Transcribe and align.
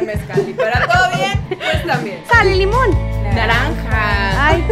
buen 0.00 0.18
mezcal. 0.18 0.48
Y 0.48 0.52
para 0.54 0.86
todo 0.86 1.16
bien, 1.16 1.40
pues 1.48 1.86
también. 1.86 2.22
Sal 2.30 2.48
y 2.48 2.54
limón. 2.56 2.90
Naranja. 3.34 4.46
Ay, 4.46 4.64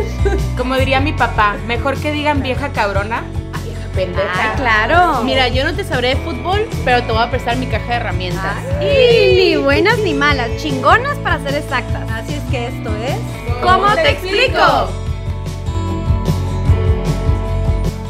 Como 0.57 0.77
diría 0.77 1.01
mi 1.01 1.13
papá, 1.13 1.57
mejor 1.67 1.97
que 2.01 2.13
digan 2.13 2.43
vieja 2.43 2.71
cabrona 2.73 3.19
a 3.53 3.59
vieja 3.63 3.87
pendeja. 3.95 4.29
ah, 4.35 4.55
claro. 4.57 5.23
Mira, 5.25 5.49
yo 5.49 5.65
no 5.65 5.75
te 5.75 5.85
sabré 5.85 6.09
de 6.11 6.17
fútbol, 6.17 6.69
pero 6.85 7.03
te 7.05 7.13
voy 7.13 7.23
a 7.23 7.31
prestar 7.31 7.57
mi 7.57 7.67
caja 7.67 7.87
de 7.87 7.95
herramientas. 7.95 8.57
Y 8.81 9.37
ni 9.37 9.57
buenas 9.57 9.99
ni 9.99 10.15
malas, 10.15 10.51
chingonas 10.57 11.17
para 11.19 11.41
ser 11.43 11.55
exactas. 11.55 12.11
Así 12.11 12.35
es 12.35 12.43
que 12.51 12.67
esto 12.67 12.91
es. 12.97 13.17
¿Cómo 13.63 13.95
te 13.95 14.11
explico? 14.11 14.89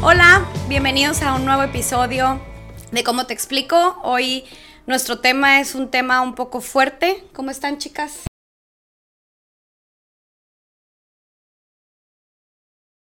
Hola, 0.01 0.45
bienvenidos 0.67 1.21
a 1.21 1.33
un 1.33 1.45
nuevo 1.45 1.61
episodio 1.61 2.39
de 2.91 3.03
Cómo 3.03 3.25
te 3.25 3.33
explico. 3.33 3.99
Hoy 4.01 4.45
nuestro 4.89 5.19
tema 5.19 5.61
es 5.61 5.75
un 5.75 5.91
tema 5.91 6.19
un 6.21 6.33
poco 6.33 6.61
fuerte. 6.61 7.23
¿Cómo 7.31 7.51
están, 7.51 7.77
chicas? 7.77 8.25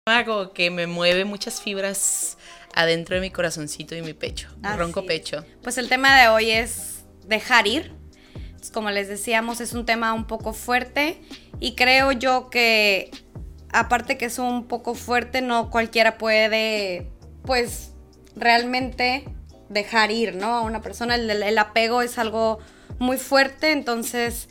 Algo 0.07 0.51
que 0.53 0.71
me 0.71 0.87
mueve 0.87 1.25
muchas 1.25 1.61
fibras 1.61 2.39
adentro 2.73 3.13
de 3.13 3.21
mi 3.21 3.29
corazoncito 3.29 3.95
y 3.95 4.01
mi 4.01 4.13
pecho. 4.13 4.49
Mi 4.63 4.75
ronco 4.75 5.05
pecho. 5.05 5.45
Pues 5.61 5.77
el 5.77 5.89
tema 5.89 6.19
de 6.19 6.29
hoy 6.29 6.49
es 6.49 7.05
dejar 7.27 7.67
ir. 7.67 7.93
Entonces, 8.33 8.71
como 8.71 8.89
les 8.89 9.07
decíamos, 9.07 9.61
es 9.61 9.73
un 9.73 9.85
tema 9.85 10.13
un 10.13 10.25
poco 10.25 10.53
fuerte 10.53 11.21
y 11.59 11.75
creo 11.75 12.11
yo 12.11 12.49
que 12.49 13.11
aparte 13.71 14.17
que 14.17 14.25
es 14.25 14.39
un 14.39 14.67
poco 14.67 14.95
fuerte, 14.95 15.41
no 15.41 15.69
cualquiera 15.69 16.17
puede, 16.17 17.11
pues, 17.43 17.91
realmente 18.35 19.25
dejar 19.69 20.11
ir, 20.11 20.35
¿no? 20.35 20.57
A 20.57 20.61
una 20.61 20.81
persona, 20.81 21.15
el, 21.15 21.29
el 21.29 21.57
apego 21.57 22.01
es 22.01 22.17
algo 22.17 22.59
muy 22.99 23.17
fuerte, 23.17 23.71
entonces 23.71 24.49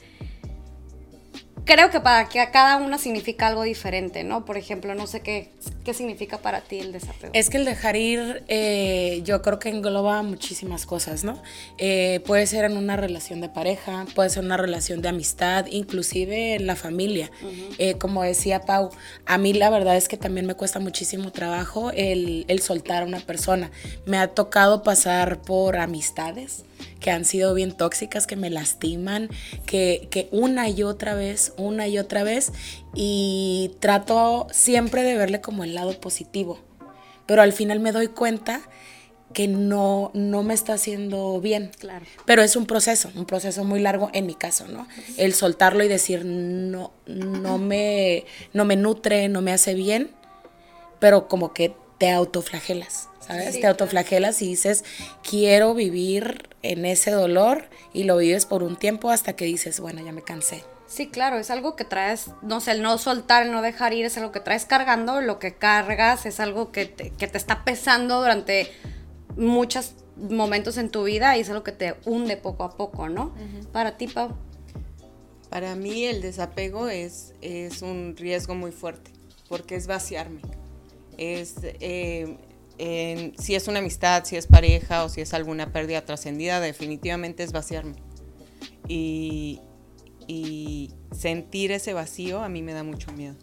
creo 1.69 1.91
que 1.91 2.01
para 2.01 2.29
que 2.29 2.41
a 2.41 2.51
cada 2.51 2.79
una 2.79 2.97
significa 2.97 3.47
algo 3.47 3.63
diferente, 3.63 4.25
¿no? 4.25 4.47
Por 4.47 4.57
ejemplo, 4.57 4.95
no 4.95 5.07
sé 5.07 5.21
qué, 5.21 5.53
qué 5.85 5.93
significa 5.93 6.39
para 6.39 6.63
ti 6.63 6.81
el 6.81 6.93
desapego. 6.93 7.31
Es 7.35 7.51
que 7.51 7.59
el 7.59 7.67
dejar 7.67 7.95
ir, 7.95 8.43
eh, 8.49 9.21
yo 9.23 9.43
creo 9.43 9.59
que 9.59 9.69
engloba 9.69 10.23
muchísimas 10.23 10.87
cosas, 10.87 11.25
¿no? 11.25 11.41
Eh, 11.77 12.21
puede 12.27 12.47
ser 12.47 12.65
en 12.65 12.77
una 12.79 12.97
relación 12.97 13.43
de 13.43 13.51
pareja, 13.51 14.07
puede 14.15 14.31
ser 14.31 14.45
una 14.45 14.57
relación 14.57 15.03
de 15.03 15.11
amistad, 15.11 15.67
inclusive 15.67 16.55
en 16.55 16.67
la 16.67 16.75
familia. 16.75 17.31
Eh, 17.77 17.99
como 17.99 18.23
decía 18.23 18.63
Pau, 18.63 18.91
a 19.27 19.37
mí 19.37 19.53
la 19.53 19.69
verdad 19.69 19.97
es 19.97 20.09
que 20.09 20.17
también 20.17 20.47
me 20.47 20.55
cuesta 20.55 20.81
muchísimo 20.81 21.33
trabajo 21.33 21.91
el, 21.95 22.47
el 22.49 22.61
soltar 22.61 23.03
a 23.03 23.07
una 23.07 23.21
persona. 23.21 23.71
Me 24.07 24.17
ha 24.17 24.29
tocado 24.29 24.83
pasar 24.83 25.43
por 25.43 25.77
amistades 25.77 26.65
que 27.01 27.11
han 27.11 27.25
sido 27.25 27.55
bien 27.55 27.73
tóxicas, 27.73 28.27
que 28.27 28.37
me 28.37 28.51
lastiman, 28.51 29.29
que, 29.67 30.09
que 30.11 30.29
una 30.33 30.69
y 30.69 30.83
otra 30.83 31.15
vez, 31.15 31.53
una 31.57 31.89
y 31.89 31.99
otra 31.99 32.23
vez, 32.23 32.53
y 32.95 33.73
trato 33.81 34.47
siempre 34.51 35.03
de 35.03 35.17
verle 35.17 35.41
como 35.41 35.65
el 35.65 35.75
lado 35.75 36.01
positivo. 36.01 36.59
Pero 37.27 37.43
al 37.43 37.53
final 37.53 37.81
me 37.81 37.93
doy 37.93 38.09
cuenta 38.09 38.63
que 39.33 39.47
no, 39.47 40.11
no 40.15 40.43
me 40.43 40.55
está 40.55 40.75
haciendo 40.75 41.41
bien. 41.41 41.71
Claro. 41.79 42.07
Pero 42.25 42.43
es 42.43 42.57
un 42.57 42.67
proceso, 42.67 43.11
un 43.15 43.27
proceso 43.27 43.65
muy 43.65 43.81
largo 43.81 44.11
en 44.13 44.27
mi 44.27 44.35
caso, 44.35 44.67
¿no? 44.69 44.89
El 45.17 45.35
soltarlo 45.35 45.85
y 45.85 45.89
decir, 45.89 46.25
no, 46.25 46.93
no 47.07 47.59
me, 47.59 48.25
no 48.53 48.65
me 48.65 48.77
nutre, 48.77 49.29
no 49.29 49.43
me 49.43 49.53
hace 49.53 49.75
bien, 49.75 50.11
pero 50.99 51.29
como 51.29 51.53
que 51.53 51.75
te 51.99 52.11
autoflagelas, 52.11 53.09
¿sabes? 53.21 53.55
Sí, 53.55 53.61
te 53.61 53.67
autoflagelas 53.67 54.41
y 54.43 54.49
dices, 54.49 54.85
quiero 55.29 55.75
vivir 55.75 56.49
en 56.63 56.87
ese 56.87 57.11
dolor 57.11 57.69
y 57.93 58.05
lo 58.05 58.17
vives 58.17 58.47
por 58.47 58.63
un 58.63 58.77
tiempo 58.77 59.11
hasta 59.11 59.35
que 59.35 59.45
dices, 59.45 59.81
bueno, 59.81 60.05
ya 60.05 60.13
me 60.13 60.23
cansé. 60.23 60.65
Sí, 60.87 61.09
claro, 61.09 61.39
es 61.39 61.51
algo 61.51 61.77
que 61.77 61.85
traes, 61.85 62.31
no 62.41 62.61
sé, 62.61 62.71
el 62.71 62.81
no 62.83 62.97
soltar, 62.97 63.43
el 63.43 63.53
no 63.53 63.61
dejar 63.61 63.93
ir, 63.93 64.07
es 64.07 64.17
algo 64.17 64.33
que 64.33 64.41
traes 64.41 64.65
cargando, 64.65 65.21
lo 65.21 65.39
que 65.39 65.55
cargas 65.55 66.25
es 66.25 66.41
algo 66.41 66.73
que 66.73 66.87
te, 66.87 67.11
que 67.11 67.27
te 67.27 67.37
está 67.37 67.63
pesando 67.65 68.21
durante 68.21 68.73
muchos 69.37 69.93
momentos 70.17 70.79
en 70.79 70.91
tu 70.91 71.05
vida 71.05 71.37
y 71.37 71.41
es 71.41 71.51
algo 71.51 71.63
que 71.63 71.73
te 71.73 71.95
hunde 72.07 72.37
poco 72.39 72.65
a 72.65 72.77
poco, 72.77 73.09
¿no? 73.09 73.35
Para 73.73 73.99
ti, 73.99 74.09
Pau. 74.09 74.35
Para 75.51 75.75
mí 75.75 76.05
el 76.05 76.23
desapego 76.23 76.89
es, 76.89 77.35
es 77.43 77.83
un 77.83 78.17
riesgo 78.17 78.55
muy 78.55 78.73
fuerte, 78.73 79.13
porque 79.49 79.77
es 79.77 79.87
vaciarme. 79.87 80.41
Es, 81.19 81.57
eh, 81.63 82.37
en- 82.79 83.35
si 83.39 83.55
es 83.55 83.69
una 83.69 83.81
amistad, 83.81 84.25
si 84.25 84.37
es 84.37 84.47
pareja 84.47 85.05
o 85.05 85.09
si 85.09 85.21
es 85.21 85.35
alguna 85.35 85.73
pérdida 85.73 86.05
trascendida, 86.05 86.61
definitivamente 86.61 87.43
es 87.43 87.53
vaciarme. 87.53 87.97
Y, 88.89 89.61
y 90.27 90.93
sentir 91.15 91.73
ese 91.73 91.93
vacío 91.93 92.41
a 92.43 92.49
mí 92.49 92.63
me 92.63 92.73
da 92.73 92.83
mucho 92.85 93.13
miedo. 93.13 93.35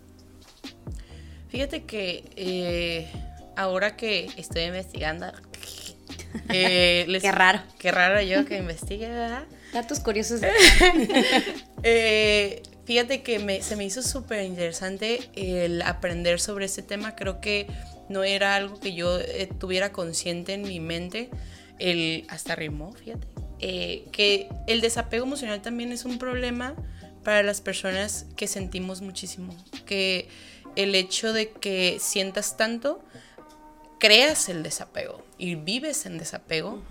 Fíjate 1.50 1.84
que 1.84 2.24
eh, 2.36 3.08
ahora 3.56 3.96
que 3.96 4.30
estoy 4.38 4.63
investigando. 4.63 5.28
eh, 6.50 7.06
les- 7.07 7.22
Qué 7.24 7.31
raro. 7.31 7.62
Qué 7.78 7.92
raro 7.92 8.22
yo 8.22 8.46
que 8.46 8.57
investigue, 8.57 9.07
¿verdad? 9.09 9.46
Datos 9.74 10.00
curiosos. 10.00 10.42
de- 10.42 10.52
Eh, 11.88 12.63
fíjate 12.85 13.22
que 13.23 13.40
me- 13.40 13.62
se 13.62 13.75
me 13.75 13.85
hizo 13.85 14.01
súper 14.01 14.44
interesante 14.46 15.29
el 15.35 15.81
aprender 15.81 16.40
sobre 16.40 16.66
este 16.66 16.81
tema. 16.81 17.16
Creo 17.16 17.41
que 17.41 17.68
no 18.09 18.23
era 18.23 18.56
algo 18.56 18.79
que 18.79 18.94
yo 18.94 19.19
eh, 19.19 19.50
tuviera 19.59 19.91
consciente 19.91 20.53
en 20.53 20.62
mi 20.63 20.79
mente. 20.79 21.29
El, 21.79 22.25
hasta 22.29 22.56
rimó, 22.56 22.94
fíjate. 22.94 23.28
Eh, 23.59 24.06
que 24.12 24.50
el 24.68 24.81
desapego 24.81 25.25
emocional 25.25 25.62
también 25.62 25.91
es 25.91 26.06
un 26.06 26.19
problema 26.19 26.75
para 27.24 27.41
las 27.41 27.62
personas 27.62 28.25
que 28.35 28.47
sentimos 28.47 29.01
muchísimo. 29.01 29.56
Que 29.85 30.28
el 30.75 30.94
hecho 30.94 31.34
de 31.34 31.51
que 31.51 31.97
sientas 32.00 32.57
tanto, 32.57 33.03
creas 34.00 34.50
el 34.50 34.62
desapego 34.62 35.24
y 35.38 35.56
vives 35.56 36.06
en 36.06 36.18
desapego 36.18 36.81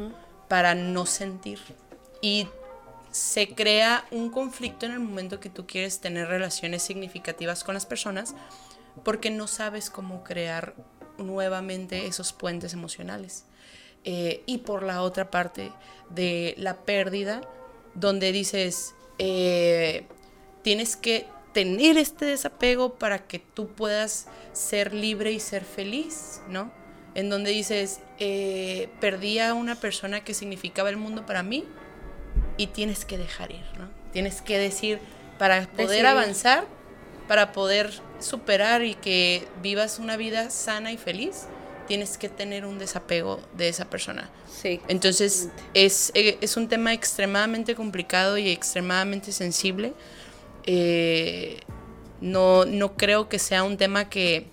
para 0.49 0.75
no 0.75 1.07
sentir. 1.07 1.59
Y 2.21 2.49
se 3.15 3.55
crea 3.55 4.05
un 4.11 4.29
conflicto 4.29 4.87
en 4.87 4.93
el 4.93 4.99
momento 4.99 5.39
que 5.39 5.49
tú 5.49 5.69
quieres 5.69 6.01
tener 6.01 6.27
relaciones 6.27 6.83
significativas 6.83 7.63
con 7.63 7.75
las 7.75 7.87
personas 7.87 8.35
porque 9.05 9.31
no 9.31 9.47
sabes 9.47 9.89
cómo 9.89 10.25
crear 10.25 10.75
nuevamente 11.17 12.07
esos 12.07 12.33
puentes 12.33 12.73
emocionales. 12.73 13.45
Eh, 14.03 14.43
y 14.47 14.59
por 14.59 14.83
la 14.83 15.01
otra 15.03 15.31
parte 15.31 15.71
de 16.11 16.57
la 16.59 16.79
pérdida, 16.79 17.43
donde 17.95 18.33
dices, 18.33 18.97
eh, 19.21 20.09
tienes 20.63 20.97
que 20.97 21.29
tener 21.53 21.99
este 21.99 22.25
desapego 22.25 22.97
para 22.97 23.29
que 23.29 23.39
tú 23.39 23.69
puedas 23.69 24.27
ser 24.53 24.93
libre 24.93 25.31
y 25.31 25.39
ser 25.39 25.65
feliz, 25.65 26.41
¿no? 26.49 26.73
En 27.15 27.31
donde 27.31 27.53
dices, 27.53 28.01
eh, 28.19 28.89
perdí 29.01 29.39
a 29.39 29.55
una 29.55 29.77
persona 29.77 30.25
que 30.25 30.35
significaba 30.35 30.91
el 30.91 30.97
mundo 30.97 31.25
para 31.27 31.45
mí, 31.45 31.65
y 32.57 32.69
tienes 32.69 33.05
que 33.05 33.19
dejar 33.19 33.51
ir, 33.51 33.65
¿no? 33.79 33.89
Tienes 34.13 34.43
que 34.43 34.59
decir, 34.59 34.99
para 35.39 35.63
poder 35.63 35.89
Decidir. 35.89 36.07
avanzar, 36.07 36.67
para 37.29 37.53
poder 37.53 37.93
superar 38.21 38.83
y 38.83 38.95
que 38.95 39.47
vivas 39.63 39.99
una 39.99 40.17
vida 40.17 40.51
sana 40.51 40.93
y 40.93 40.97
feliz, 40.97 41.47
tienes 41.87 42.17
que 42.17 42.29
tener 42.29 42.65
un 42.65 42.79
desapego 42.79 43.41
de 43.57 43.69
esa 43.69 43.87
persona. 43.91 44.31
Sí. 44.51 44.81
Entonces 44.89 45.49
es, 45.75 46.13
eh, 46.15 46.39
es 46.41 46.57
un 46.57 46.69
tema 46.69 46.93
extremadamente 46.93 47.75
complicado 47.75 48.39
y 48.39 48.49
extremadamente 48.51 49.33
sensible. 49.33 49.93
Eh, 50.65 51.61
no, 52.21 52.65
no 52.65 52.97
creo 52.97 53.29
que 53.29 53.39
sea 53.39 53.65
un 53.65 53.77
tema 53.77 54.09
que 54.09 54.47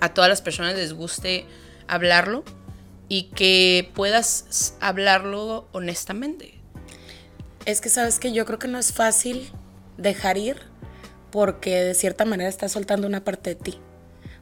a 0.00 0.14
todas 0.14 0.30
las 0.30 0.40
personas 0.42 0.76
les 0.76 0.92
guste 0.92 1.46
hablarlo 1.88 2.44
y 3.08 3.24
que 3.34 3.90
puedas 3.94 4.76
hablarlo 4.80 5.68
honestamente. 5.72 6.61
Es 7.64 7.80
que 7.80 7.88
sabes 7.88 8.18
que 8.18 8.32
yo 8.32 8.44
creo 8.44 8.58
que 8.58 8.68
no 8.68 8.78
es 8.78 8.92
fácil 8.92 9.50
dejar 9.96 10.36
ir 10.36 10.56
porque 11.30 11.80
de 11.82 11.94
cierta 11.94 12.24
manera 12.24 12.48
estás 12.50 12.72
soltando 12.72 13.06
una 13.06 13.24
parte 13.24 13.50
de 13.50 13.56
ti, 13.56 13.78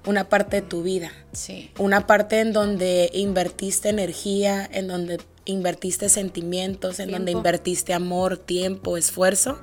una 0.06 0.28
parte 0.28 0.61
de 0.61 0.62
tu 0.62 0.82
vida, 0.82 1.12
Sí. 1.32 1.70
una 1.78 2.06
parte 2.06 2.40
en 2.40 2.52
donde 2.52 3.11
invertiste 3.12 3.88
energía, 3.90 4.69
en 4.72 4.88
donde 4.88 5.20
invertiste 5.44 6.08
sentimientos, 6.08 6.99
en 6.99 7.11
donde 7.11 7.32
invertiste 7.32 7.93
amor, 7.94 8.38
tiempo, 8.38 8.96
esfuerzo 8.96 9.61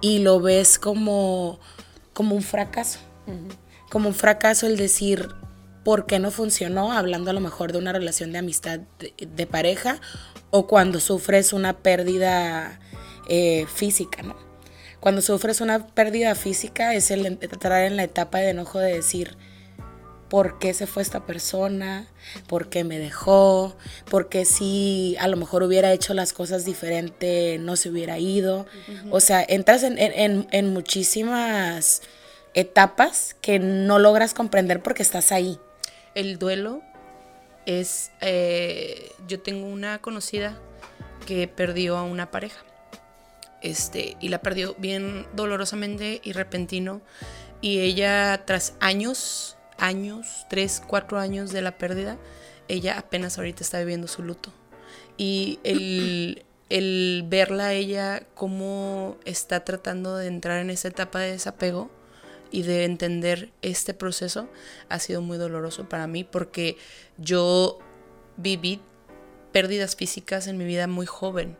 y 0.00 0.20
lo 0.20 0.40
ves 0.40 0.78
como, 0.78 1.58
como 2.12 2.34
un 2.34 2.42
fracaso. 2.42 2.98
Como 3.90 4.08
un 4.08 4.14
fracaso 4.14 4.66
el 4.66 4.76
decir, 4.76 5.28
¿por 5.84 6.06
qué 6.06 6.18
no 6.18 6.30
funcionó? 6.30 6.92
Hablando 6.92 7.30
a 7.30 7.34
lo 7.34 7.40
mejor 7.40 7.72
de 7.72 7.78
una 7.78 7.92
relación 7.92 8.32
de 8.32 8.38
amistad 8.38 8.80
de, 8.98 9.14
de 9.26 9.46
pareja 9.46 10.00
o 10.50 10.66
cuando 10.66 11.00
sufres 11.00 11.52
una 11.52 11.78
pérdida 11.78 12.80
eh, 13.28 13.66
física, 13.72 14.22
¿no? 14.22 14.36
Cuando 15.00 15.20
sufres 15.20 15.60
una 15.60 15.86
pérdida 15.88 16.34
física 16.34 16.94
es 16.94 17.10
el 17.10 17.26
entrar 17.26 17.84
en 17.84 17.96
la 17.96 18.04
etapa 18.04 18.38
de 18.38 18.50
enojo 18.50 18.78
de 18.78 18.94
decir, 18.94 19.36
por 20.34 20.58
qué 20.58 20.74
se 20.74 20.86
fue 20.86 21.02
esta 21.02 21.26
persona, 21.26 22.08
por 22.48 22.68
qué 22.68 22.82
me 22.82 22.98
dejó, 22.98 23.76
por 24.10 24.28
qué 24.28 24.44
si 24.44 25.16
a 25.20 25.28
lo 25.28 25.36
mejor 25.36 25.62
hubiera 25.62 25.92
hecho 25.92 26.14
las 26.14 26.32
cosas 26.32 26.64
diferente 26.64 27.58
no 27.60 27.76
se 27.76 27.90
hubiera 27.90 28.18
ido. 28.18 28.66
O 29.10 29.20
sea, 29.20 29.44
entras 29.46 29.84
en, 29.84 30.72
muchísimas 30.72 32.02
etapas 32.54 33.36
que 33.40 33.58
no 33.58 33.98
logras 33.98 34.34
comprender 34.34 34.82
porque 34.82 35.02
estás 35.02 35.30
ahí. 35.30 35.58
El 36.16 36.38
duelo 36.38 36.82
es, 37.66 38.10
eh, 38.20 39.12
yo 39.28 39.40
tengo 39.40 39.66
una 39.66 40.00
conocida 40.00 40.58
que 41.26 41.46
perdió 41.46 41.96
a 41.96 42.02
una 42.02 42.30
pareja. 42.30 42.64
Este, 43.64 44.18
y 44.20 44.28
la 44.28 44.42
perdió 44.42 44.74
bien 44.74 45.26
dolorosamente 45.34 46.20
y 46.22 46.32
repentino. 46.32 47.00
Y 47.62 47.80
ella, 47.80 48.44
tras 48.44 48.74
años, 48.78 49.56
años, 49.78 50.44
tres, 50.50 50.82
cuatro 50.86 51.18
años 51.18 51.50
de 51.50 51.62
la 51.62 51.78
pérdida, 51.78 52.18
ella 52.68 52.98
apenas 52.98 53.38
ahorita 53.38 53.62
está 53.62 53.78
viviendo 53.78 54.06
su 54.06 54.22
luto. 54.22 54.52
Y 55.16 55.60
el, 55.64 56.44
el 56.68 57.24
verla 57.26 57.68
a 57.68 57.72
ella 57.72 58.26
cómo 58.34 59.16
está 59.24 59.64
tratando 59.64 60.14
de 60.18 60.26
entrar 60.26 60.60
en 60.60 60.68
esa 60.68 60.88
etapa 60.88 61.20
de 61.20 61.32
desapego 61.32 61.90
y 62.50 62.64
de 62.64 62.84
entender 62.84 63.50
este 63.62 63.94
proceso 63.94 64.46
ha 64.90 64.98
sido 64.98 65.22
muy 65.22 65.38
doloroso 65.38 65.88
para 65.88 66.06
mí 66.06 66.22
porque 66.22 66.76
yo 67.16 67.78
viví 68.36 68.82
pérdidas 69.52 69.96
físicas 69.96 70.48
en 70.48 70.58
mi 70.58 70.66
vida 70.66 70.86
muy 70.86 71.06
joven 71.06 71.56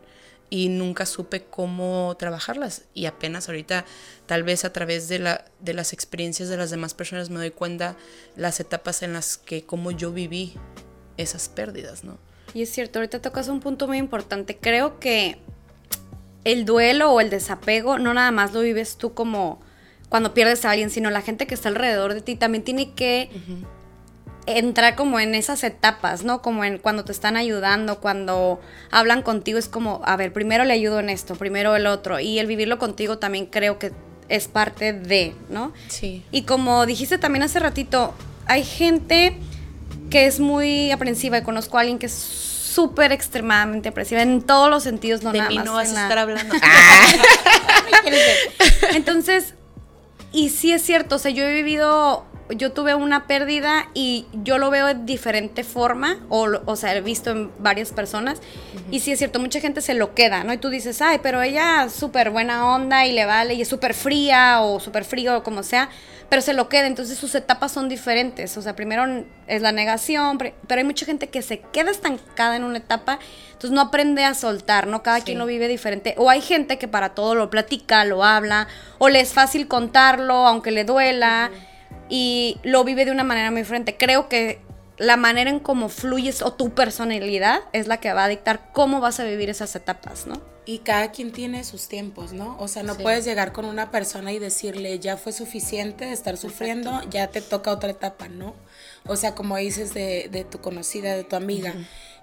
y 0.49 0.69
nunca 0.69 1.05
supe 1.05 1.43
cómo 1.43 2.15
trabajarlas 2.17 2.83
y 2.93 3.05
apenas 3.07 3.49
ahorita 3.49 3.85
tal 4.25 4.43
vez 4.43 4.63
a 4.65 4.71
través 4.71 5.07
de, 5.07 5.19
la, 5.19 5.45
de 5.59 5.73
las 5.73 5.91
experiencias 5.93 6.49
de 6.49 6.57
las 6.57 6.69
demás 6.69 6.93
personas 6.93 7.29
me 7.29 7.37
doy 7.37 7.51
cuenta 7.51 7.95
las 8.35 8.59
etapas 8.59 9.01
en 9.03 9.13
las 9.13 9.37
que 9.37 9.65
como 9.65 9.91
yo 9.91 10.11
viví 10.11 10.53
esas 11.17 11.49
pérdidas, 11.49 12.03
¿no? 12.03 12.17
Y 12.53 12.61
es 12.61 12.71
cierto, 12.71 12.99
ahorita 12.99 13.21
tocas 13.21 13.49
un 13.49 13.59
punto 13.59 13.87
muy 13.87 13.97
importante. 13.97 14.57
Creo 14.57 14.99
que 14.99 15.37
el 16.45 16.63
duelo 16.63 17.11
o 17.11 17.19
el 17.19 17.29
desapego 17.29 17.99
no 17.99 18.13
nada 18.13 18.31
más 18.31 18.53
lo 18.53 18.61
vives 18.61 18.97
tú 18.97 19.13
como 19.13 19.59
cuando 20.07 20.33
pierdes 20.33 20.63
a 20.63 20.71
alguien, 20.71 20.89
sino 20.89 21.09
la 21.09 21.21
gente 21.21 21.47
que 21.47 21.55
está 21.55 21.67
alrededor 21.67 22.13
de 22.13 22.21
ti 22.21 22.35
también 22.35 22.63
tiene 22.63 22.93
que 22.93 23.29
entrar 24.47 24.95
como 24.95 25.19
en 25.19 25.35
esas 25.35 25.63
etapas, 25.63 26.23
¿no? 26.23 26.41
Como 26.41 26.63
en 26.63 26.77
cuando 26.77 27.03
te 27.03 27.11
están 27.11 27.35
ayudando, 27.35 27.99
cuando 27.99 28.59
hablan 28.91 29.21
contigo, 29.21 29.57
es 29.57 29.67
como, 29.67 30.01
a 30.05 30.15
ver, 30.15 30.33
primero 30.33 30.63
le 30.63 30.73
ayudo 30.73 30.99
en 30.99 31.09
esto, 31.09 31.35
primero 31.35 31.75
el 31.75 31.87
otro. 31.87 32.19
Y 32.19 32.39
el 32.39 32.47
vivirlo 32.47 32.77
contigo 32.77 33.17
también 33.17 33.47
creo 33.47 33.79
que 33.79 33.91
es 34.29 34.47
parte 34.47 34.93
de, 34.93 35.35
¿no? 35.49 35.73
Sí. 35.87 36.23
Y 36.31 36.43
como 36.43 36.85
dijiste 36.85 37.17
también 37.17 37.43
hace 37.43 37.59
ratito, 37.59 38.13
hay 38.47 38.63
gente 38.63 39.37
que 40.09 40.27
es 40.27 40.39
muy 40.39 40.91
aprensiva 40.91 41.37
y 41.37 41.41
conozco 41.43 41.77
a 41.77 41.81
alguien 41.81 41.99
que 41.99 42.05
es 42.05 42.13
súper 42.13 43.11
extremadamente 43.11 43.89
aprensiva 43.89 44.21
en 44.21 44.41
todos 44.41 44.69
los 44.69 44.83
sentidos, 44.83 45.23
no 45.23 45.31
de 45.31 45.39
nada 45.39 45.49
mí 45.49 45.55
más 45.57 45.65
no 45.65 45.73
vas 45.73 45.93
a 45.93 46.03
estar 46.03 46.17
hablando. 46.17 46.55
Entonces, 48.93 49.53
y 50.31 50.49
sí 50.49 50.71
es 50.73 50.81
cierto, 50.81 51.15
o 51.15 51.19
sea, 51.19 51.31
yo 51.31 51.43
he 51.43 51.53
vivido 51.53 52.25
yo 52.49 52.71
tuve 52.71 52.93
una 52.93 53.25
pérdida 53.25 53.87
y 53.93 54.27
yo 54.33 54.57
lo 54.57 54.69
veo 54.69 54.87
de 54.87 54.95
diferente 54.95 55.63
forma, 55.63 56.19
o, 56.29 56.47
o 56.65 56.75
sea, 56.75 56.95
he 56.95 57.01
visto 57.01 57.31
en 57.31 57.51
varias 57.59 57.91
personas, 57.91 58.41
y 58.91 58.99
sí 58.99 59.11
es 59.11 59.17
cierto, 59.17 59.39
mucha 59.39 59.59
gente 59.59 59.81
se 59.81 59.95
lo 59.95 60.13
queda, 60.13 60.43
¿no? 60.43 60.53
Y 60.53 60.57
tú 60.57 60.69
dices, 60.69 61.01
ay, 61.01 61.19
pero 61.23 61.41
ella 61.41 61.85
es 61.85 61.93
súper 61.93 62.29
buena 62.29 62.67
onda 62.67 63.05
y 63.05 63.13
le 63.13 63.25
vale, 63.25 63.55
y 63.55 63.61
es 63.61 63.67
súper 63.67 63.93
fría 63.93 64.61
o 64.61 64.79
súper 64.79 65.05
frío 65.05 65.37
o 65.37 65.43
como 65.43 65.63
sea, 65.63 65.89
pero 66.29 66.41
se 66.41 66.53
lo 66.53 66.69
queda, 66.69 66.87
entonces 66.87 67.17
sus 67.17 67.33
etapas 67.35 67.71
son 67.71 67.89
diferentes, 67.89 68.57
o 68.57 68.61
sea, 68.61 68.75
primero 68.75 69.25
es 69.47 69.61
la 69.61 69.71
negación, 69.71 70.37
pero 70.37 70.79
hay 70.79 70.83
mucha 70.83 71.05
gente 71.05 71.29
que 71.29 71.41
se 71.41 71.59
queda 71.59 71.91
estancada 71.91 72.55
en 72.55 72.63
una 72.63 72.77
etapa, 72.77 73.19
entonces 73.47 73.71
no 73.71 73.81
aprende 73.81 74.23
a 74.23 74.33
soltar, 74.33 74.87
¿no? 74.87 75.01
Cada 75.01 75.21
quien 75.21 75.37
lo 75.39 75.45
vive 75.45 75.67
diferente, 75.67 76.13
o 76.17 76.29
hay 76.29 76.41
gente 76.41 76.77
que 76.77 76.87
para 76.87 77.09
todo 77.09 77.33
lo 77.33 77.49
platica, 77.49 78.05
lo 78.05 78.23
habla, 78.23 78.67
o 78.99 79.09
le 79.09 79.19
es 79.19 79.33
fácil 79.33 79.67
contarlo, 79.67 80.47
aunque 80.47 80.71
le 80.71 80.83
duela 80.83 81.51
y 82.09 82.57
lo 82.63 82.83
vive 82.83 83.05
de 83.05 83.11
una 83.11 83.23
manera 83.23 83.51
muy 83.51 83.61
diferente. 83.61 83.97
Creo 83.97 84.29
que 84.29 84.59
la 84.97 85.17
manera 85.17 85.49
en 85.49 85.59
cómo 85.59 85.89
fluyes 85.89 86.41
o 86.41 86.53
tu 86.53 86.73
personalidad 86.73 87.61
es 87.73 87.87
la 87.87 87.99
que 87.99 88.13
va 88.13 88.25
a 88.25 88.27
dictar 88.27 88.71
cómo 88.71 89.01
vas 89.01 89.19
a 89.19 89.25
vivir 89.25 89.49
esas 89.49 89.75
etapas, 89.75 90.25
¿no? 90.27 90.41
Y 90.67 90.79
cada 90.79 91.11
quien 91.11 91.31
tiene 91.31 91.63
sus 91.63 91.87
tiempos, 91.87 92.33
¿no? 92.33 92.57
O 92.59 92.67
sea, 92.67 92.81
no 92.81 92.97
puedes 92.97 93.23
llegar 93.23 93.51
con 93.51 93.65
una 93.65 93.91
persona 93.91 94.31
y 94.31 94.39
decirle, 94.39 94.97
ya 94.97 95.15
fue 95.15 95.31
suficiente 95.31 96.05
de 96.05 96.13
estar 96.13 96.37
sufriendo, 96.37 97.01
ya 97.09 97.27
te 97.27 97.41
toca 97.41 97.71
otra 97.71 97.91
etapa, 97.91 98.29
¿no? 98.29 98.55
O 99.05 99.15
sea, 99.15 99.35
como 99.35 99.57
dices 99.57 99.93
de, 99.93 100.47
tu 100.49 100.61
conocida, 100.61 101.15
de 101.15 101.23
tu 101.23 101.35
amiga, 101.35 101.75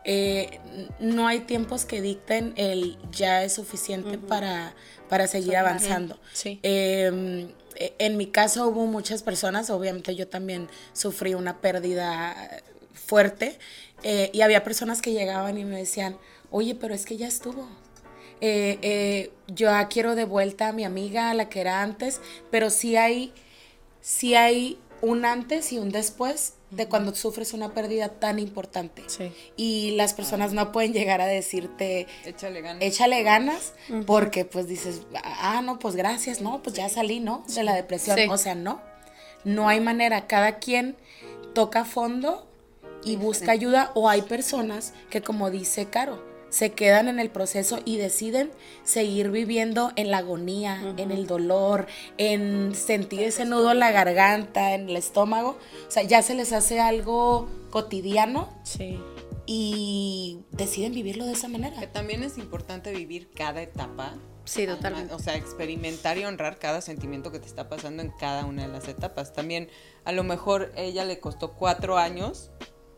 eh, 0.05 0.59
no 0.99 1.29
hay 1.29 1.41
tiempos 1.41 1.85
que 1.85 2.01
dicten 2.01 2.53
el 2.57 2.99
ya 3.13 3.45
es 3.45 3.53
suficiente 3.53 4.19
para, 4.19 4.75
para 5.09 5.29
seguir 5.29 5.57
avanzando. 5.57 6.19
Sí. 6.33 6.59
Em, 6.65 7.53
en 7.77 8.17
mi 8.17 8.27
caso 8.27 8.67
hubo 8.69 8.87
muchas 8.87 9.23
personas, 9.23 9.71
obviamente 9.71 10.15
yo 10.15 10.29
también 10.29 10.69
sufrí 10.93 11.35
una 11.35 11.61
pérdida 11.61 12.35
fuerte 12.95 13.59
eh, 14.03 14.31
y 14.33 14.41
había 14.41 14.65
personas 14.65 15.03
que 15.03 15.13
llegaban 15.13 15.59
y 15.59 15.65
me 15.65 15.77
decían, 15.77 16.17
oye, 16.51 16.75
pero 16.75 16.95
es 16.95 17.05
que 17.05 17.17
ya 17.17 17.27
estuvo. 17.27 17.69
Eh, 18.41 18.79
eh, 18.83 19.31
yo 19.49 19.71
quiero 19.89 20.15
de 20.15 20.25
vuelta 20.25 20.69
a 20.69 20.73
mi 20.73 20.85
amiga, 20.85 21.33
la 21.35 21.49
que 21.49 21.61
era 21.61 21.83
antes, 21.83 22.21
pero 22.51 22.71
sí 22.71 22.97
hay, 22.97 23.33
sí 24.01 24.35
hay 24.35 24.79
un 25.01 25.25
antes 25.25 25.73
y 25.73 25.79
un 25.79 25.91
después 25.91 26.55
de 26.73 26.89
cuando 26.89 27.15
sufres 27.15 27.53
una 27.53 27.75
pérdida 27.75 28.09
tan 28.09 28.39
importante. 28.39 29.05
Y 29.57 29.93
las 29.93 30.15
personas 30.15 30.53
no 30.53 30.73
pueden 30.73 30.93
llegar 30.93 31.21
a 31.21 31.27
decirte, 31.27 32.07
échale 32.25 32.63
ganas, 32.63 32.83
échale 32.83 33.23
ganas 33.23 33.75
porque 34.07 34.45
pues 34.45 34.67
dices, 34.67 35.03
ah, 35.23 35.61
no, 35.63 35.79
pues 35.79 35.95
gracias, 35.97 36.41
no, 36.41 36.63
pues 36.63 36.75
ya 36.75 36.89
salí, 36.89 37.21
¿no? 37.21 37.45
De 37.55 37.63
la 37.63 37.75
depresión. 37.75 38.19
O 38.31 38.39
sea, 38.39 38.55
no, 38.55 38.81
no 39.45 39.69
hay 39.69 39.81
manera. 39.81 40.27
Cada 40.27 40.59
quien 40.59 40.97
toca 41.55 41.85
fondo 41.85 42.49
y 43.05 43.17
busca 43.17 43.53
ayuda 43.53 43.93
o 43.95 44.09
hay 44.09 44.23
personas 44.23 44.95
que 45.11 45.21
como 45.21 45.51
dice 45.51 45.87
Caro, 45.87 46.32
se 46.53 46.73
quedan 46.73 47.09
en 47.09 47.19
el 47.19 47.31
proceso 47.31 47.79
y 47.87 47.97
deciden 47.97 48.53
seguir 48.85 49.31
viviendo 49.31 49.91
en 49.97 50.11
la 50.11 50.19
agonía, 50.19 50.95
en 50.99 51.11
el 51.11 51.27
dolor, 51.27 51.87
en 52.19 52.75
sentir 52.75 53.23
ese 53.23 53.47
nudo 53.47 53.73
en 53.73 53.79
la 53.79 53.91
garganta, 53.91 54.75
en 54.75 54.91
el 54.91 54.97
estómago. 54.99 55.57
O 55.89 55.91
sea, 55.91 56.03
ya 56.03 56.21
se 56.21 56.35
les 56.35 56.53
hace 56.53 56.79
algo 56.79 57.49
cotidiano. 57.71 58.53
Sí. 58.65 59.01
Y 59.47 60.41
deciden 60.51 60.93
vivirlo 60.93 61.25
de 61.25 61.33
esa 61.33 61.49
manera. 61.49 61.81
Que 61.81 61.87
también 61.87 62.23
es 62.23 62.37
importante 62.37 62.93
vivir 62.93 63.31
cada 63.35 63.63
etapa. 63.63 64.13
Sí, 64.45 64.67
totalmente. 64.67 65.15
O 65.15 65.19
sea, 65.19 65.37
experimentar 65.37 66.19
y 66.19 66.27
honrar 66.27 66.59
cada 66.59 66.83
sentimiento 66.83 67.33
que 67.33 67.39
te 67.39 67.47
está 67.47 67.71
pasando 67.71 68.03
en 68.03 68.11
cada 68.11 68.45
una 68.45 68.67
de 68.67 68.69
las 68.69 68.89
etapas. 68.89 69.33
También, 69.33 69.71
a 70.05 70.13
lo 70.13 70.23
mejor 70.23 70.71
ella 70.77 71.07
le 71.07 71.19
costó 71.19 71.55
cuatro 71.55 71.97
años 71.97 72.51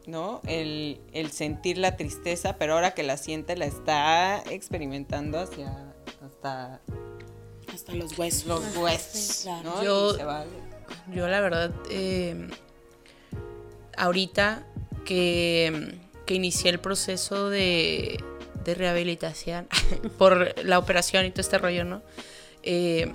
¿no? 0.06 0.40
El, 0.46 1.00
sentir 1.32 1.78
la 1.78 1.96
tristeza, 1.96 2.56
pero 2.56 2.74
ahora 2.74 2.92
que 2.92 3.02
la 3.02 3.16
siente 3.16 3.56
la 3.56 3.66
está 3.66 4.42
experimentando 4.50 5.38
hacia 5.38 5.94
hasta 6.24 6.80
hasta 7.72 7.94
los 7.94 8.16
huesos. 8.18 8.46
Los 8.46 8.76
huesos. 8.76 9.48
Yo, 9.82 10.16
yo 11.12 11.28
la 11.28 11.40
verdad, 11.40 11.72
em, 11.90 12.50
ahorita 13.96 14.66
que, 15.04 15.98
que, 16.26 16.34
inicié 16.34 16.70
el 16.70 16.78
proceso 16.78 17.50
de, 17.50 18.22
de 18.64 18.74
rehabilitación 18.74 19.66
por 20.18 20.54
la 20.64 20.78
operación 20.78 21.26
y 21.26 21.30
todo 21.30 21.40
este 21.40 21.58
rollo, 21.58 21.84
¿no? 21.84 22.02
Eh, 22.62 23.12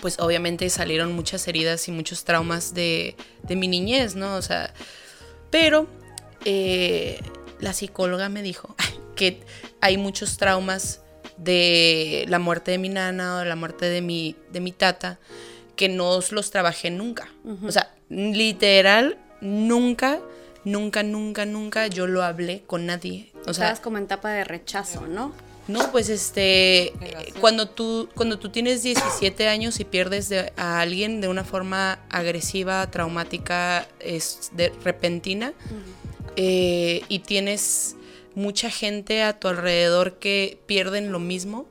pues 0.00 0.18
obviamente 0.18 0.68
salieron 0.70 1.12
muchas 1.12 1.46
heridas 1.46 1.86
y 1.88 1.92
muchos 1.92 2.24
traumas 2.24 2.74
de, 2.74 3.14
de 3.42 3.56
mi 3.56 3.68
niñez, 3.68 4.16
¿no? 4.16 4.36
O 4.36 4.42
sea, 4.42 4.72
pero 5.50 5.86
eh, 6.44 7.20
la 7.60 7.72
psicóloga 7.72 8.28
me 8.28 8.42
dijo 8.42 8.74
que 9.16 9.40
hay 9.80 9.96
muchos 9.96 10.36
traumas 10.36 11.00
de 11.36 12.24
la 12.28 12.38
muerte 12.38 12.72
de 12.72 12.78
mi 12.78 12.88
nana 12.88 13.36
o 13.36 13.38
de 13.38 13.46
la 13.46 13.56
muerte 13.56 13.88
de 13.88 14.00
mi, 14.00 14.36
de 14.52 14.60
mi 14.60 14.72
tata 14.72 15.18
que 15.76 15.88
no 15.88 16.20
los 16.30 16.50
trabajé 16.50 16.90
nunca. 16.90 17.28
O 17.66 17.72
sea, 17.72 17.94
literal, 18.08 19.18
nunca, 19.40 20.20
nunca, 20.64 21.02
nunca, 21.02 21.46
nunca 21.46 21.86
yo 21.86 22.06
lo 22.06 22.22
hablé 22.22 22.62
con 22.66 22.86
nadie. 22.86 23.32
O 23.46 23.54
sea, 23.54 23.64
Estabas 23.64 23.80
como 23.80 23.98
en 23.98 24.04
etapa 24.04 24.30
de 24.30 24.44
rechazo, 24.44 25.06
¿no? 25.06 25.32
No, 25.68 25.92
pues 25.92 26.08
este, 26.08 26.92
cuando 27.40 27.68
tú, 27.68 28.08
cuando 28.14 28.38
tú 28.38 28.48
tienes 28.48 28.82
17 28.82 29.48
años 29.48 29.78
y 29.78 29.84
pierdes 29.84 30.32
a 30.56 30.80
alguien 30.80 31.20
de 31.20 31.28
una 31.28 31.44
forma 31.44 32.00
agresiva, 32.10 32.90
traumática, 32.90 33.86
es 34.00 34.50
de, 34.54 34.72
repentina, 34.82 35.52
eh, 36.36 37.02
y 37.08 37.20
tienes 37.20 37.96
mucha 38.34 38.70
gente 38.70 39.22
a 39.22 39.38
tu 39.38 39.48
alrededor 39.48 40.18
que 40.18 40.58
pierden 40.66 41.12
lo 41.12 41.18
mismo 41.18 41.68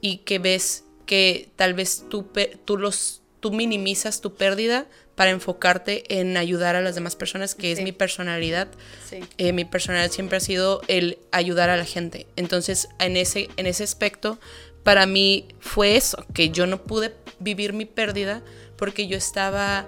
y 0.00 0.18
que 0.18 0.38
ves 0.38 0.84
que 1.06 1.48
tal 1.56 1.74
vez 1.74 2.04
tú, 2.08 2.26
tú 2.64 2.76
los 2.76 3.22
tú 3.42 3.50
minimizas 3.50 4.20
tu 4.20 4.34
pérdida 4.34 4.86
para 5.16 5.30
enfocarte 5.30 6.20
en 6.20 6.36
ayudar 6.36 6.76
a 6.76 6.80
las 6.80 6.94
demás 6.94 7.16
personas, 7.16 7.54
que 7.54 7.72
es 7.72 7.82
mi 7.82 7.92
personalidad. 7.92 8.68
Sí. 9.08 9.18
Eh, 9.36 9.52
mi 9.52 9.64
personalidad 9.64 10.10
siempre 10.10 10.38
ha 10.38 10.40
sido 10.40 10.80
el 10.86 11.18
ayudar 11.32 11.68
a 11.68 11.76
la 11.76 11.84
gente. 11.84 12.26
Entonces, 12.36 12.88
en 13.00 13.16
ese, 13.16 13.48
en 13.56 13.66
ese 13.66 13.84
aspecto, 13.84 14.38
para 14.84 15.06
mí 15.06 15.48
fue 15.58 15.96
eso, 15.96 16.24
que 16.32 16.50
yo 16.50 16.66
no 16.66 16.84
pude 16.84 17.14
vivir 17.40 17.72
mi 17.72 17.84
pérdida 17.84 18.42
porque 18.76 19.06
yo 19.06 19.16
estaba 19.16 19.86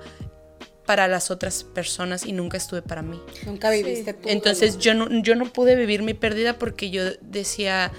para 0.86 1.08
las 1.08 1.30
otras 1.30 1.64
personas 1.64 2.26
y 2.26 2.32
nunca 2.32 2.56
estuve 2.56 2.82
para 2.82 3.02
mí. 3.02 3.20
Nunca 3.46 3.70
viviste 3.70 4.12
tú. 4.12 4.28
Entonces 4.28 4.78
yo 4.78 4.94
no, 4.94 5.08
yo 5.22 5.34
no 5.34 5.52
pude 5.52 5.76
vivir 5.76 6.02
mi 6.02 6.14
pérdida 6.14 6.58
porque 6.58 6.90
yo 6.90 7.02
decía, 7.20 7.92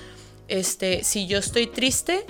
este, 0.48 1.04
si 1.04 1.28
yo 1.28 1.40
estoy 1.40 1.68
triste 1.68 2.26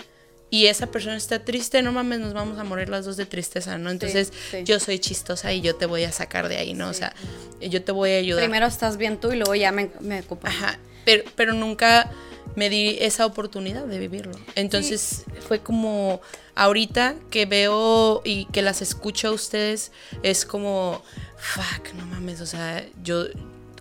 y 0.50 0.68
esa 0.68 0.88
persona 0.88 1.18
está 1.18 1.44
triste, 1.44 1.82
no 1.82 1.92
mames, 1.92 2.20
nos 2.20 2.34
vamos 2.34 2.58
a 2.60 2.64
morir 2.64 2.90
las 2.90 3.06
dos 3.06 3.18
de 3.18 3.26
tristeza, 3.26 3.78
¿no? 3.78 3.90
Entonces 3.90 4.32
sí. 4.52 4.64
yo 4.64 4.80
soy 4.80 5.00
chistosa 5.00 5.52
y 5.52 5.62
yo 5.62 5.76
te 5.76 5.86
voy 5.86 6.04
a 6.04 6.12
sacar 6.12 6.48
de 6.48 6.58
ahí, 6.58 6.74
¿no? 6.74 6.90
O 6.90 6.94
sea, 6.94 7.14
yo 7.60 7.84
te 7.84 7.92
voy 7.92 8.12
a 8.12 8.18
ayudar. 8.18 8.44
Primero 8.44 8.66
estás 8.66 8.98
bien 8.98 9.18
tú 9.18 9.32
y 9.34 9.36
luego 9.36 9.56
ya 9.56 9.72
me, 9.72 9.90
me 10.00 10.22
ocupo. 10.22 10.48
Ajá, 10.48 10.80
pero, 11.04 11.24
pero 11.36 11.54
nunca 11.54 12.10
me 12.56 12.70
di 12.70 12.98
esa 13.00 13.26
oportunidad 13.26 13.86
de 13.86 14.00
vivirlo. 14.00 14.38
Entonces 14.56 15.24
fue 15.48 15.60
como 15.60 16.22
ahorita 16.56 17.16
que 17.30 17.46
veo 17.46 18.22
y 18.24 18.46
que 18.46 18.62
las 18.62 18.82
escucho 18.82 19.30
a 19.30 19.32
ustedes, 19.32 19.92
es 20.24 20.46
como, 20.46 21.04
fuck, 21.38 21.94
no 21.96 22.06
mames, 22.06 22.42
o 22.42 22.46
sea, 22.46 22.86
yo 23.04 23.26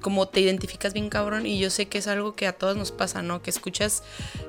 como 0.00 0.28
te 0.28 0.40
identificas 0.40 0.92
bien 0.92 1.08
cabrón 1.08 1.46
y 1.46 1.58
yo 1.58 1.70
sé 1.70 1.86
que 1.86 1.98
es 1.98 2.06
algo 2.08 2.34
que 2.34 2.46
a 2.46 2.52
todos 2.52 2.76
nos 2.76 2.92
pasa, 2.92 3.22
¿no? 3.22 3.40
Que 3.40 3.48
escuchas 3.48 4.02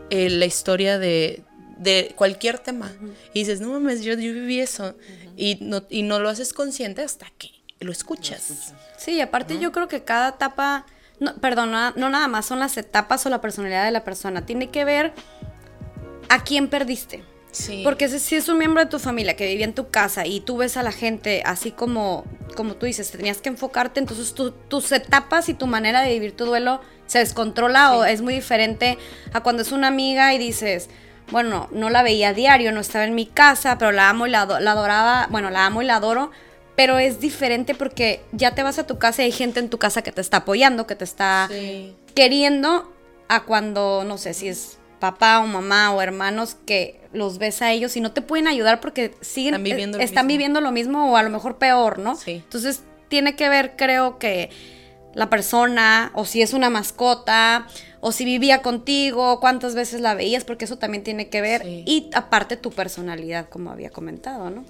eh, 0.09 0.29
la 0.29 0.45
historia 0.45 0.99
de, 0.99 1.43
de 1.77 2.13
cualquier 2.17 2.59
tema 2.59 2.91
y 3.33 3.39
dices, 3.39 3.61
no 3.61 3.69
mames, 3.69 4.03
yo, 4.03 4.13
yo 4.15 4.33
viví 4.33 4.59
eso 4.59 4.95
y, 5.37 5.57
no, 5.61 5.83
y 5.89 6.03
no 6.03 6.19
lo 6.19 6.29
haces 6.29 6.51
consciente 6.51 7.03
hasta 7.03 7.31
que 7.37 7.51
lo 7.79 7.91
escuchas. 7.91 8.73
Sí, 8.97 9.13
y 9.13 9.21
aparte 9.21 9.59
yo 9.59 9.71
creo 9.71 9.87
que 9.87 10.03
cada 10.03 10.29
etapa, 10.29 10.85
no, 11.19 11.35
perdón, 11.35 11.71
no, 11.71 11.91
no 11.91 12.09
nada 12.09 12.27
más 12.27 12.45
son 12.45 12.59
las 12.59 12.77
etapas 12.77 13.25
o 13.25 13.29
la 13.29 13.41
personalidad 13.41 13.85
de 13.85 13.91
la 13.91 14.03
persona, 14.03 14.45
tiene 14.45 14.69
que 14.69 14.85
ver 14.85 15.13
a 16.29 16.43
quién 16.43 16.67
perdiste. 16.67 17.23
Sí. 17.51 17.81
Porque 17.85 18.09
si, 18.09 18.35
es 18.35 18.49
un 18.49 18.57
miembro 18.57 18.83
de 18.83 18.89
tu 18.89 18.99
familia 18.99 19.37
que 19.37 19.47
vivía 19.47 19.63
en 19.63 19.73
tu 19.73 19.89
casa 19.89 20.25
y 20.25 20.41
tú 20.41 20.57
ves 20.57 20.75
a 20.75 20.83
la 20.83 20.91
gente 20.91 21.41
así 21.45 21.71
como, 21.71 22.25
como 22.57 22.75
tú 22.75 22.85
dices, 22.85 23.09
tenías 23.11 23.37
que 23.37 23.47
enfocarte, 23.47 24.01
entonces 24.01 24.33
tu- 24.33 24.51
tus 24.51 24.91
etapas 24.91 25.47
y 25.47 25.53
tu 25.53 25.65
manera 25.65 26.01
de 26.01 26.09
vivir 26.09 26.35
tu 26.35 26.45
duelo 26.45 26.81
se 27.05 27.19
descontrola 27.19 27.95
o 27.95 28.03
es 28.03 28.21
muy 28.21 28.33
diferente 28.33 28.97
a 29.31 29.39
cuando 29.41 29.61
es 29.61 29.71
una 29.71 29.87
amiga 29.87 30.33
y 30.33 30.37
dices, 30.37 30.89
bueno, 31.31 31.69
no 31.71 31.89
la 31.89 32.03
veía 32.03 32.29
a 32.29 32.33
diario, 32.33 32.73
no 32.73 32.81
estaba 32.81 33.05
en 33.05 33.15
mi 33.15 33.25
casa, 33.25 33.77
pero 33.77 33.93
la 33.93 34.09
amo 34.09 34.27
y 34.27 34.31
la, 34.31 34.45
la 34.45 34.71
adoraba, 34.71 35.27
bueno, 35.29 35.49
la 35.49 35.65
amo 35.65 35.81
y 35.81 35.85
la 35.85 35.95
adoro, 35.95 36.31
pero 36.75 36.99
es 36.99 37.19
diferente 37.19 37.73
porque 37.75 38.21
ya 38.31 38.53
te 38.55 38.63
vas 38.63 38.79
a 38.79 38.85
tu 38.87 38.97
casa 38.97 39.21
y 39.23 39.25
hay 39.27 39.31
gente 39.31 39.59
en 39.59 39.69
tu 39.69 39.77
casa 39.77 40.01
que 40.01 40.11
te 40.11 40.21
está 40.21 40.37
apoyando, 40.37 40.87
que 40.87 40.95
te 40.95 41.03
está 41.05 41.47
Sí. 41.49 41.95
queriendo 42.15 42.91
a 43.27 43.43
cuando, 43.43 44.03
no 44.05 44.17
sé, 44.17 44.33
si 44.33 44.47
es 44.47 44.77
papá 44.99 45.39
o 45.39 45.47
mamá 45.47 45.93
o 45.93 46.01
hermanos 46.01 46.55
que 46.65 46.99
los 47.13 47.37
ves 47.37 47.61
a 47.61 47.71
ellos 47.71 47.95
y 47.95 48.01
no 48.01 48.11
te 48.11 48.21
pueden 48.21 48.47
ayudar 48.47 48.79
porque 48.81 49.13
siguen 49.21 49.53
Están 49.55 49.63
viviendo 49.63 49.97
lo 49.97 50.01
eh, 50.01 50.05
están 50.05 50.25
mismo. 50.25 50.33
viviendo 50.37 50.61
lo 50.61 50.71
mismo 50.71 51.11
o 51.11 51.17
a 51.17 51.23
lo 51.23 51.29
mejor 51.29 51.57
peor, 51.57 51.99
¿no? 51.99 52.15
Sí. 52.15 52.31
Entonces 52.43 52.83
tiene 53.09 53.35
que 53.35 53.47
ver, 53.49 53.75
creo 53.77 54.17
que 54.19 54.49
la 55.13 55.29
persona 55.29 56.11
o 56.13 56.25
si 56.25 56.41
es 56.41 56.53
una 56.53 56.69
mascota 56.69 57.67
o 58.01 58.11
si 58.11 58.25
vivía 58.25 58.61
contigo, 58.61 59.39
cuántas 59.39 59.75
veces 59.75 60.01
la 60.01 60.13
veías, 60.13 60.43
porque 60.43 60.65
eso 60.65 60.77
también 60.77 61.03
tiene 61.03 61.29
que 61.29 61.41
ver 61.41 61.61
Sí. 61.63 61.83
y 61.85 62.09
aparte 62.13 62.57
tu 62.57 62.71
personalidad, 62.71 63.47
como 63.49 63.71
había 63.71 63.89
comentado, 63.89 64.49
¿no? 64.49 64.63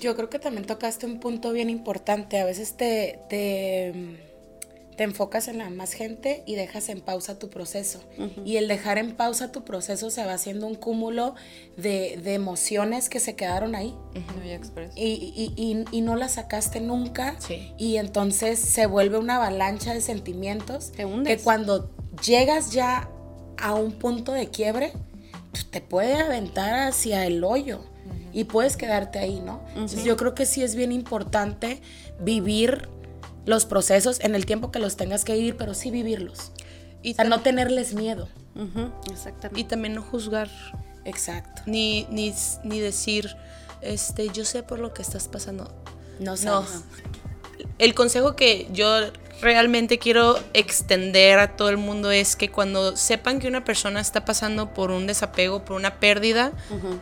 Yo 0.00 0.14
creo 0.16 0.28
que 0.30 0.38
también 0.38 0.66
tocaste 0.66 1.06
un 1.06 1.20
punto 1.20 1.52
bien 1.52 1.70
importante. 1.70 2.38
A 2.40 2.44
veces 2.44 2.76
te, 2.76 3.18
te, 3.28 3.92
te 4.96 5.04
enfocas 5.04 5.48
en 5.48 5.58
la 5.58 5.70
más 5.70 5.92
gente 5.92 6.42
y 6.46 6.54
dejas 6.54 6.88
en 6.88 7.00
pausa 7.00 7.38
tu 7.38 7.48
proceso. 7.48 8.00
Y 8.44 8.56
el 8.56 8.68
dejar 8.68 8.98
en 8.98 9.12
pausa 9.16 9.50
tu 9.52 9.64
proceso 9.64 10.10
se 10.10 10.24
va 10.24 10.34
haciendo 10.34 10.66
un 10.66 10.74
cúmulo 10.74 11.34
de, 11.76 12.18
de 12.22 12.34
emociones 12.34 13.08
que 13.08 13.20
se 13.20 13.34
quedaron 13.36 13.74
ahí. 13.74 13.94
Y, 14.96 15.04
y- 15.06 15.52
y- 15.56 15.84
y 15.96 16.00
no 16.02 16.16
las 16.16 16.32
sacaste 16.32 16.80
nunca. 16.80 17.36
Sí. 17.38 17.72
Y 17.78 17.96
entonces 17.96 18.58
se 18.58 18.86
vuelve 18.86 19.18
una 19.18 19.36
avalancha 19.36 19.94
de 19.94 20.00
sentimientos. 20.00 20.92
Te 20.92 21.04
hundes. 21.04 21.38
Que 21.38 21.42
cuando 21.42 21.90
llegas 22.24 22.72
ya 22.72 23.08
a 23.58 23.74
un 23.74 23.92
punto 23.92 24.32
de 24.32 24.48
quiebre, 24.48 24.92
te 25.70 25.80
puede 25.80 26.14
aventar 26.14 26.88
hacia 26.88 27.24
el 27.26 27.44
hoyo. 27.44 27.84
Y 28.32 28.44
puedes 28.44 28.76
quedarte 28.76 29.18
ahí, 29.18 29.40
¿no? 29.40 29.60
Entonces 29.68 30.04
yo 30.04 30.16
creo 30.16 30.34
que 30.34 30.46
sí 30.46 30.62
es 30.62 30.74
bien 30.74 30.90
importante 30.92 31.80
vivir 32.20 32.88
los 33.44 33.66
procesos 33.66 34.20
en 34.20 34.34
el 34.34 34.46
tiempo 34.46 34.70
que 34.70 34.78
los 34.78 34.96
tengas 34.96 35.24
que 35.24 35.34
vivir, 35.34 35.56
pero 35.56 35.74
sí 35.74 35.90
vivirlos. 35.90 36.52
Y, 37.02 37.12
O 37.12 37.14
sea, 37.16 37.24
no 37.24 37.40
tenerles 37.40 37.94
miedo. 37.94 38.28
Ujú, 38.54 38.90
exactamente. 39.10 39.60
y 39.60 39.64
también 39.64 39.94
no 39.94 40.02
juzgar, 40.02 40.48
Exacto. 41.04 41.62
ni, 41.66 42.06
ni, 42.10 42.34
ni 42.64 42.80
decir, 42.80 43.34
este, 43.80 44.28
yo 44.28 44.44
sé 44.44 44.62
por 44.62 44.78
lo 44.78 44.92
que 44.94 45.02
estás 45.02 45.26
pasando. 45.28 45.64
No 46.20 46.32
No. 46.32 46.36
sabes. 46.36 46.84
El 47.78 47.94
consejo 47.94 48.36
que 48.36 48.68
yo 48.72 48.86
realmente 49.40 49.98
quiero 49.98 50.38
extender 50.52 51.38
a 51.38 51.56
todo 51.56 51.70
el 51.70 51.76
mundo 51.78 52.10
es 52.10 52.36
que 52.36 52.50
cuando 52.50 52.96
sepan 52.96 53.38
que 53.40 53.48
una 53.48 53.64
persona 53.64 54.00
está 54.00 54.24
pasando 54.24 54.72
por 54.74 54.90
un 54.90 55.06
desapego, 55.06 55.64
por 55.64 55.76
una 55.76 55.98
pérdida, 55.98 56.52
Ujú. 56.70 56.98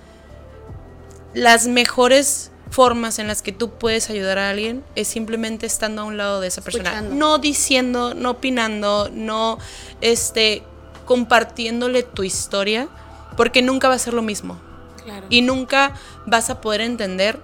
Las 1.34 1.66
mejores 1.66 2.50
formas 2.70 3.18
en 3.18 3.26
las 3.26 3.42
que 3.42 3.50
tú 3.52 3.70
puedes 3.70 4.10
ayudar 4.10 4.38
a 4.38 4.50
alguien 4.50 4.84
es 4.94 5.08
simplemente 5.08 5.66
estando 5.66 6.02
a 6.02 6.04
un 6.04 6.16
lado 6.16 6.40
de 6.40 6.48
esa 6.48 6.60
persona, 6.62 6.90
Escuchando. 6.90 7.14
no 7.16 7.38
diciendo, 7.38 8.14
no 8.14 8.30
opinando, 8.30 9.10
no 9.12 9.58
este 10.00 10.62
compartiéndole 11.04 12.02
tu 12.04 12.22
historia, 12.22 12.88
porque 13.36 13.62
nunca 13.62 13.88
va 13.88 13.94
a 13.94 13.98
ser 13.98 14.14
lo 14.14 14.22
mismo 14.22 14.60
Claro. 15.04 15.26
y 15.30 15.42
nunca 15.42 15.94
vas 16.26 16.50
a 16.50 16.60
poder 16.60 16.80
entender 16.82 17.40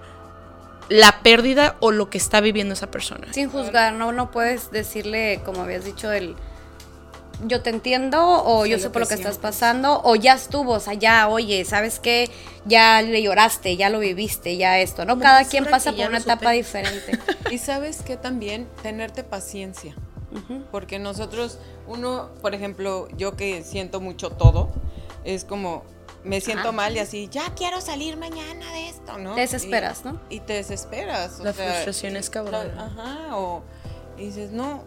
la 0.89 1.19
pérdida 1.21 1.75
o 1.81 1.91
lo 1.91 2.09
que 2.09 2.17
está 2.17 2.39
viviendo 2.39 2.73
esa 2.73 2.89
persona. 2.89 3.27
Sin 3.33 3.49
juzgar, 3.49 3.91
no, 3.93 4.13
no 4.13 4.31
puedes 4.31 4.71
decirle, 4.71 5.41
como 5.43 5.63
habías 5.63 5.83
dicho, 5.83 6.09
el 6.13 6.35
yo 7.45 7.61
te 7.61 7.69
entiendo 7.69 8.19
o 8.43 8.63
Sí, 8.63 8.71
yo 8.71 8.77
lo 8.77 8.83
sé 8.83 8.89
por 8.89 9.01
lo 9.01 9.07
que 9.07 9.15
que 9.15 9.21
estás 9.21 9.37
pasando 9.37 10.01
o 10.03 10.15
ya 10.15 10.33
estuvo, 10.33 10.73
o 10.73 10.79
sea, 10.79 10.93
ya, 10.95 11.27
oye, 11.29 11.63
¿sabes 11.65 11.99
qué? 11.99 12.29
Ya 12.65 13.01
le 13.01 13.21
lloraste, 13.21 13.77
ya 13.77 13.89
lo 13.89 13.99
viviste, 13.99 14.57
ya 14.57 14.79
esto, 14.79 15.05
¿no? 15.05 15.19
Cada 15.19 15.41
es 15.41 15.47
quien 15.49 15.65
pasa 15.65 15.91
que 15.91 15.97
por 16.01 16.09
una 16.09 16.17
lo 16.19 16.23
etapa 16.23 16.51
diferente. 16.51 17.19
Y 17.51 17.59
sabes 17.59 18.01
que 18.01 18.17
también 18.17 18.67
tenerte 18.83 19.23
paciencia. 19.23 19.95
Porque 20.71 20.99
nosotros, 20.99 21.57
uno, 21.87 22.29
por 22.41 22.53
ejemplo, 22.53 23.07
yo 23.17 23.35
que 23.37 23.63
siento 23.63 24.01
mucho 24.01 24.29
todo, 24.31 24.69
es 25.23 25.45
como, 25.45 25.83
me 26.23 26.41
siento 26.41 26.69
Ah. 26.69 26.71
mal 26.73 26.95
y 26.95 26.99
así, 26.99 27.27
ya 27.31 27.53
quiero 27.55 27.79
salir 27.81 28.17
mañana 28.17 28.71
de 28.73 28.89
esto, 28.89 29.17
¿no? 29.17 29.33
Te 29.35 29.41
desesperas, 29.41 30.01
Y- 30.03 30.07
¿no? 30.07 30.21
Y 30.29 30.39
te 30.41 30.53
desesperas. 30.53 31.39
o 31.39 31.43
La 31.45 31.53
sea, 31.53 31.65
frustración 31.71 32.17
es 32.17 32.29
cabrón. 32.29 32.67
la- 32.75 32.85
ajá, 32.85 33.37
o 33.37 33.63
y 34.17 34.25
dices, 34.25 34.51
no, 34.51 34.83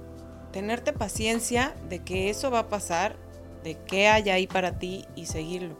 tenerte 0.52 0.92
paciencia 0.92 1.74
de 1.88 2.00
que 2.00 2.30
eso 2.30 2.50
va 2.50 2.60
a 2.60 2.68
pasar, 2.68 3.16
de 3.64 3.76
qué 3.86 4.08
hay 4.08 4.30
ahí 4.30 4.46
para 4.46 4.78
ti 4.78 5.06
y 5.14 5.26
seguirlo. 5.26 5.76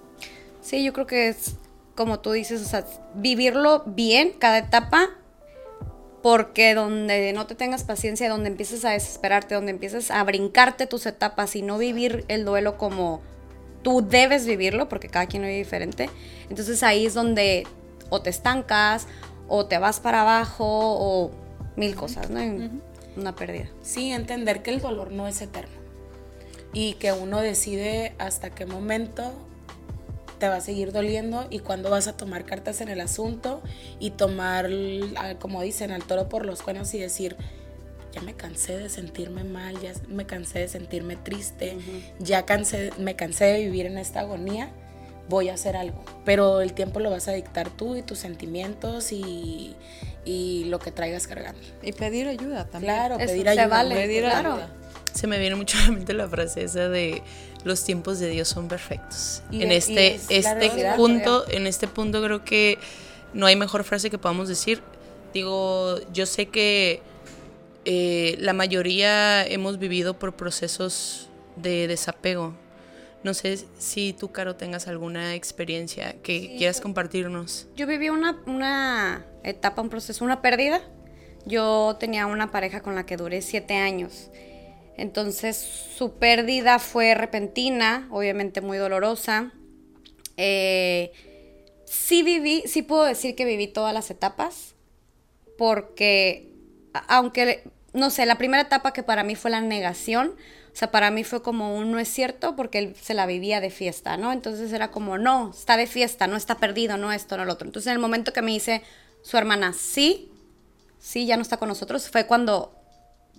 Sí, 0.61 0.85
yo 0.85 0.93
creo 0.93 1.07
que 1.07 1.29
es 1.29 1.57
como 2.01 2.21
tú 2.21 2.33
dices, 2.33 2.63
o 2.63 2.65
sea, 2.65 2.87
vivirlo 3.15 3.83
bien 3.85 4.33
cada 4.39 4.59
etapa, 4.59 5.11
porque 6.23 6.75
donde 6.75 7.33
no 7.33 7.47
te 7.47 7.55
tengas 7.55 7.85
paciencia, 7.85 8.29
donde 8.29 8.49
empieces 8.49 8.85
a 8.85 8.91
desesperarte, 8.91 9.55
donde 9.55 9.73
empieces 9.73 10.11
a 10.11 10.23
brincarte 10.25 10.87
tus 10.87 11.07
etapas 11.07 11.57
y 11.57 11.63
no 11.63 11.79
vivir 11.79 12.25
el 12.29 12.45
duelo 12.45 12.79
como 12.79 13.21
tú 13.83 14.07
debes 14.07 14.47
vivirlo, 14.47 14.89
porque 14.89 15.09
cada 15.09 15.27
quien 15.27 15.43
lo 15.43 15.49
vive 15.49 15.59
diferente, 15.59 16.09
entonces 16.49 16.83
ahí 16.83 17.07
es 17.07 17.15
donde 17.15 17.67
o 18.11 18.23
te 18.23 18.31
estancas, 18.31 19.07
o 19.49 19.67
te 19.67 19.79
vas 19.79 20.01
para 20.01 20.23
abajo, 20.23 20.67
o 20.67 21.31
mil 21.77 21.95
cosas, 21.97 22.31
¿no? 22.31 22.41
Una 23.17 23.35
pérdida. 23.35 23.69
Sí, 23.83 24.13
entender 24.13 24.63
que 24.63 24.71
el 24.71 24.81
dolor 24.81 25.13
no 25.13 25.27
es 25.27 25.41
eterno 25.43 25.81
y 26.73 26.95
que 26.95 27.13
uno 27.13 27.41
decide 27.41 28.15
hasta 28.19 28.51
qué 28.51 28.67
momento 28.67 29.33
te 30.39 30.49
va 30.49 30.57
a 30.57 30.61
seguir 30.61 30.93
doliendo 30.93 31.47
y 31.51 31.59
cuándo 31.59 31.91
vas 31.91 32.09
a 32.09 32.17
tomar 32.17 32.45
cartas 32.45 32.81
en 32.81 32.89
el 32.89 33.01
asunto 33.01 33.61
y 33.99 34.11
tomar, 34.11 34.71
ah, 35.17 35.35
como 35.39 35.63
dicen, 35.63 35.91
al 35.91 36.03
toro 36.05 36.29
por 36.29 36.47
los 36.47 36.63
cuernos 36.63 36.95
y 36.95 36.99
decir, 36.99 37.37
ya 38.13 38.23
me 38.23 38.35
cansé 38.35 38.77
de 38.79 38.89
sentirme 38.89 39.45
mal, 39.45 39.79
ya 39.81 39.93
me 40.09 40.27
cansé 40.27 40.61
de 40.61 40.69
sentirme 40.69 41.17
triste, 41.17 41.77
ya 42.19 42.47
cansé, 42.47 42.91
me 42.99 43.15
cansé 43.17 43.45
de 43.45 43.61
vivir 43.61 43.87
en 43.87 43.99
esta 43.99 44.21
agonía, 44.21 44.71
voy 45.31 45.49
a 45.49 45.55
hacer 45.55 45.77
algo. 45.77 46.05
Pero 46.27 46.61
el 46.61 46.75
tiempo 46.75 47.01
lo 47.01 47.11
vas 47.11 47.27
a 47.29 47.33
dictar 47.33 47.71
tú 47.71 47.97
y 47.97 48.03
tus 48.03 48.19
sentimientos 48.19 49.13
y, 49.13 49.75
y 50.27 50.65
lo 50.65 50.79
que 50.79 50.91
traigas 50.93 51.27
cargando. 51.27 51.61
Y 51.83 51.93
pedir 51.93 52.29
ayuda 52.29 52.67
también. 52.67 52.93
Claro, 52.95 53.17
Eso, 53.17 53.27
pedir 53.27 53.45
se 53.45 53.49
ayuda. 53.51 53.67
vale, 53.69 53.95
Pedir 53.95 54.25
claro. 54.25 54.53
ayuda. 54.55 54.71
Se 55.15 55.27
me 55.27 55.39
viene 55.39 55.57
mucho 55.57 55.79
a 55.79 55.83
la 55.87 55.91
mente 55.93 56.13
la 56.13 56.29
frase 56.29 56.63
esa 56.65 56.89
de 56.89 57.23
los 57.65 57.83
tiempos 57.85 58.19
de 58.19 58.29
Dios 58.29 58.49
son 58.49 58.69
perfectos. 58.69 59.43
Y 59.51 59.63
en 59.63 59.73
este, 59.73 60.15
es 60.17 60.31
este 60.31 60.93
punto, 60.97 61.49
en 61.51 61.67
este 61.67 61.89
punto 61.89 62.23
creo 62.23 62.45
que 62.45 62.79
no 63.33 63.47
hay 63.47 63.57
mejor 63.57 63.85
frase 63.85 64.11
que 64.11 64.19
podamos 64.19 64.49
decir. 64.49 64.83
Digo, 65.33 65.99
yo 66.13 66.27
sé 66.27 66.47
que 66.47 67.03
eh, 67.85 68.37
la 68.39 68.53
mayoría 68.53 69.45
hemos 69.47 69.79
vivido 69.79 70.15
por 70.19 70.35
procesos 70.35 71.29
de 71.57 71.87
desapego. 71.89 72.55
No 73.23 73.35
sé 73.35 73.59
si 73.79 74.15
tú, 74.15 74.33
Caro, 74.33 74.57
tengas 74.57 74.89
alguna 74.89 75.35
experiencia 75.35 76.15
que 76.23 76.57
quieras 76.57 76.81
compartirnos. 76.81 77.69
Yo 77.77 77.87
viví 77.87 78.09
una, 78.09 78.41
una 78.47 79.27
etapa, 79.45 79.83
un 79.83 79.91
proceso, 79.91 80.25
una 80.25 80.41
pérdida. 80.41 80.81
Yo 81.45 81.97
tenía 82.01 82.27
una 82.27 82.51
pareja 82.51 82.81
con 82.81 82.95
la 82.95 83.05
que 83.05 83.17
duré 83.17 83.43
siete 83.43 83.75
años. 83.75 84.31
Entonces 84.97 85.57
su 85.57 86.15
pérdida 86.15 86.79
fue 86.79 87.15
repentina, 87.15 88.09
obviamente 88.11 88.61
muy 88.61 88.79
dolorosa. 88.79 89.53
Eh, 90.37 91.13
sí 91.85 92.23
viví, 92.23 92.63
sí 92.67 92.83
puedo 92.83 93.05
decir 93.05 93.35
que 93.35 93.45
viví 93.45 93.67
todas 93.67 93.93
las 93.93 94.11
etapas, 94.11 94.75
porque 95.59 96.53
aunque, 97.09 97.65
no 97.93 98.11
sé, 98.11 98.27
la 98.27 98.39
primera 98.39 98.63
etapa 98.63 98.93
que 98.93 99.03
para 99.03 99.25
mí 99.25 99.35
fue 99.37 99.51
la 99.51 99.61
negación, 99.61 100.35
o 100.73 100.77
sea, 100.77 100.91
para 100.91 101.11
mí 101.11 101.25
fue 101.25 101.43
como 101.43 101.77
un 101.77 101.91
no 101.91 101.99
es 101.99 102.09
cierto 102.09 102.55
porque 102.55 102.79
él 102.79 102.97
se 103.01 103.15
la 103.15 103.27
vivía 103.27 103.61
de 103.61 103.71
fiesta, 103.71 104.17
¿no? 104.17 104.33
Entonces 104.33 104.73
era 104.73 104.91
como, 104.91 105.19
no, 105.19 105.51
está 105.51 105.77
de 105.77 105.87
fiesta, 105.87 106.27
no 106.27 106.37
está 106.37 106.59
perdido, 106.59 106.97
no 106.97 107.13
esto, 107.13 107.37
no 107.37 107.45
lo 107.45 107.53
otro. 107.53 107.67
Entonces 107.67 107.89
en 107.89 107.95
el 107.95 107.99
momento 107.99 108.33
que 108.33 108.43
me 108.43 108.53
dice 108.53 108.83
su 109.23 109.37
hermana, 109.37 109.73
sí, 109.73 110.31
sí, 110.99 111.27
ya 111.27 111.37
no 111.37 111.43
está 111.43 111.57
con 111.57 111.69
nosotros, 111.69 112.09
fue 112.09 112.27
cuando 112.27 112.73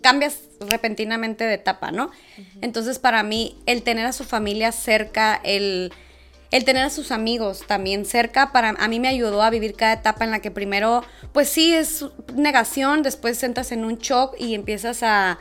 cambias 0.01 0.39
repentinamente 0.59 1.43
de 1.45 1.53
etapa, 1.53 1.91
¿no? 1.91 2.11
Entonces 2.61 2.99
para 2.99 3.23
mí 3.23 3.57
el 3.65 3.83
tener 3.83 4.05
a 4.05 4.13
su 4.13 4.23
familia 4.23 4.71
cerca, 4.71 5.39
el, 5.43 5.93
el 6.49 6.65
tener 6.65 6.83
a 6.83 6.89
sus 6.89 7.11
amigos 7.11 7.63
también 7.65 8.05
cerca, 8.05 8.51
para 8.51 8.69
a 8.69 8.87
mí 8.87 8.99
me 8.99 9.07
ayudó 9.07 9.41
a 9.41 9.49
vivir 9.49 9.75
cada 9.75 9.93
etapa 9.93 10.25
en 10.25 10.31
la 10.31 10.39
que 10.39 10.51
primero, 10.51 11.03
pues 11.33 11.49
sí, 11.49 11.73
es 11.73 12.05
negación, 12.33 13.03
después 13.03 13.41
entras 13.43 13.71
en 13.71 13.85
un 13.85 13.99
shock 13.99 14.35
y 14.37 14.55
empiezas 14.55 15.03
a 15.03 15.39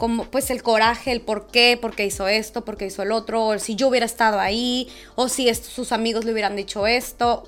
como 0.00 0.24
pues 0.24 0.50
el 0.50 0.64
coraje, 0.64 1.12
el 1.12 1.20
por 1.20 1.46
qué, 1.46 1.78
por 1.80 1.94
qué 1.94 2.06
hizo 2.06 2.26
esto, 2.26 2.64
por 2.64 2.78
qué 2.78 2.86
hizo 2.86 3.02
el 3.02 3.12
otro, 3.12 3.46
o 3.46 3.58
si 3.58 3.76
yo 3.76 3.86
hubiera 3.86 4.06
estado 4.06 4.40
ahí, 4.40 4.88
o 5.14 5.28
si 5.28 5.54
sus 5.54 5.92
amigos 5.92 6.24
le 6.24 6.32
hubieran 6.32 6.56
dicho 6.56 6.86
esto. 6.86 7.44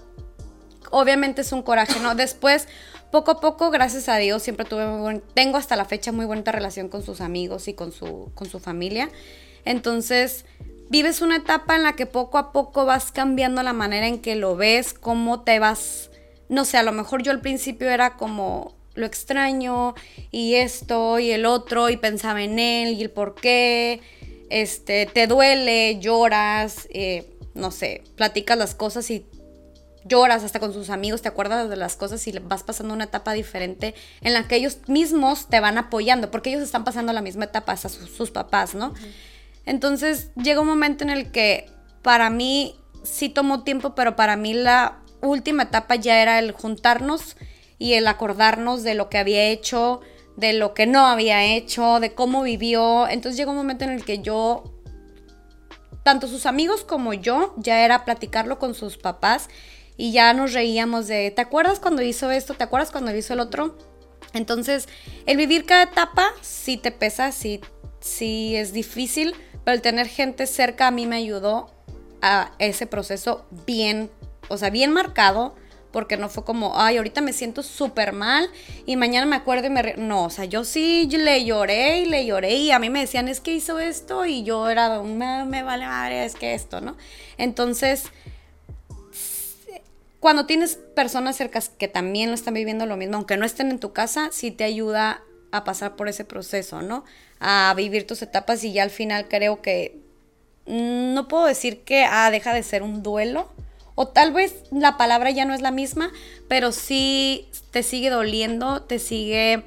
Obviamente 0.90 1.40
es 1.40 1.50
un 1.52 1.62
coraje, 1.62 1.98
¿no? 2.00 2.14
Después, 2.14 2.68
poco 3.10 3.30
a 3.32 3.40
poco, 3.40 3.70
gracias 3.70 4.10
a 4.10 4.18
Dios, 4.18 4.42
siempre 4.42 4.66
tuve 4.66 4.86
muy 4.86 5.00
buen, 5.00 5.22
tengo 5.32 5.56
hasta 5.56 5.76
la 5.76 5.86
fecha 5.86 6.12
muy 6.12 6.26
buena 6.26 6.52
relación 6.52 6.88
con 6.88 7.02
sus 7.02 7.22
amigos 7.22 7.66
y 7.68 7.74
con 7.74 7.90
su, 7.90 8.30
con 8.34 8.48
su 8.48 8.60
familia. 8.60 9.08
Entonces, 9.64 10.44
vives 10.90 11.22
una 11.22 11.36
etapa 11.36 11.74
en 11.74 11.84
la 11.84 11.96
que 11.96 12.04
poco 12.04 12.36
a 12.36 12.52
poco 12.52 12.84
vas 12.84 13.12
cambiando 13.12 13.62
la 13.62 13.72
manera 13.72 14.06
en 14.06 14.20
que 14.20 14.36
lo 14.36 14.56
ves, 14.56 14.92
cómo 14.92 15.40
te 15.40 15.58
vas, 15.58 16.10
no 16.50 16.66
sé, 16.66 16.76
a 16.76 16.82
lo 16.82 16.92
mejor 16.92 17.22
yo 17.22 17.32
al 17.32 17.40
principio 17.40 17.88
era 17.88 18.18
como 18.18 18.74
lo 18.94 19.06
extraño 19.06 19.94
y 20.30 20.54
esto 20.54 21.18
y 21.18 21.30
el 21.30 21.46
otro 21.46 21.88
y 21.90 21.96
pensaba 21.96 22.42
en 22.42 22.58
él 22.58 22.94
y 22.94 23.02
el 23.02 23.10
por 23.10 23.34
qué, 23.34 24.00
este, 24.50 25.06
te 25.06 25.26
duele, 25.26 25.98
lloras, 25.98 26.88
eh, 26.90 27.26
no 27.54 27.70
sé, 27.70 28.02
platicas 28.16 28.58
las 28.58 28.74
cosas 28.74 29.10
y 29.10 29.26
lloras 30.04 30.42
hasta 30.42 30.60
con 30.60 30.72
sus 30.72 30.90
amigos, 30.90 31.22
te 31.22 31.28
acuerdas 31.28 31.70
de 31.70 31.76
las 31.76 31.96
cosas 31.96 32.26
y 32.26 32.32
vas 32.32 32.62
pasando 32.62 32.94
una 32.94 33.04
etapa 33.04 33.32
diferente 33.32 33.94
en 34.20 34.32
la 34.34 34.48
que 34.48 34.56
ellos 34.56 34.78
mismos 34.88 35.48
te 35.48 35.60
van 35.60 35.78
apoyando, 35.78 36.30
porque 36.30 36.50
ellos 36.50 36.62
están 36.62 36.84
pasando 36.84 37.12
la 37.12 37.22
misma 37.22 37.44
etapa 37.44 37.72
hasta 37.72 37.88
sus, 37.88 38.30
papás, 38.30 38.74
¿no? 38.74 38.94
Entonces 39.64 40.30
llega 40.34 40.60
un 40.60 40.66
momento 40.66 41.04
en 41.04 41.10
el 41.10 41.30
que 41.30 41.70
para 42.02 42.30
mí 42.30 42.76
sí 43.04 43.28
tomó 43.28 43.62
tiempo, 43.62 43.94
pero 43.94 44.16
para 44.16 44.36
mí 44.36 44.54
la 44.54 44.98
última 45.20 45.64
etapa 45.64 45.94
ya 45.94 46.20
era 46.20 46.38
el 46.38 46.52
juntarnos 46.52 47.36
y 47.82 47.94
el 47.94 48.06
acordarnos 48.06 48.84
de 48.84 48.94
lo 48.94 49.08
que 49.08 49.18
había 49.18 49.48
hecho, 49.48 50.02
de 50.36 50.52
lo 50.52 50.72
que 50.72 50.86
no 50.86 51.04
había 51.04 51.44
hecho, 51.44 51.98
de 51.98 52.14
cómo 52.14 52.44
vivió. 52.44 53.08
Entonces 53.08 53.36
llegó 53.36 53.50
un 53.50 53.56
momento 53.56 53.82
en 53.82 53.90
el 53.90 54.04
que 54.04 54.20
yo, 54.20 54.62
tanto 56.04 56.28
sus 56.28 56.46
amigos 56.46 56.84
como 56.84 57.12
yo, 57.12 57.54
ya 57.56 57.84
era 57.84 58.04
platicarlo 58.04 58.60
con 58.60 58.76
sus 58.76 58.98
papás 58.98 59.48
y 59.96 60.12
ya 60.12 60.32
nos 60.32 60.52
reíamos 60.52 61.08
de, 61.08 61.32
¿te 61.32 61.42
acuerdas 61.42 61.80
cuando 61.80 62.02
hizo 62.02 62.30
esto? 62.30 62.54
¿Te 62.54 62.62
acuerdas 62.62 62.92
cuando 62.92 63.12
hizo 63.16 63.32
el 63.32 63.40
otro? 63.40 63.76
Entonces, 64.32 64.88
el 65.26 65.36
vivir 65.36 65.66
cada 65.66 65.82
etapa 65.82 66.28
sí 66.40 66.76
te 66.76 66.92
pesa, 66.92 67.32
sí, 67.32 67.60
sí 67.98 68.54
es 68.54 68.72
difícil, 68.72 69.34
pero 69.64 69.74
el 69.74 69.82
tener 69.82 70.06
gente 70.06 70.46
cerca 70.46 70.86
a 70.86 70.92
mí 70.92 71.06
me 71.06 71.16
ayudó 71.16 71.74
a 72.20 72.52
ese 72.60 72.86
proceso 72.86 73.44
bien, 73.66 74.08
o 74.48 74.56
sea, 74.56 74.70
bien 74.70 74.92
marcado, 74.92 75.56
porque 75.92 76.16
no 76.16 76.28
fue 76.28 76.44
como, 76.44 76.78
ay, 76.80 76.96
ahorita 76.96 77.20
me 77.20 77.32
siento 77.32 77.62
súper 77.62 78.12
mal 78.12 78.48
y 78.86 78.96
mañana 78.96 79.26
me 79.26 79.36
acuerdo 79.36 79.66
y 79.66 79.70
me... 79.70 79.94
No, 79.96 80.24
o 80.24 80.30
sea, 80.30 80.46
yo 80.46 80.64
sí 80.64 81.06
le 81.06 81.44
lloré 81.44 82.00
y 82.00 82.04
le 82.06 82.24
lloré 82.26 82.54
y 82.54 82.70
a 82.70 82.78
mí 82.78 82.90
me 82.90 83.00
decían, 83.00 83.28
es 83.28 83.40
que 83.40 83.52
hizo 83.52 83.78
esto 83.78 84.24
y 84.26 84.42
yo 84.42 84.68
era, 84.68 85.02
me, 85.02 85.44
me 85.44 85.62
vale 85.62 85.86
madre, 85.86 86.24
es 86.24 86.34
que 86.34 86.54
esto, 86.54 86.80
¿no? 86.80 86.96
Entonces, 87.36 88.04
cuando 90.22 90.46
tienes 90.46 90.76
personas 90.76 91.36
cercas 91.36 91.68
que 91.68 91.88
también 91.88 92.28
lo 92.28 92.34
están 92.34 92.54
viviendo 92.54 92.86
lo 92.86 92.96
mismo, 92.96 93.16
aunque 93.16 93.36
no 93.36 93.44
estén 93.44 93.70
en 93.70 93.78
tu 93.78 93.92
casa, 93.92 94.30
sí 94.32 94.50
te 94.50 94.64
ayuda 94.64 95.22
a 95.50 95.64
pasar 95.64 95.96
por 95.96 96.08
ese 96.08 96.24
proceso, 96.24 96.80
¿no? 96.80 97.04
A 97.40 97.74
vivir 97.76 98.06
tus 98.06 98.22
etapas 98.22 98.62
y 98.64 98.72
ya 98.72 98.84
al 98.84 98.90
final 98.90 99.26
creo 99.28 99.60
que 99.62 99.98
no 100.66 101.26
puedo 101.28 101.46
decir 101.46 101.82
que 101.82 102.04
ah, 102.04 102.30
deja 102.30 102.54
de 102.54 102.62
ser 102.62 102.82
un 102.82 103.02
duelo, 103.02 103.50
o 103.94 104.08
tal 104.08 104.32
vez 104.32 104.54
la 104.70 104.96
palabra 104.96 105.30
ya 105.30 105.44
no 105.44 105.54
es 105.54 105.60
la 105.60 105.70
misma, 105.70 106.10
pero 106.48 106.72
sí 106.72 107.48
te 107.70 107.82
sigue 107.82 108.10
doliendo, 108.10 108.82
te 108.82 108.98
sigue 108.98 109.64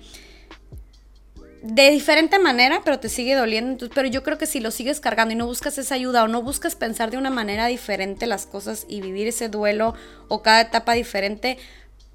de 1.66 1.90
diferente 1.90 2.38
manera, 2.38 2.82
pero 2.86 3.00
te 3.00 3.10
sigue 3.10 3.34
doliendo. 3.34 3.90
pero 3.90 4.08
yo 4.08 4.22
creo 4.22 4.38
que 4.38 4.46
si 4.46 4.60
lo 4.60 4.70
sigues 4.70 5.00
cargando 5.00 5.34
y 5.34 5.36
no 5.36 5.48
buscas 5.48 5.80
esa 5.80 5.96
ayuda 5.96 6.24
o 6.24 6.28
no 6.28 6.44
buscas 6.44 6.76
pensar 6.76 7.10
de 7.10 7.18
una 7.18 7.32
manera 7.32 7.66
diferente 7.66 8.28
las 8.28 8.46
cosas 8.46 8.86
y 8.88 9.02
vivir 9.02 9.28
ese 9.28 9.50
duelo 9.50 9.96
o 10.28 10.44
cada 10.44 10.62
etapa 10.62 10.94
diferente, 10.94 11.58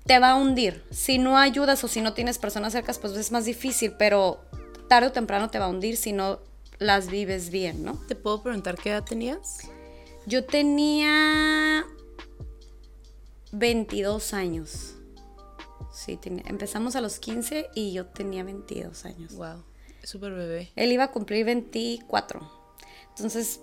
te 0.07 0.21
va 0.21 0.31
a 0.31 0.35
hundir. 0.37 0.85
Si 0.93 1.19
no 1.19 1.37
ayudas 1.37 1.83
o 1.83 1.89
si 1.89 2.01
no 2.01 2.13
tienes 2.13 2.39
personas 2.39 2.73
cercas, 2.73 2.99
pues 2.99 3.13
es 3.15 3.33
más 3.33 3.45
difícil, 3.45 3.93
pero 3.99 4.41
tarde 4.89 5.09
o 5.09 5.13
temprano 5.13 5.51
te 5.51 5.59
va 5.59 5.65
a 5.65 5.69
hundir 5.69 5.97
si 5.97 6.13
no 6.13 6.39
las 6.79 7.11
vives 7.11 7.51
bien, 7.51 7.85
¿no? 7.85 7.95
¿Te 8.07 8.15
puedo 8.15 8.45
preguntar 8.45 8.77
qué 8.77 8.91
edad 8.91 9.05
tenías? 9.05 9.69
Yo 10.27 10.45
tenía 10.45 11.85
22 13.53 14.35
años. 14.35 14.95
Sí, 15.93 16.19
empezamos 16.25 16.97
a 16.97 17.01
los 17.01 17.19
15 17.19 17.71
y 17.75 17.93
yo 17.93 18.07
tenía 18.07 18.45
22 18.45 19.05
años. 19.05 19.35
Wow, 19.35 19.65
súper 20.03 20.33
bebé. 20.33 20.71
Él 20.77 20.93
iba 20.93 21.05
a 21.05 21.11
cumplir 21.11 21.45
24. 21.45 22.41
Entonces, 23.09 23.61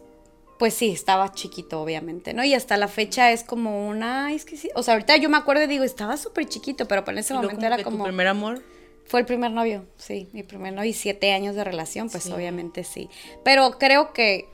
pues 0.60 0.73
sí, 0.73 0.89
estaba 0.89 1.32
chiquito, 1.32 1.82
obviamente, 1.82 2.34
¿no? 2.34 2.43
Y 2.43 2.54
hasta 2.54 2.78
la 2.78 2.88
fecha 2.88 3.32
es 3.32 3.43
como 3.43 3.88
una, 3.88 4.34
es 4.34 4.43
que 4.43 4.58
sí, 4.58 4.69
o 4.76 4.84
sea, 4.84 4.95
ahorita 4.95 5.15
yo 5.17 5.30
me 5.30 5.38
acuerdo 5.38 5.63
y 5.63 5.67
digo, 5.67 5.84
estaba 5.84 6.17
súper 6.17 6.47
chiquito, 6.47 6.88
pero 6.88 7.04
en 7.08 7.17
ese 7.19 7.34
momento 7.34 7.65
era 7.65 7.82
como... 7.84 8.00
¿Tu 8.00 8.04
primer 8.06 8.28
amor? 8.28 8.62
Fue 9.06 9.21
el 9.21 9.26
primer 9.26 9.52
novio, 9.52 9.86
sí, 9.95 10.28
mi 10.34 10.43
primer 10.43 10.73
novio 10.73 10.89
y 10.89 10.93
siete 10.93 11.32
años 11.32 11.56
de 11.56 11.63
relación, 11.63 12.10
pues 12.10 12.30
obviamente 12.30 12.84
sí. 12.84 13.10
Pero 13.45 13.78
creo 13.80 14.12
que 14.12 14.50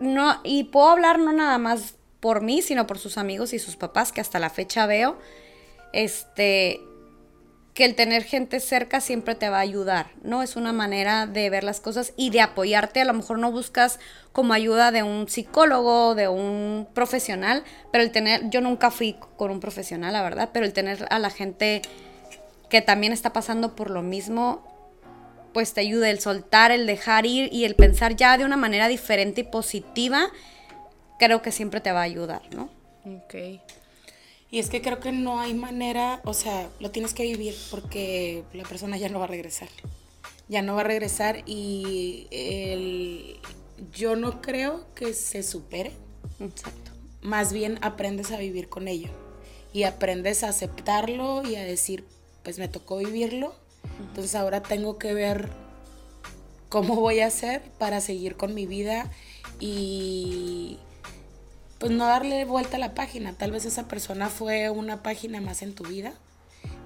no, 0.00 0.38
y 0.44 0.64
puedo 0.64 0.90
hablar 0.90 1.18
no 1.18 1.32
nada 1.32 1.56
más 1.56 1.94
por 2.20 2.42
mí, 2.42 2.62
sino 2.62 2.86
por 2.86 2.98
sus 2.98 3.18
amigos 3.18 3.52
y 3.52 3.58
sus 3.58 3.76
papás, 3.76 4.12
que 4.12 4.20
hasta 4.20 4.38
la 4.38 4.50
fecha 4.50 4.86
veo, 4.86 5.18
este, 5.92 6.80
que 7.76 7.84
el 7.84 7.94
tener 7.94 8.24
gente 8.24 8.58
cerca 8.58 9.02
siempre 9.02 9.34
te 9.34 9.50
va 9.50 9.58
a 9.58 9.60
ayudar, 9.60 10.06
¿no? 10.22 10.42
Es 10.42 10.56
una 10.56 10.72
manera 10.72 11.26
de 11.26 11.50
ver 11.50 11.62
las 11.62 11.80
cosas 11.80 12.14
y 12.16 12.30
de 12.30 12.40
apoyarte. 12.40 13.02
A 13.02 13.04
lo 13.04 13.12
mejor 13.12 13.38
no 13.38 13.52
buscas 13.52 14.00
como 14.32 14.54
ayuda 14.54 14.92
de 14.92 15.02
un 15.02 15.28
psicólogo, 15.28 16.14
de 16.14 16.26
un 16.26 16.88
profesional, 16.94 17.64
pero 17.92 18.02
el 18.02 18.12
tener, 18.12 18.48
yo 18.48 18.62
nunca 18.62 18.90
fui 18.90 19.16
con 19.36 19.50
un 19.50 19.60
profesional, 19.60 20.14
la 20.14 20.22
verdad, 20.22 20.50
pero 20.54 20.64
el 20.64 20.72
tener 20.72 21.06
a 21.10 21.18
la 21.18 21.28
gente 21.28 21.82
que 22.70 22.80
también 22.80 23.12
está 23.12 23.34
pasando 23.34 23.76
por 23.76 23.90
lo 23.90 24.00
mismo, 24.00 24.64
pues 25.52 25.74
te 25.74 25.82
ayuda 25.82 26.08
el 26.08 26.18
soltar, 26.18 26.70
el 26.70 26.86
dejar 26.86 27.26
ir 27.26 27.52
y 27.52 27.66
el 27.66 27.74
pensar 27.74 28.16
ya 28.16 28.38
de 28.38 28.46
una 28.46 28.56
manera 28.56 28.88
diferente 28.88 29.42
y 29.42 29.44
positiva 29.44 30.30
creo 31.18 31.42
que 31.42 31.52
siempre 31.52 31.80
te 31.80 31.92
va 31.92 32.00
a 32.00 32.04
ayudar, 32.04 32.42
¿no? 32.54 32.68
Ok. 33.04 33.34
Y 34.50 34.58
es 34.58 34.70
que 34.70 34.80
creo 34.80 35.00
que 35.00 35.12
no 35.12 35.40
hay 35.40 35.54
manera, 35.54 36.20
o 36.24 36.32
sea, 36.32 36.68
lo 36.80 36.90
tienes 36.90 37.14
que 37.14 37.24
vivir 37.24 37.54
porque 37.70 38.44
la 38.52 38.64
persona 38.64 38.96
ya 38.96 39.08
no 39.08 39.18
va 39.18 39.24
a 39.24 39.28
regresar. 39.28 39.68
Ya 40.48 40.62
no 40.62 40.74
va 40.74 40.82
a 40.82 40.84
regresar 40.84 41.42
y 41.46 42.28
el, 42.30 43.40
yo 43.92 44.14
no 44.14 44.40
creo 44.40 44.86
que 44.94 45.12
se 45.14 45.42
supere. 45.42 45.92
Exacto. 46.38 46.92
Más 47.22 47.52
bien 47.52 47.78
aprendes 47.82 48.30
a 48.30 48.38
vivir 48.38 48.68
con 48.68 48.86
ello 48.86 49.10
y 49.72 49.82
aprendes 49.82 50.44
a 50.44 50.50
aceptarlo 50.50 51.42
y 51.46 51.56
a 51.56 51.64
decir, 51.64 52.04
pues 52.44 52.58
me 52.58 52.68
tocó 52.68 52.98
vivirlo, 52.98 53.54
entonces 54.00 54.34
ahora 54.34 54.62
tengo 54.62 54.96
que 54.98 55.12
ver 55.12 55.50
cómo 56.68 56.96
voy 56.96 57.20
a 57.20 57.26
hacer 57.26 57.62
para 57.78 58.00
seguir 58.00 58.36
con 58.36 58.54
mi 58.54 58.66
vida 58.66 59.10
y 59.58 60.78
pues 61.78 61.92
no 61.92 62.06
darle 62.06 62.44
vuelta 62.44 62.76
a 62.76 62.80
la 62.80 62.94
página. 62.94 63.32
Tal 63.34 63.50
vez 63.50 63.64
esa 63.64 63.86
persona 63.88 64.28
fue 64.28 64.70
una 64.70 65.02
página 65.02 65.40
más 65.40 65.62
en 65.62 65.74
tu 65.74 65.84
vida. 65.84 66.12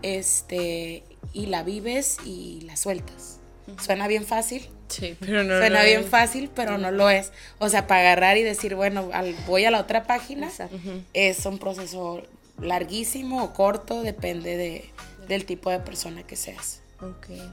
Este, 0.02 1.04
y 1.32 1.46
la 1.46 1.62
vives 1.62 2.16
y 2.24 2.62
la 2.62 2.76
sueltas. 2.76 3.38
Suena 3.80 4.08
bien 4.08 4.24
fácil. 4.24 4.68
Sí, 4.88 5.16
pero 5.20 5.44
no 5.44 5.56
Suena 5.58 5.80
lo 5.80 5.86
bien 5.86 6.00
es. 6.00 6.06
fácil, 6.08 6.50
pero 6.54 6.76
no 6.78 6.90
lo 6.90 7.08
es. 7.10 7.30
O 7.60 7.68
sea, 7.68 7.86
para 7.86 8.00
agarrar 8.00 8.36
y 8.36 8.42
decir, 8.42 8.74
bueno, 8.74 9.10
al- 9.12 9.36
voy 9.46 9.64
a 9.64 9.70
la 9.70 9.78
otra 9.80 10.04
página, 10.04 10.48
Exacto. 10.48 10.76
es 11.12 11.46
un 11.46 11.58
proceso 11.58 12.22
larguísimo 12.60 13.44
o 13.44 13.52
corto, 13.52 14.02
depende 14.02 14.56
de, 14.56 14.90
del 15.28 15.44
tipo 15.44 15.70
de 15.70 15.78
persona 15.78 16.24
que 16.26 16.34
seas. 16.34 16.80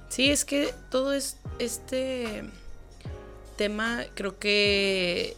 Sí, 0.10 0.30
es 0.32 0.44
que 0.44 0.74
todo 0.90 1.14
es, 1.14 1.38
este 1.60 2.44
tema, 3.56 4.04
creo 4.16 4.40
que 4.40 5.38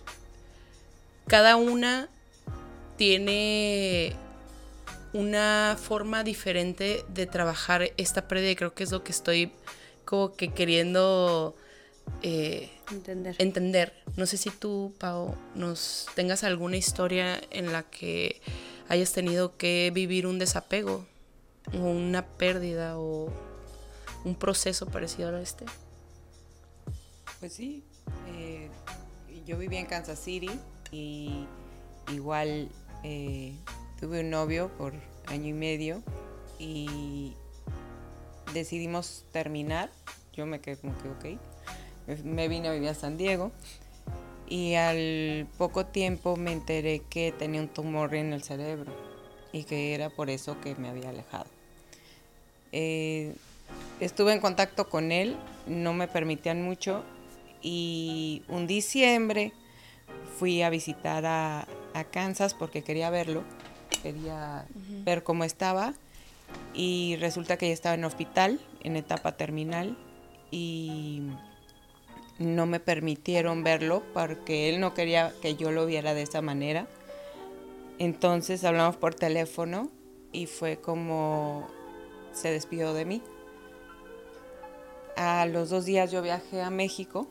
cada 1.29 1.55
una 1.55 2.09
tiene 2.97 4.15
una 5.13 5.77
forma 5.79 6.23
diferente 6.23 7.05
de 7.07 7.27
trabajar 7.27 7.91
esta 7.97 8.27
pérdida 8.27 8.49
y 8.49 8.55
creo 8.55 8.73
que 8.73 8.83
es 8.83 8.91
lo 8.91 9.03
que 9.03 9.11
estoy 9.11 9.51
como 10.05 10.33
que 10.33 10.51
queriendo 10.51 11.55
eh, 12.23 12.71
Entender. 12.91 13.35
entender. 13.37 13.93
No 14.15 14.25
sé 14.25 14.37
si 14.37 14.49
tú, 14.49 14.95
Pau, 14.97 15.35
nos 15.53 16.07
tengas 16.15 16.43
alguna 16.43 16.77
historia 16.77 17.39
en 17.51 17.71
la 17.71 17.83
que 17.83 18.41
hayas 18.87 19.13
tenido 19.13 19.55
que 19.55 19.91
vivir 19.93 20.25
un 20.25 20.39
desapego 20.39 21.05
o 21.73 21.77
una 21.77 22.25
pérdida 22.25 22.97
o 22.97 23.31
un 24.25 24.35
proceso 24.35 24.87
parecido 24.87 25.35
a 25.35 25.41
este. 25.41 25.65
Pues 27.39 27.53
sí, 27.53 27.83
eh, 28.35 28.69
yo 29.45 29.59
viví 29.59 29.77
en 29.77 29.85
Kansas 29.85 30.19
City 30.19 30.49
y 30.91 31.45
igual 32.11 32.69
eh, 33.03 33.53
tuve 33.99 34.21
un 34.21 34.29
novio 34.29 34.69
por 34.77 34.93
año 35.27 35.47
y 35.47 35.53
medio 35.53 36.01
y 36.57 37.33
decidimos 38.53 39.25
terminar. 39.31 39.89
Yo 40.33 40.45
me 40.45 40.59
quedé 40.59 40.77
como 40.77 40.93
que 40.97 41.35
ok. 41.35 41.39
Me, 42.23 42.47
vine 42.47 42.69
a 42.69 42.71
vivir 42.71 42.89
a 42.89 42.95
San 42.95 43.17
Diego 43.17 43.51
y 44.47 44.73
al 44.73 45.47
poco 45.57 45.85
tiempo 45.85 46.35
me 46.37 46.51
enteré 46.51 47.03
que 47.07 47.31
tenía 47.31 47.61
un 47.61 47.67
tumor 47.67 48.15
en 48.15 48.33
el 48.33 48.41
cerebro 48.41 48.91
y 49.51 49.63
que 49.63 49.93
era 49.93 50.09
por 50.09 50.29
eso 50.29 50.59
que 50.59 50.75
me 50.75 50.89
había 50.89 51.09
alejado. 51.09 51.45
Eh, 52.71 53.35
estuve 53.99 54.33
en 54.33 54.39
contacto 54.39 54.89
con 54.89 55.11
él, 55.11 55.37
no 55.67 55.93
me 55.93 56.07
permitían 56.07 56.63
mucho 56.63 57.03
y 57.61 58.43
un 58.47 58.65
diciembre 58.65 59.53
fui 60.37 60.61
a 60.61 60.69
visitar 60.69 61.25
a, 61.25 61.67
a 61.93 62.03
Kansas 62.05 62.53
porque 62.53 62.83
quería 62.83 63.09
verlo, 63.09 63.43
quería 64.01 64.65
ver 65.03 65.23
cómo 65.23 65.43
estaba 65.43 65.93
y 66.73 67.17
resulta 67.19 67.57
que 67.57 67.67
ya 67.67 67.73
estaba 67.73 67.95
en 67.95 68.05
hospital, 68.05 68.59
en 68.83 68.95
etapa 68.95 69.33
terminal 69.37 69.97
y 70.51 71.23
no 72.39 72.65
me 72.65 72.79
permitieron 72.79 73.63
verlo 73.63 74.03
porque 74.13 74.69
él 74.69 74.79
no 74.79 74.93
quería 74.93 75.33
que 75.41 75.55
yo 75.55 75.71
lo 75.71 75.85
viera 75.85 76.13
de 76.13 76.21
esa 76.21 76.41
manera. 76.41 76.87
Entonces 77.97 78.63
hablamos 78.63 78.95
por 78.95 79.13
teléfono 79.13 79.89
y 80.31 80.45
fue 80.45 80.77
como 80.77 81.67
se 82.31 82.51
despidió 82.51 82.93
de 82.93 83.05
mí. 83.05 83.21
A 85.17 85.45
los 85.45 85.69
dos 85.69 85.83
días 85.83 86.11
yo 86.11 86.21
viajé 86.21 86.61
a 86.61 86.69
México 86.69 87.27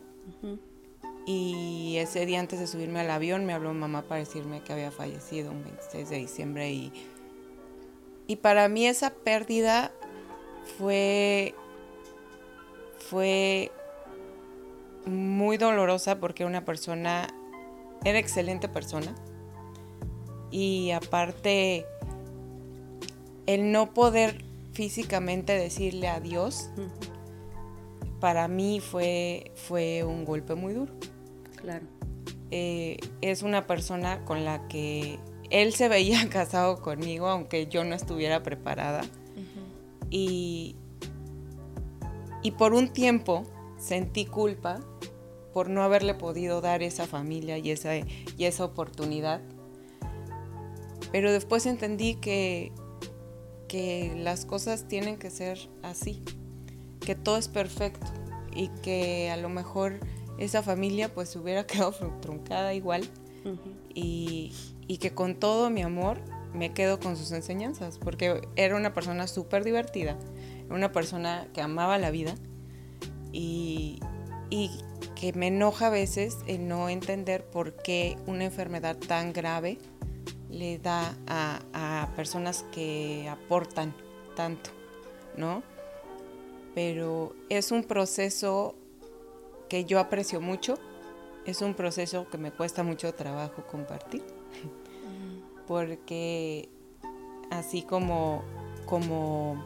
y 1.30 1.98
ese 1.98 2.24
día 2.24 2.40
antes 2.40 2.58
de 2.58 2.66
subirme 2.66 3.00
al 3.00 3.10
avión 3.10 3.44
me 3.44 3.52
habló 3.52 3.74
mamá 3.74 4.00
para 4.00 4.20
decirme 4.20 4.62
que 4.62 4.72
había 4.72 4.90
fallecido 4.90 5.50
un 5.50 5.62
26 5.62 6.08
de 6.08 6.16
diciembre 6.16 6.70
y, 6.72 6.90
y 8.26 8.36
para 8.36 8.66
mí 8.70 8.86
esa 8.86 9.10
pérdida 9.10 9.92
fue, 10.78 11.54
fue 13.10 13.70
muy 15.04 15.58
dolorosa 15.58 16.18
porque 16.18 16.46
una 16.46 16.64
persona, 16.64 17.28
era 18.06 18.18
excelente 18.18 18.66
persona 18.66 19.14
y 20.50 20.92
aparte 20.92 21.84
el 23.44 23.70
no 23.70 23.92
poder 23.92 24.46
físicamente 24.72 25.52
decirle 25.52 26.08
adiós 26.08 26.70
para 28.18 28.48
mí 28.48 28.80
fue, 28.80 29.52
fue 29.56 30.04
un 30.04 30.24
golpe 30.24 30.54
muy 30.54 30.72
duro. 30.72 30.94
Claro. 31.60 31.86
Eh, 32.50 32.98
es 33.20 33.42
una 33.42 33.66
persona 33.66 34.24
con 34.24 34.44
la 34.44 34.68
que 34.68 35.18
él 35.50 35.74
se 35.74 35.88
veía 35.88 36.28
casado 36.30 36.80
conmigo, 36.80 37.28
aunque 37.28 37.66
yo 37.66 37.84
no 37.84 37.94
estuviera 37.94 38.42
preparada. 38.42 39.02
y, 40.10 40.76
y 42.42 42.52
por 42.52 42.72
un 42.72 42.92
tiempo 42.92 43.44
sentí 43.76 44.24
culpa 44.24 44.80
por 45.52 45.68
no 45.68 45.82
haberle 45.82 46.14
podido 46.14 46.60
dar 46.60 46.82
esa 46.82 47.06
familia 47.06 47.58
y 47.58 47.70
esa, 47.70 47.96
y 47.96 48.06
esa 48.38 48.64
oportunidad. 48.64 49.40
Pero 51.10 51.32
después 51.32 51.66
entendí 51.66 52.14
que, 52.16 52.72
que 53.66 54.14
las 54.16 54.44
cosas 54.44 54.88
tienen 54.88 55.18
que 55.18 55.30
ser 55.30 55.58
así, 55.82 56.22
que 57.00 57.14
todo 57.14 57.38
es 57.38 57.48
perfecto 57.48 58.06
y 58.54 58.68
que 58.82 59.30
a 59.30 59.36
lo 59.36 59.48
mejor 59.48 60.00
esa 60.38 60.62
familia 60.62 61.12
pues 61.12 61.28
se 61.28 61.38
hubiera 61.38 61.66
quedado 61.66 61.92
truncada 62.20 62.74
igual 62.74 63.08
y, 63.94 64.52
y 64.86 64.98
que 64.98 65.14
con 65.14 65.34
todo 65.36 65.70
mi 65.70 65.82
amor 65.82 66.20
me 66.54 66.72
quedo 66.72 66.98
con 66.98 67.16
sus 67.16 67.32
enseñanzas, 67.32 67.98
porque 67.98 68.40
era 68.56 68.76
una 68.76 68.94
persona 68.94 69.26
súper 69.26 69.64
divertida, 69.64 70.18
una 70.70 70.92
persona 70.92 71.48
que 71.52 71.60
amaba 71.60 71.98
la 71.98 72.10
vida 72.10 72.34
y, 73.32 74.00
y 74.50 74.70
que 75.14 75.32
me 75.32 75.48
enoja 75.48 75.88
a 75.88 75.90
veces 75.90 76.38
el 76.46 76.68
no 76.68 76.88
entender 76.88 77.44
por 77.44 77.76
qué 77.76 78.16
una 78.26 78.44
enfermedad 78.44 78.96
tan 78.96 79.32
grave 79.32 79.78
le 80.50 80.78
da 80.78 81.16
a, 81.26 81.60
a 81.72 82.14
personas 82.16 82.64
que 82.72 83.28
aportan 83.28 83.94
tanto, 84.34 84.70
¿no? 85.36 85.62
Pero 86.74 87.34
es 87.48 87.72
un 87.72 87.84
proceso 87.84 88.76
que 89.68 89.84
yo 89.84 90.00
aprecio 90.00 90.40
mucho, 90.40 90.78
es 91.44 91.62
un 91.62 91.74
proceso 91.74 92.28
que 92.30 92.38
me 92.38 92.50
cuesta 92.50 92.82
mucho 92.82 93.14
trabajo 93.14 93.62
compartir, 93.70 94.22
porque 95.66 96.68
así 97.50 97.82
como, 97.82 98.42
como 98.86 99.62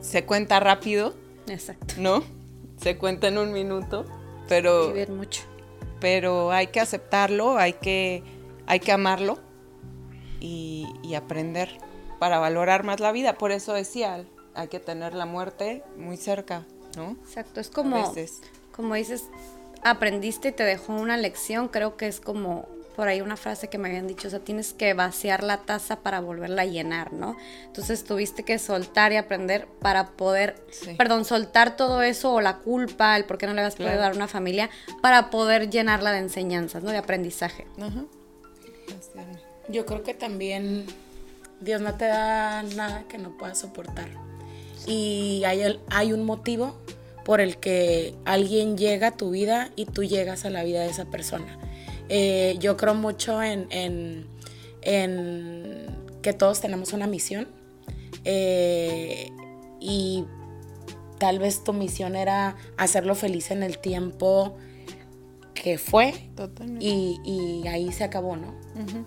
se 0.00 0.24
cuenta 0.24 0.60
rápido, 0.60 1.14
Exacto. 1.46 1.94
¿no? 1.98 2.22
Se 2.80 2.96
cuenta 2.96 3.28
en 3.28 3.38
un 3.38 3.52
minuto, 3.52 4.04
pero, 4.48 4.88
Vivir 4.88 5.10
mucho. 5.10 5.42
pero 6.00 6.52
hay 6.52 6.68
que 6.68 6.80
aceptarlo, 6.80 7.58
hay 7.58 7.72
que, 7.74 8.22
hay 8.66 8.80
que 8.80 8.92
amarlo 8.92 9.38
y, 10.40 10.86
y 11.02 11.14
aprender 11.14 11.68
para 12.18 12.38
valorar 12.38 12.84
más 12.84 13.00
la 13.00 13.12
vida. 13.12 13.34
Por 13.36 13.50
eso 13.52 13.72
decía, 13.72 14.24
hay 14.54 14.68
que 14.68 14.80
tener 14.80 15.14
la 15.14 15.26
muerte 15.26 15.82
muy 15.96 16.16
cerca, 16.16 16.66
¿no? 16.98 17.12
Exacto. 17.26 17.60
Es 17.60 17.70
como, 17.70 18.14
como 18.72 18.94
dices, 18.94 19.24
aprendiste 19.82 20.48
y 20.48 20.52
te 20.52 20.64
dejó 20.64 20.92
una 20.94 21.16
lección. 21.16 21.68
Creo 21.68 21.96
que 21.96 22.06
es 22.08 22.20
como 22.20 22.68
por 22.96 23.06
ahí 23.06 23.20
una 23.20 23.36
frase 23.36 23.68
que 23.68 23.78
me 23.78 23.88
habían 23.90 24.08
dicho, 24.08 24.26
o 24.26 24.30
sea, 24.32 24.40
tienes 24.40 24.72
que 24.72 24.92
vaciar 24.92 25.44
la 25.44 25.58
taza 25.58 26.00
para 26.00 26.18
volverla 26.20 26.62
a 26.62 26.64
llenar, 26.64 27.12
¿no? 27.12 27.36
Entonces 27.66 28.02
tuviste 28.02 28.42
que 28.42 28.58
soltar 28.58 29.12
y 29.12 29.16
aprender 29.16 29.68
para 29.80 30.08
poder, 30.08 30.56
Sí. 30.72 30.94
perdón, 30.98 31.24
soltar 31.24 31.76
todo 31.76 32.02
eso 32.02 32.32
o 32.34 32.40
la 32.40 32.56
culpa, 32.58 33.16
el 33.16 33.24
por 33.24 33.38
qué 33.38 33.46
no 33.46 33.54
le 33.54 33.60
habías 33.60 33.76
podido 33.76 33.90
Claro. 33.92 34.02
dar 34.02 34.12
a 34.12 34.16
una 34.16 34.26
familia, 34.26 34.68
para 35.00 35.30
poder 35.30 35.70
llenarla 35.70 36.10
de 36.10 36.18
enseñanzas, 36.18 36.82
¿no? 36.82 36.90
De 36.90 36.98
aprendizaje. 36.98 37.68
Ajá. 37.80 38.04
Yo 39.68 39.86
creo 39.86 40.02
que 40.02 40.14
también 40.14 40.84
Dios 41.60 41.80
no 41.80 41.94
te 41.94 42.06
da 42.06 42.64
nada 42.64 43.04
que 43.08 43.18
no 43.18 43.36
puedas 43.36 43.58
soportar. 43.58 44.08
Y 44.88 45.42
hay, 45.44 45.60
el- 45.60 45.80
hay 45.90 46.12
un 46.12 46.24
motivo 46.24 46.76
por 47.24 47.40
el 47.42 47.58
que 47.58 48.14
alguien 48.24 48.76
llega 48.78 49.08
a 49.08 49.16
tu 49.16 49.30
vida 49.30 49.70
y 49.76 49.84
tú 49.84 50.02
llegas 50.02 50.44
a 50.46 50.50
la 50.50 50.64
vida 50.64 50.80
de 50.82 50.88
esa 50.90 51.04
persona. 51.04 51.58
Eh, 52.08 52.56
yo 52.58 52.76
creo 52.78 52.94
mucho 52.94 53.42
en, 53.42 53.66
en- 53.70 54.26
en 54.82 55.86
que 56.22 56.32
todos 56.32 56.60
tenemos 56.60 56.92
una 56.92 57.06
misión. 57.06 57.48
eh, 58.24 59.30
y 59.80 60.24
tal 61.18 61.38
vez 61.38 61.62
tu 61.64 61.72
misión 61.72 62.16
era 62.16 62.56
hacerlo 62.76 63.14
feliz 63.14 63.50
en 63.50 63.62
el 63.62 63.78
tiempo 63.78 64.56
que 65.54 65.78
fue 65.78 66.12
Totalmente. 66.36 66.84
y, 66.84 67.20
y 67.24 67.66
ahí 67.68 67.92
se 67.92 68.04
acabó, 68.04 68.36
¿no? 68.36 68.54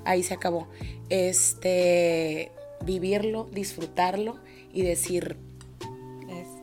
Ahí 0.06 0.24
se 0.24 0.34
acabó. 0.34 0.68
Este, 1.10 2.52
vivirlo, 2.86 3.48
disfrutarlo 3.52 4.38
y 4.74 4.82
decir 4.84 5.38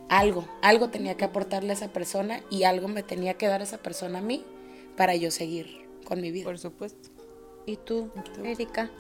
algo, 0.09 0.49
algo 0.63 0.89
tenía 0.89 1.17
que 1.17 1.25
aportarle 1.25 1.71
a 1.71 1.75
esa 1.75 1.89
persona 1.89 2.43
y 2.51 2.65
algo 2.65 2.89
me 2.89 3.03
tenía 3.03 3.35
que 3.35 3.47
dar 3.47 3.63
esa 3.63 3.79
persona 3.79 4.19
a 4.19 4.23
mí 4.23 4.45
para 4.97 5.15
yo 5.17 5.31
seguir 5.31 5.87
con 6.05 6.21
mi 6.21 6.31
vida. 6.31 6.45
Por 6.45 6.59
supuesto. 6.59 7.11
¿Y 7.67 7.77
tú, 7.77 8.11
Erika? 8.43 8.91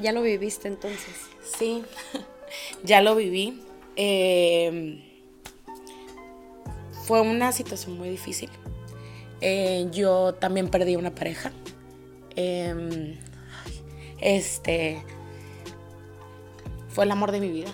¿Ya 0.00 0.12
lo 0.12 0.22
viviste 0.22 0.68
entonces? 0.68 1.14
Sí, 1.42 1.82
ya 2.82 3.02
lo 3.02 3.14
viví. 3.14 3.62
Eh, 3.96 5.02
fue 7.04 7.20
una 7.20 7.52
situación 7.52 7.98
muy 7.98 8.08
difícil. 8.08 8.48
Eh, 9.42 9.86
yo 9.92 10.34
también 10.34 10.68
perdí 10.68 10.96
una 10.96 11.14
pareja. 11.14 11.52
Eh, 12.36 13.18
este 14.20 15.02
fue 16.88 17.04
el 17.04 17.10
amor 17.10 17.32
de 17.32 17.40
mi 17.40 17.50
vida. 17.50 17.70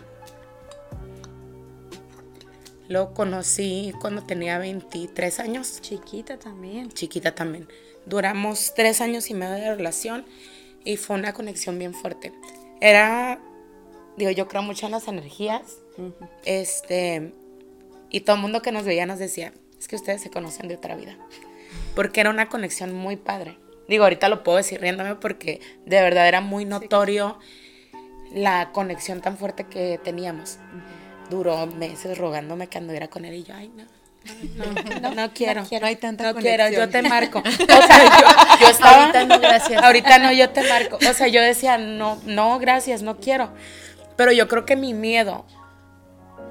Lo 2.92 3.14
conocí 3.14 3.94
cuando 4.02 4.22
tenía 4.22 4.58
23 4.58 5.40
años. 5.40 5.80
Chiquita 5.80 6.38
también. 6.38 6.90
Chiquita 6.90 7.34
también. 7.34 7.66
Duramos 8.04 8.74
tres 8.74 9.00
años 9.00 9.30
y 9.30 9.34
medio 9.34 9.54
de 9.54 9.74
relación 9.74 10.26
y 10.84 10.98
fue 10.98 11.16
una 11.16 11.32
conexión 11.32 11.78
bien 11.78 11.94
fuerte. 11.94 12.34
Era, 12.82 13.40
digo, 14.18 14.30
yo 14.30 14.46
creo 14.46 14.60
mucho 14.60 14.84
en 14.84 14.92
las 14.92 15.08
energías. 15.08 15.78
Este, 16.44 17.32
y 18.10 18.20
todo 18.20 18.36
el 18.36 18.42
mundo 18.42 18.60
que 18.60 18.72
nos 18.72 18.84
veía 18.84 19.06
nos 19.06 19.18
decía, 19.18 19.54
es 19.78 19.88
que 19.88 19.96
ustedes 19.96 20.20
se 20.20 20.28
conocen 20.28 20.68
de 20.68 20.74
otra 20.74 20.94
vida. 20.94 21.16
Porque 21.94 22.20
era 22.20 22.28
una 22.28 22.50
conexión 22.50 22.92
muy 22.92 23.16
padre. 23.16 23.56
Digo, 23.88 24.04
ahorita 24.04 24.28
lo 24.28 24.42
puedo 24.42 24.58
decir 24.58 24.82
riéndome 24.82 25.14
porque 25.14 25.62
de 25.86 26.02
verdad 26.02 26.28
era 26.28 26.42
muy 26.42 26.66
notorio 26.66 27.38
la 28.34 28.70
conexión 28.72 29.22
tan 29.22 29.38
fuerte 29.38 29.64
que 29.64 29.98
teníamos. 30.04 30.58
Duró 31.30 31.66
meses 31.66 32.18
rogándome 32.18 32.68
que 32.68 32.78
anduviera 32.78 33.08
con 33.08 33.24
él 33.24 33.34
y 33.34 33.42
yo, 33.44 33.54
ay, 33.54 33.70
no. 33.76 33.84
No, 34.56 35.00
no, 35.00 35.14
no 35.14 35.34
quiero. 35.34 35.62
No 35.62 35.86
hay 35.86 35.96
tanta 35.96 36.32
No 36.32 36.38
quiero, 36.38 36.68
yo 36.70 36.88
te 36.88 37.02
marco. 37.02 37.42
O 37.44 37.66
sea, 37.66 38.58
yo, 38.58 38.60
yo 38.60 38.68
estaba. 38.68 39.06
Ahorita 39.06 39.24
no, 39.24 39.40
gracias. 39.40 39.82
Ahorita 39.82 40.18
no, 40.18 40.32
yo 40.32 40.50
te 40.50 40.62
marco. 40.68 40.98
O 41.08 41.12
sea, 41.12 41.28
yo 41.28 41.42
decía, 41.42 41.78
no, 41.78 42.20
no, 42.24 42.58
gracias, 42.58 43.02
no 43.02 43.18
quiero. 43.18 43.52
Pero 44.16 44.32
yo 44.32 44.46
creo 44.46 44.64
que 44.64 44.76
mi 44.76 44.94
miedo, 44.94 45.44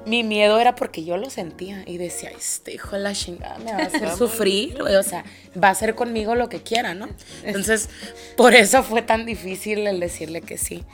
mi 0.04 0.24
miedo 0.24 0.58
era 0.58 0.74
porque 0.74 1.04
yo 1.04 1.16
lo 1.16 1.30
sentía 1.30 1.82
y 1.86 1.96
decía, 1.96 2.30
este 2.30 2.74
hijo 2.74 2.96
de 2.96 3.02
la 3.02 3.12
chingada 3.12 3.58
me 3.58 3.72
va 3.72 3.78
a 3.78 3.86
hacer 3.86 4.10
sufrir, 4.16 4.80
o 4.82 5.02
sea, 5.02 5.24
va 5.62 5.68
a 5.68 5.70
hacer 5.70 5.94
conmigo 5.94 6.34
lo 6.34 6.48
que 6.48 6.62
quiera, 6.62 6.94
¿no? 6.94 7.08
Entonces, 7.44 7.88
por 8.36 8.54
eso 8.54 8.82
fue 8.82 9.02
tan 9.02 9.24
difícil 9.24 9.86
el 9.86 10.00
decirle 10.00 10.42
que 10.42 10.58
sí. 10.58 10.84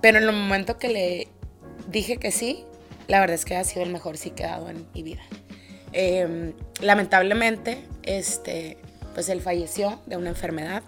Pero 0.00 0.18
en 0.18 0.24
el 0.24 0.32
momento 0.32 0.78
que 0.78 0.88
le 0.88 1.28
dije 1.88 2.16
que 2.16 2.32
sí, 2.32 2.64
la 3.08 3.20
verdad 3.20 3.34
es 3.34 3.44
que 3.44 3.56
ha 3.56 3.64
sido 3.64 3.82
el 3.82 3.90
mejor 3.90 4.16
sí 4.16 4.30
que 4.30 4.44
he 4.44 4.46
dado 4.46 4.68
en 4.68 4.86
mi 4.94 5.02
vida. 5.02 5.22
Eh, 5.92 6.52
lamentablemente, 6.80 7.78
este, 8.02 8.78
pues 9.14 9.28
él 9.28 9.40
falleció 9.40 10.00
de 10.06 10.16
una 10.16 10.30
enfermedad. 10.30 10.82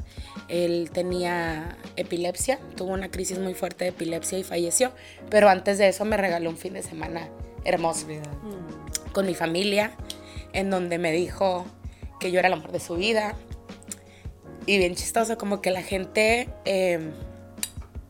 Él 0.49 0.91
tenía 0.93 1.77
epilepsia, 1.97 2.59
tuvo 2.77 2.93
una 2.93 3.11
crisis 3.11 3.39
muy 3.39 3.55
fuerte 3.55 3.85
de 3.85 3.91
epilepsia 3.91 4.39
y 4.39 4.45
falleció. 4.45 4.93
Pero 5.31 5.49
antes 5.49 5.79
de 5.79 5.89
eso 5.89 6.05
me 6.05 6.17
regaló 6.17 6.51
un 6.51 6.57
fin 6.57 6.75
de 6.75 6.83
semana 6.83 7.29
hermoso 7.65 8.07
con 9.13 9.27
mi 9.27 9.35
familia, 9.35 9.93
en 10.53 10.71
donde 10.71 10.99
me 10.99 11.13
dijo 11.13 11.67
que 12.21 12.31
yo 12.31 12.39
era 12.39 12.49
el 12.49 12.55
amor 12.55 12.73
de 12.73 12.81
su 12.81 12.97
vida. 12.97 13.35
Y 14.67 14.79
bien 14.79 14.95
chistoso, 14.95 15.37
como 15.37 15.61
que 15.61 15.71
la 15.71 15.83
gente 15.83 16.49
eh, 16.65 17.11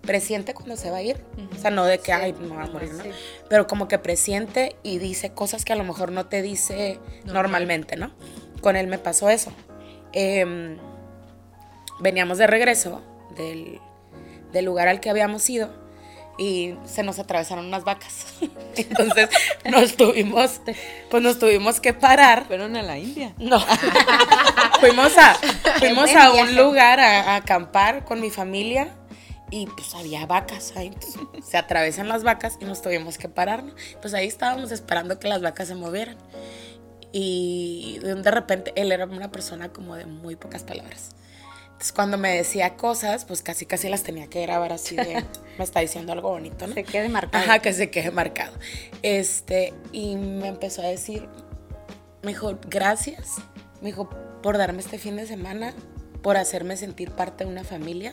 presiente 0.05 0.55
cuando 0.55 0.77
se 0.77 0.91
va 0.91 0.99
a 0.99 1.03
ir. 1.03 1.25
O 1.57 1.61
sea, 1.61 1.71
no 1.71 1.85
de 1.85 1.99
que, 1.99 2.13
ay, 2.13 2.33
me 2.33 2.55
va 2.55 2.65
a 2.65 2.67
morir, 2.67 2.93
¿no? 2.93 3.03
Sí. 3.03 3.11
Pero 3.49 3.67
como 3.67 3.89
que 3.89 3.99
presiente 3.99 4.77
y 4.83 4.99
dice 4.99 5.33
cosas 5.33 5.65
que 5.65 5.73
a 5.73 5.77
lo 5.77 5.85
mejor 5.85 6.13
no 6.13 6.27
te 6.27 6.43
dice 6.43 6.99
normalmente, 7.25 7.97
¿no? 7.97 8.11
Con 8.61 8.77
él 8.77 8.87
me 8.87 8.99
pasó 8.99 9.29
eso. 9.31 9.53
Em, 10.13 10.79
veníamos 12.01 12.39
de 12.39 12.47
regreso 12.47 13.03
del, 13.37 13.81
del 14.53 14.65
lugar 14.65 14.89
al 14.89 15.01
que 15.01 15.11
habíamos 15.11 15.49
ido 15.51 15.71
y 16.37 16.75
se 16.85 17.03
nos 17.03 17.19
atravesaron 17.19 17.67
unas 17.67 17.85
vacas. 17.85 18.27
Entonces 18.77 19.29
nos 19.71 19.97
tuvimos, 19.97 20.61
pues 21.11 21.23
nos 21.23 21.39
tuvimos 21.39 21.81
que 21.81 21.95
parar 21.95 22.47
Fueron 22.47 22.77
a 22.77 22.83
la 22.83 22.99
India. 22.99 23.35
no. 23.39 23.61
fuimos 24.81 25.17
a, 25.17 25.35
fuimos 25.79 26.15
a 26.15 26.33
un 26.33 26.57
lugar 26.57 27.01
a, 27.01 27.33
a 27.33 27.37
acampar 27.37 28.05
con 28.05 28.21
mi 28.21 28.31
familia 28.31 28.89
y 29.55 29.67
pues 29.67 29.95
había 29.95 30.27
vacas 30.27 30.73
ahí. 30.75 30.89
Entonces, 30.89 31.21
se 31.49 31.57
atravesan 31.57 32.09
las 32.09 32.25
vacas 32.25 32.59
y 32.61 32.65
nos 32.65 32.83
tuvimos 32.83 33.19
que 33.19 33.29
parar. 33.29 33.63
¿no? 33.63 33.73
Pues 34.01 34.13
ahí 34.13 34.27
estábamos 34.27 34.73
esperando 34.73 35.21
que 35.21 35.29
las 35.29 35.43
vacas 35.43 35.69
se 35.69 35.77
movieran. 35.77 36.17
Y 37.13 38.01
de 38.03 38.17
de 38.17 38.31
repente 38.33 38.73
él 38.75 38.91
era 38.91 39.07
una 39.07 39.31
persona 39.31 39.73
como 39.73 39.95
de 39.95 40.07
muy 40.07 40.35
pocas 40.35 40.65
palabras. 40.65 41.11
Entonces 41.67 41.93
cuando 41.93 42.19
me 42.19 42.37
decía 42.37 42.77
cosas, 42.77 43.25
pues 43.27 43.43
casi 43.43 43.65
casi 43.65 43.89
las 43.89 44.03
tenía 44.03 44.27
que 44.27 44.43
grabar 44.43 44.73
así 44.73 44.97
de, 44.97 45.25
me 45.59 45.63
está 45.63 45.79
diciendo 45.79 46.13
algo 46.13 46.31
bonito, 46.31 46.67
¿no? 46.67 46.75
Se 46.75 46.83
quede 46.83 47.09
marcado. 47.09 47.45
Ajá, 47.45 47.61
que 47.61 47.73
se 47.73 47.91
quede 47.91 48.11
marcado. 48.11 48.59
Este, 49.03 49.73
y 49.93 50.17
me 50.17 50.49
empezó 50.49 50.83
a 50.83 50.87
decir, 50.87 51.29
me 52.23 52.33
dijo, 52.33 52.59
gracias, 52.69 53.37
me 53.81 53.91
dijo, 53.91 54.11
por 54.43 54.59
darme 54.59 54.81
este 54.81 54.99
fin 54.99 55.15
de 55.15 55.29
semana, 55.29 55.75
por 56.23 56.37
hacerme 56.37 56.77
sentir 56.77 57.13
parte 57.13 57.45
de 57.45 57.51
una 57.51 57.63
familia. 57.63 58.11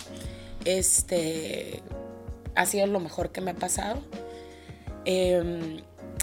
Este, 0.66 1.82
ha 2.56 2.66
sido 2.66 2.88
lo 2.88 3.00
mejor 3.00 3.32
que 3.32 3.42
me 3.42 3.52
ha 3.52 3.56
pasado. 3.56 4.02
Em, 5.06 5.82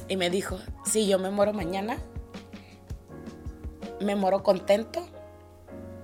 y 0.08 0.16
me 0.16 0.30
dijo, 0.30 0.58
si 0.84 1.06
yo 1.06 1.18
me 1.18 1.30
muero 1.30 1.52
mañana, 1.52 1.98
me 4.00 4.14
muero 4.14 4.42
contento 4.42 5.06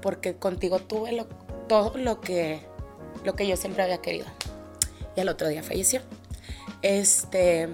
porque 0.03 0.37
contigo 0.37 0.81
tuve 0.81 1.25
todo 1.69 1.97
lo 1.97 2.21
que, 2.21 2.61
lo 3.25 3.35
que 3.35 3.47
yo 3.47 3.57
siempre 3.57 3.83
había 3.83 3.99
querido. 3.99 4.27
Y 5.17 5.21
al 5.21 5.29
otro 5.29 5.49
día 5.49 5.63
falleció. 5.63 6.03
Este, 6.83 7.69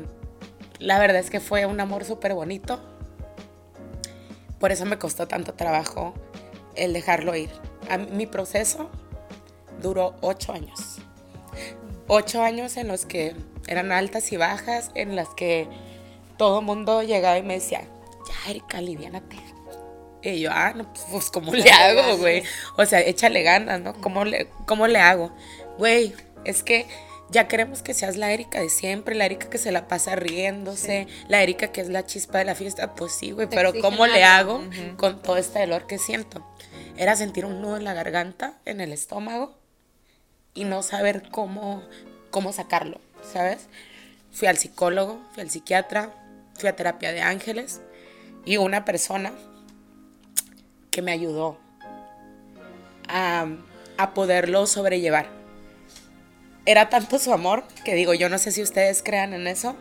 la 0.78 0.98
verdad 0.98 1.18
es 1.18 1.30
que 1.30 1.40
fue 1.40 1.66
un 1.66 1.80
amor 1.80 2.04
súper 2.04 2.34
bonito. 2.34 2.78
Por 4.60 4.70
eso 4.70 4.84
me 4.84 4.98
costó 4.98 5.26
tanto 5.26 5.54
trabajo 5.54 6.14
el 6.76 6.92
dejarlo 6.92 7.34
ir. 7.34 7.50
A 7.88 7.98
mi 7.98 8.26
proceso 8.26 8.90
duró 9.80 10.16
ocho 10.20 10.52
años. 10.52 10.98
Ocho 12.06 12.42
años 12.42 12.76
en 12.76 12.88
los 12.88 13.06
que 13.06 13.34
eran 13.66 13.92
altas 13.92 14.32
y 14.32 14.36
bajas, 14.36 14.90
en 14.94 15.16
las 15.16 15.28
que 15.30 15.68
todo 16.36 16.60
el 16.60 16.66
mundo 16.66 17.02
llegaba 17.02 17.38
y 17.38 17.42
me 17.42 17.54
decía, 17.54 17.82
ya 18.28 18.50
Erika, 18.50 18.78
aliviánate. 18.78 19.36
Y 20.22 20.40
yo, 20.40 20.50
ah, 20.52 20.72
no, 20.74 20.92
pues 21.10 21.30
¿cómo 21.30 21.52
le 21.54 21.70
hago, 21.70 22.18
güey? 22.18 22.42
O 22.76 22.84
sea, 22.84 23.00
échale 23.00 23.42
ganas, 23.42 23.80
¿no? 23.80 23.94
¿Cómo 23.94 24.24
le, 24.24 24.48
cómo 24.66 24.86
le 24.86 24.98
hago? 24.98 25.32
Güey, 25.78 26.14
es 26.44 26.62
que 26.62 26.86
ya 27.30 27.48
queremos 27.48 27.82
que 27.82 27.94
seas 27.94 28.16
la 28.16 28.32
Erika 28.32 28.60
de 28.60 28.68
siempre, 28.68 29.14
la 29.14 29.24
Erika 29.24 29.48
que 29.48 29.58
se 29.58 29.72
la 29.72 29.86
pasa 29.88 30.16
riéndose, 30.16 31.06
la 31.28 31.42
Erika 31.42 31.68
que 31.68 31.80
es 31.80 31.88
la 31.88 32.04
chispa 32.04 32.38
de 32.38 32.44
la 32.44 32.54
fiesta. 32.54 32.94
Pues 32.94 33.12
sí, 33.12 33.30
güey, 33.30 33.48
pero 33.48 33.72
¿cómo 33.80 34.06
le 34.06 34.24
hago 34.24 34.62
con 34.96 35.22
todo 35.22 35.36
este 35.36 35.60
dolor 35.60 35.86
que 35.86 35.98
siento? 35.98 36.44
Era 36.96 37.16
sentir 37.16 37.46
un 37.46 37.62
nudo 37.62 37.76
en 37.76 37.84
la 37.84 37.94
garganta, 37.94 38.58
en 38.66 38.80
el 38.80 38.92
estómago, 38.92 39.59
y 40.54 40.64
no 40.64 40.82
saber 40.82 41.28
cómo, 41.30 41.82
cómo 42.30 42.52
sacarlo, 42.52 43.00
¿sabes? 43.22 43.68
Fui 44.32 44.48
al 44.48 44.58
psicólogo, 44.58 45.20
fui 45.32 45.42
al 45.42 45.50
psiquiatra, 45.50 46.14
fui 46.54 46.68
a 46.68 46.76
terapia 46.76 47.12
de 47.12 47.22
ángeles 47.22 47.80
y 48.44 48.56
una 48.56 48.84
persona 48.84 49.32
que 50.90 51.02
me 51.02 51.12
ayudó 51.12 51.58
a, 53.08 53.46
a 53.96 54.14
poderlo 54.14 54.66
sobrellevar. 54.66 55.28
Era 56.66 56.88
tanto 56.88 57.18
su 57.18 57.32
amor 57.32 57.64
que 57.84 57.94
digo, 57.94 58.14
yo 58.14 58.28
no 58.28 58.38
sé 58.38 58.52
si 58.52 58.62
ustedes 58.62 59.02
crean 59.02 59.32
en 59.32 59.46
eso, 59.46 59.76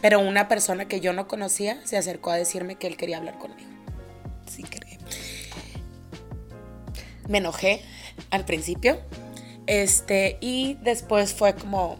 pero 0.00 0.18
una 0.18 0.48
persona 0.48 0.86
que 0.86 1.00
yo 1.00 1.12
no 1.12 1.28
conocía 1.28 1.80
se 1.84 1.96
acercó 1.96 2.30
a 2.30 2.36
decirme 2.36 2.76
que 2.76 2.86
él 2.86 2.96
quería 2.96 3.18
hablar 3.18 3.38
conmigo. 3.38 3.70
Sí, 4.50 4.64
creo. 4.64 4.98
Me 7.28 7.38
enojé 7.38 7.82
al 8.30 8.44
principio, 8.44 9.00
este, 9.66 10.38
y 10.40 10.74
después 10.82 11.34
fue 11.34 11.54
como, 11.54 11.98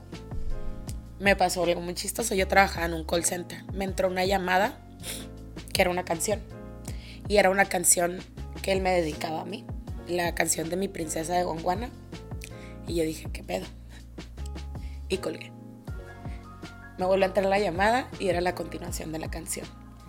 me 1.20 1.36
pasó 1.36 1.62
algo 1.64 1.80
muy 1.80 1.94
chistoso. 1.94 2.34
Yo 2.34 2.48
trabajaba 2.48 2.86
en 2.86 2.94
un 2.94 3.04
call 3.04 3.24
center. 3.24 3.64
Me 3.72 3.84
entró 3.84 4.08
una 4.08 4.24
llamada 4.24 4.76
que 5.72 5.82
era 5.82 5.90
una 5.90 6.04
canción. 6.04 6.40
Y 7.28 7.36
era 7.36 7.50
una 7.50 7.64
canción 7.64 8.18
que 8.62 8.72
él 8.72 8.80
me 8.82 8.90
dedicaba 8.90 9.42
a 9.42 9.44
mí. 9.44 9.64
La 10.08 10.34
canción 10.34 10.68
de 10.68 10.76
mi 10.76 10.88
princesa 10.88 11.34
de 11.34 11.44
Gonguana. 11.44 11.90
Y 12.88 12.96
yo 12.96 13.04
dije, 13.04 13.28
¿qué 13.32 13.44
pedo? 13.44 13.66
Y 15.08 15.18
colgué. 15.18 15.52
Me 16.98 17.06
volvió 17.06 17.24
a 17.24 17.28
entrar 17.28 17.46
la 17.46 17.58
llamada 17.58 18.08
y 18.18 18.28
era 18.28 18.40
la 18.40 18.54
continuación 18.54 19.12
de 19.12 19.18
la 19.20 19.30
canción. 19.30 19.66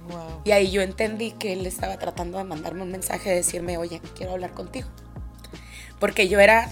Wow. 0.10 0.42
Y 0.44 0.52
ahí 0.52 0.72
yo 0.72 0.82
entendí 0.82 1.32
que 1.32 1.54
él 1.54 1.66
estaba 1.66 1.98
tratando 1.98 2.40
de 2.40 2.44
mandarme 2.44 2.82
un 2.82 2.92
mensaje, 2.92 3.30
de 3.30 3.36
decirme, 3.38 3.78
oye, 3.78 4.02
quiero 4.16 4.34
hablar 4.34 4.54
contigo. 4.54 4.90
Porque 6.00 6.28
yo 6.28 6.40
era 6.40 6.70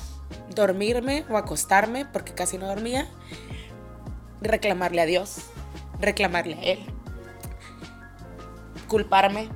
dormirme 0.53 1.25
o 1.29 1.37
acostarme, 1.37 2.05
porque 2.05 2.33
casi 2.33 2.57
no 2.57 2.67
dormía, 2.67 3.07
reclamarle 4.41 5.01
a 5.01 5.05
Dios, 5.05 5.37
reclamarle 5.99 6.55
a 6.55 6.61
Él, 6.61 6.79
culparme 8.87 9.49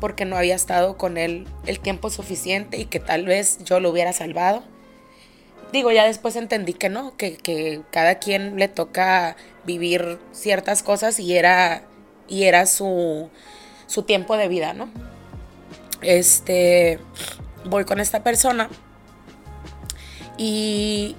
porque 0.00 0.24
no 0.24 0.36
había 0.36 0.54
estado 0.54 0.96
con 0.96 1.18
él 1.18 1.46
el 1.66 1.78
tiempo 1.78 2.10
suficiente 2.10 2.78
y 2.78 2.86
que 2.86 2.98
tal 2.98 3.26
vez 3.26 3.58
yo 3.64 3.78
lo 3.78 3.90
hubiera 3.90 4.12
salvado. 4.12 4.64
Digo, 5.72 5.92
ya 5.92 6.04
después 6.04 6.34
entendí 6.34 6.72
que 6.72 6.88
no, 6.88 7.16
que, 7.16 7.36
que 7.36 7.82
cada 7.92 8.16
quien 8.16 8.56
le 8.56 8.66
toca 8.66 9.36
vivir 9.64 10.18
ciertas 10.32 10.82
cosas 10.82 11.20
y 11.20 11.36
era, 11.36 11.82
y 12.28 12.44
era 12.44 12.66
su, 12.66 13.30
su 13.86 14.02
tiempo 14.02 14.36
de 14.36 14.48
vida, 14.48 14.72
¿no? 14.72 14.88
Este, 16.00 16.98
voy 17.66 17.84
con 17.84 18.00
esta 18.00 18.24
persona 18.24 18.68
y 20.40 21.16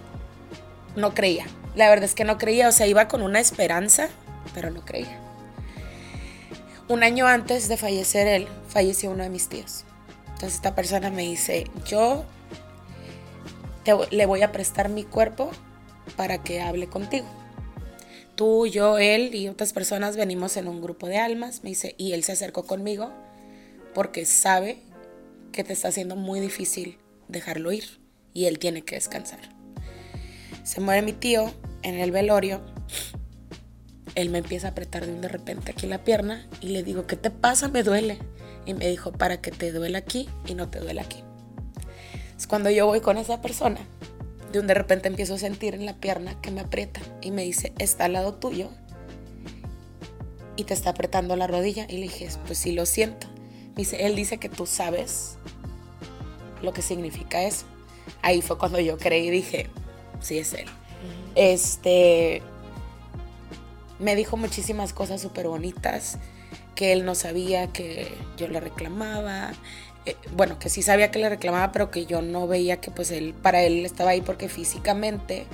no 0.95 1.13
creía. 1.13 1.45
La 1.75 1.87
verdad 1.89 2.05
es 2.05 2.15
que 2.15 2.25
no 2.25 2.39
creía, 2.39 2.67
o 2.67 2.71
sea, 2.71 2.87
iba 2.87 3.07
con 3.07 3.21
una 3.21 3.39
esperanza, 3.39 4.09
pero 4.55 4.71
no 4.71 4.83
creía. 4.83 5.19
Un 6.89 7.03
año 7.03 7.27
antes 7.27 7.69
de 7.69 7.77
fallecer 7.77 8.27
él, 8.27 8.47
falleció 8.67 9.11
uno 9.11 9.21
de 9.21 9.29
mis 9.29 9.47
tíos. 9.47 9.85
Entonces 10.25 10.55
esta 10.55 10.73
persona 10.73 11.11
me 11.11 11.21
dice, 11.21 11.65
yo 11.85 12.25
le 14.09 14.25
voy 14.25 14.41
a 14.41 14.51
prestar 14.51 14.89
mi 14.89 15.03
cuerpo 15.03 15.51
para 16.17 16.41
que 16.41 16.59
hable 16.59 16.87
contigo. 16.87 17.27
Tú, 18.35 18.65
yo, 18.65 18.97
él 18.97 19.35
y 19.35 19.47
otras 19.49 19.71
personas 19.71 20.17
venimos 20.17 20.57
en 20.57 20.67
un 20.67 20.81
grupo 20.81 21.05
de 21.05 21.19
almas, 21.19 21.63
me 21.63 21.69
dice, 21.69 21.93
y 21.99 22.13
él 22.13 22.23
se 22.23 22.31
acercó 22.31 22.63
conmigo 22.63 23.11
porque 23.93 24.25
sabe 24.25 24.79
que 25.51 25.63
te 25.63 25.73
está 25.73 25.89
haciendo 25.89 26.15
muy 26.15 26.39
difícil 26.39 26.97
dejarlo 27.27 27.71
ir 27.71 28.00
y 28.33 28.45
él 28.45 28.59
tiene 28.59 28.83
que 28.83 28.95
descansar. 28.95 29.39
Se 30.63 30.81
muere 30.81 31.01
mi 31.01 31.13
tío 31.13 31.51
en 31.83 31.95
el 31.95 32.11
velorio. 32.11 32.61
Él 34.15 34.29
me 34.29 34.39
empieza 34.39 34.67
a 34.67 34.71
apretar 34.71 35.05
de 35.05 35.13
un 35.13 35.21
de 35.21 35.27
repente 35.27 35.71
aquí 35.71 35.87
la 35.87 36.03
pierna 36.03 36.47
y 36.61 36.69
le 36.69 36.83
digo, 36.83 37.07
¿qué 37.07 37.15
te 37.15 37.31
pasa? 37.31 37.67
Me 37.67 37.83
duele. 37.83 38.19
Y 38.65 38.73
me 38.73 38.87
dijo, 38.87 39.11
para 39.11 39.41
que 39.41 39.51
te 39.51 39.71
duele 39.71 39.97
aquí 39.97 40.29
y 40.45 40.53
no 40.53 40.69
te 40.69 40.79
duele 40.79 41.01
aquí. 41.01 41.23
Es 42.37 42.45
cuando 42.47 42.69
yo 42.69 42.85
voy 42.85 43.01
con 43.01 43.17
esa 43.17 43.41
persona, 43.41 43.79
de 44.51 44.59
un 44.59 44.67
de 44.67 44.73
repente 44.73 45.07
empiezo 45.07 45.35
a 45.35 45.37
sentir 45.37 45.73
en 45.73 45.85
la 45.85 45.95
pierna 45.95 46.39
que 46.41 46.51
me 46.51 46.61
aprieta 46.61 47.01
y 47.21 47.31
me 47.31 47.43
dice, 47.43 47.73
está 47.79 48.05
al 48.05 48.13
lado 48.13 48.35
tuyo 48.35 48.69
y 50.55 50.65
te 50.65 50.73
está 50.73 50.91
apretando 50.91 51.35
la 51.35 51.47
rodilla. 51.47 51.85
Y 51.89 51.93
le 51.93 52.03
dije, 52.03 52.29
pues 52.45 52.59
sí 52.59 52.71
lo 52.71 52.85
siento. 52.85 53.27
Me 53.71 53.77
dice, 53.77 54.05
él 54.05 54.15
dice 54.15 54.37
que 54.37 54.49
tú 54.49 54.65
sabes 54.65 55.37
lo 56.61 56.73
que 56.73 56.81
significa 56.81 57.43
eso. 57.43 57.65
Ahí 58.21 58.41
fue 58.41 58.57
cuando 58.57 58.79
yo 58.79 58.97
creí 58.97 59.27
y 59.27 59.31
dije, 59.31 59.69
sí 60.19 60.37
es 60.37 60.53
él. 60.53 60.67
Este 61.35 62.41
me 63.99 64.15
dijo 64.15 64.35
muchísimas 64.35 64.93
cosas 64.93 65.21
súper 65.21 65.47
bonitas 65.47 66.17
que 66.75 66.91
él 66.91 67.05
no 67.05 67.15
sabía 67.15 67.67
que 67.67 68.11
yo 68.37 68.47
le 68.47 68.59
reclamaba. 68.59 69.51
Eh, 70.05 70.15
bueno, 70.35 70.57
que 70.57 70.69
sí 70.69 70.81
sabía 70.81 71.11
que 71.11 71.19
le 71.19 71.29
reclamaba, 71.29 71.71
pero 71.71 71.91
que 71.91 72.05
yo 72.05 72.21
no 72.21 72.47
veía 72.47 72.77
que 72.77 72.89
pues 72.89 73.11
él, 73.11 73.35
para 73.39 73.61
él 73.61 73.85
estaba 73.85 74.11
ahí 74.11 74.21
porque 74.21 74.49
físicamente, 74.49 75.45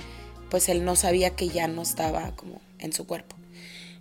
pues 0.50 0.68
él 0.70 0.84
no 0.84 0.96
sabía 0.96 1.30
que 1.30 1.48
ya 1.48 1.68
no 1.68 1.82
estaba 1.82 2.34
como 2.34 2.60
en 2.78 2.92
su 2.92 3.06
cuerpo. 3.06 3.36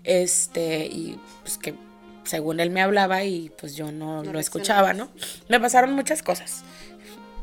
Este, 0.05 0.85
y 0.85 1.19
pues 1.41 1.57
que 1.57 1.75
según 2.23 2.61
él 2.61 2.69
me 2.69 2.81
hablaba 2.81 3.23
y 3.25 3.51
pues 3.59 3.75
yo 3.75 3.91
no, 3.91 4.23
lo 4.23 4.39
escuchaba, 4.39 4.93
¿no? 4.93 5.09
Me 5.49 5.59
pasaron 5.59 5.93
muchas 5.93 6.23
cosas 6.23 6.63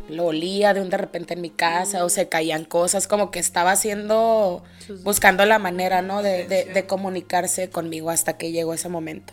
lo 0.09 0.27
olía 0.27 0.75
de 0.75 0.81
un 0.81 0.91
de 0.91 0.97
repente 0.97 1.35
en 1.35 1.41
mi 1.41 1.51
casa 1.51 2.05
o 2.05 2.09
se 2.09 2.29
caían 2.29 2.65
cosas, 2.65 3.07
como 3.07 3.31
que 3.31 3.39
estaba 3.39 3.73
haciendo, 3.73 4.63
buscando 5.03 5.45
la 5.47 5.59
manera, 5.59 6.03
¿no? 6.03 6.23
De, 6.23 6.47
de, 6.47 6.87
comunicarse 6.87 7.71
conmigo 7.71 8.11
hasta 8.11 8.37
que 8.37 8.53
llegó 8.53 8.75
ese 8.75 8.89
momento. 8.89 9.33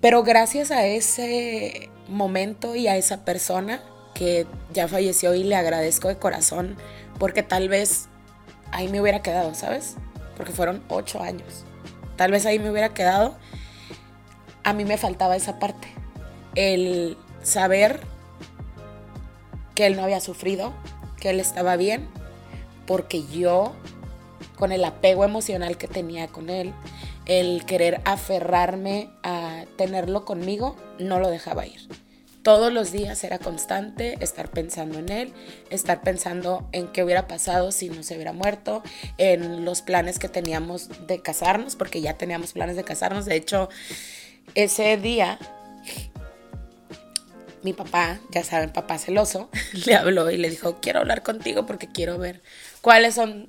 Pero 0.00 0.22
gracias 0.22 0.70
a 0.70 0.86
ese 0.86 1.90
momento 2.08 2.74
y 2.74 2.88
a 2.88 2.96
esa 2.96 3.24
persona 3.24 3.82
que 4.14 4.46
ya 4.72 4.88
falleció 4.88 5.34
y 5.34 5.44
le 5.44 5.56
agradezco 5.56 6.08
de 6.08 6.16
corazón, 6.16 6.76
porque 7.18 7.42
tal 7.42 7.68
vez 7.68 8.08
ahí 8.72 8.88
me 8.88 9.00
hubiera 9.00 9.22
quedado, 9.22 9.54
¿sabes? 9.54 9.96
Porque 10.36 10.52
fueron 10.52 10.82
ocho 10.88 11.22
años. 11.22 11.64
Tal 12.16 12.30
vez 12.30 12.44
ahí 12.44 12.58
me 12.58 12.70
hubiera 12.70 12.90
quedado. 12.90 13.36
A 14.64 14.74
mí 14.74 14.84
me 14.84 14.98
faltaba 14.98 15.36
esa 15.36 15.58
parte. 15.58 15.88
El 16.54 17.16
saber 17.42 18.00
que 19.80 19.86
él 19.86 19.96
no 19.96 20.04
había 20.04 20.20
sufrido, 20.20 20.74
que 21.18 21.30
él 21.30 21.40
estaba 21.40 21.76
bien, 21.76 22.06
porque 22.86 23.24
yo, 23.28 23.74
con 24.58 24.72
el 24.72 24.84
apego 24.84 25.24
emocional 25.24 25.78
que 25.78 25.88
tenía 25.88 26.28
con 26.28 26.50
él, 26.50 26.74
el 27.24 27.64
querer 27.64 28.02
aferrarme 28.04 29.08
a 29.22 29.64
tenerlo 29.78 30.26
conmigo, 30.26 30.76
no 30.98 31.18
lo 31.18 31.30
dejaba 31.30 31.66
ir. 31.66 31.80
Todos 32.42 32.70
los 32.70 32.92
días 32.92 33.24
era 33.24 33.38
constante 33.38 34.22
estar 34.22 34.50
pensando 34.50 34.98
en 34.98 35.08
él, 35.08 35.32
estar 35.70 36.02
pensando 36.02 36.68
en 36.72 36.88
qué 36.88 37.02
hubiera 37.02 37.26
pasado 37.26 37.72
si 37.72 37.88
no 37.88 38.02
se 38.02 38.16
hubiera 38.16 38.34
muerto, 38.34 38.82
en 39.16 39.64
los 39.64 39.80
planes 39.80 40.18
que 40.18 40.28
teníamos 40.28 40.90
de 41.06 41.22
casarnos, 41.22 41.74
porque 41.74 42.02
ya 42.02 42.18
teníamos 42.18 42.52
planes 42.52 42.76
de 42.76 42.84
casarnos. 42.84 43.24
De 43.24 43.36
hecho, 43.36 43.70
ese 44.54 44.98
día 44.98 45.38
mi 47.62 47.72
papá, 47.72 48.20
ya 48.30 48.44
saben, 48.44 48.72
papá 48.72 48.98
celoso, 48.98 49.50
le 49.86 49.94
habló 49.94 50.30
y 50.30 50.36
le 50.36 50.50
dijo, 50.50 50.78
quiero 50.80 51.00
hablar 51.00 51.22
contigo 51.22 51.66
porque 51.66 51.88
quiero 51.88 52.18
ver 52.18 52.42
cuáles 52.80 53.14
son 53.14 53.48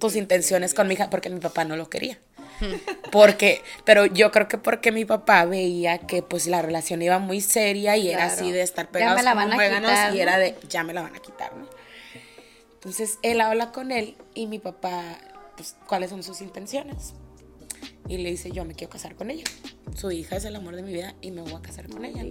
tus 0.00 0.16
intenciones 0.16 0.74
con 0.74 0.88
mi 0.88 0.94
hija, 0.94 1.10
porque 1.10 1.30
mi 1.30 1.40
papá 1.40 1.64
no 1.64 1.76
lo 1.76 1.88
quería. 1.88 2.18
Porque, 3.10 3.60
pero 3.84 4.06
yo 4.06 4.30
creo 4.30 4.46
que 4.46 4.56
porque 4.56 4.92
mi 4.92 5.04
papá 5.04 5.44
veía 5.44 5.98
que 5.98 6.22
pues 6.22 6.46
la 6.46 6.62
relación 6.62 7.02
iba 7.02 7.18
muy 7.18 7.40
seria 7.40 7.96
y 7.96 8.08
era 8.08 8.26
así 8.26 8.52
de 8.52 8.62
estar 8.62 8.88
pegados 8.88 9.16
ya 9.16 9.22
me 9.22 9.24
la 9.24 9.34
van 9.34 9.52
a 9.52 9.80
quitar, 9.80 10.14
y 10.14 10.20
era 10.20 10.38
de 10.38 10.56
ya 10.68 10.84
me 10.84 10.92
la 10.92 11.02
van 11.02 11.16
a 11.16 11.18
quitar, 11.18 11.56
¿no? 11.56 11.66
Entonces 12.74 13.18
él 13.22 13.40
habla 13.40 13.72
con 13.72 13.90
él 13.92 14.16
y 14.34 14.46
mi 14.46 14.58
papá, 14.58 15.18
pues, 15.56 15.76
¿cuáles 15.86 16.10
son 16.10 16.22
sus 16.22 16.40
intenciones? 16.40 17.14
Y 18.08 18.18
le 18.18 18.30
dice, 18.30 18.50
yo 18.50 18.64
me 18.64 18.74
quiero 18.74 18.92
casar 18.92 19.14
con 19.14 19.30
ella. 19.30 19.44
Su 19.96 20.10
hija 20.10 20.36
es 20.36 20.44
el 20.44 20.56
amor 20.56 20.74
de 20.76 20.82
mi 20.82 20.92
vida 20.92 21.14
y 21.20 21.30
me 21.30 21.42
voy 21.42 21.54
a 21.54 21.62
casar 21.62 21.88
con 21.88 22.04
ella. 22.04 22.24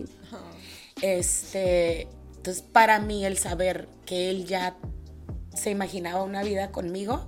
Este, 1.01 2.07
entonces 2.37 2.63
para 2.63 2.99
mí 2.99 3.25
el 3.25 3.37
saber 3.37 3.87
que 4.05 4.29
él 4.29 4.45
ya 4.45 4.77
se 5.53 5.71
imaginaba 5.71 6.23
una 6.23 6.43
vida 6.43 6.71
conmigo, 6.71 7.27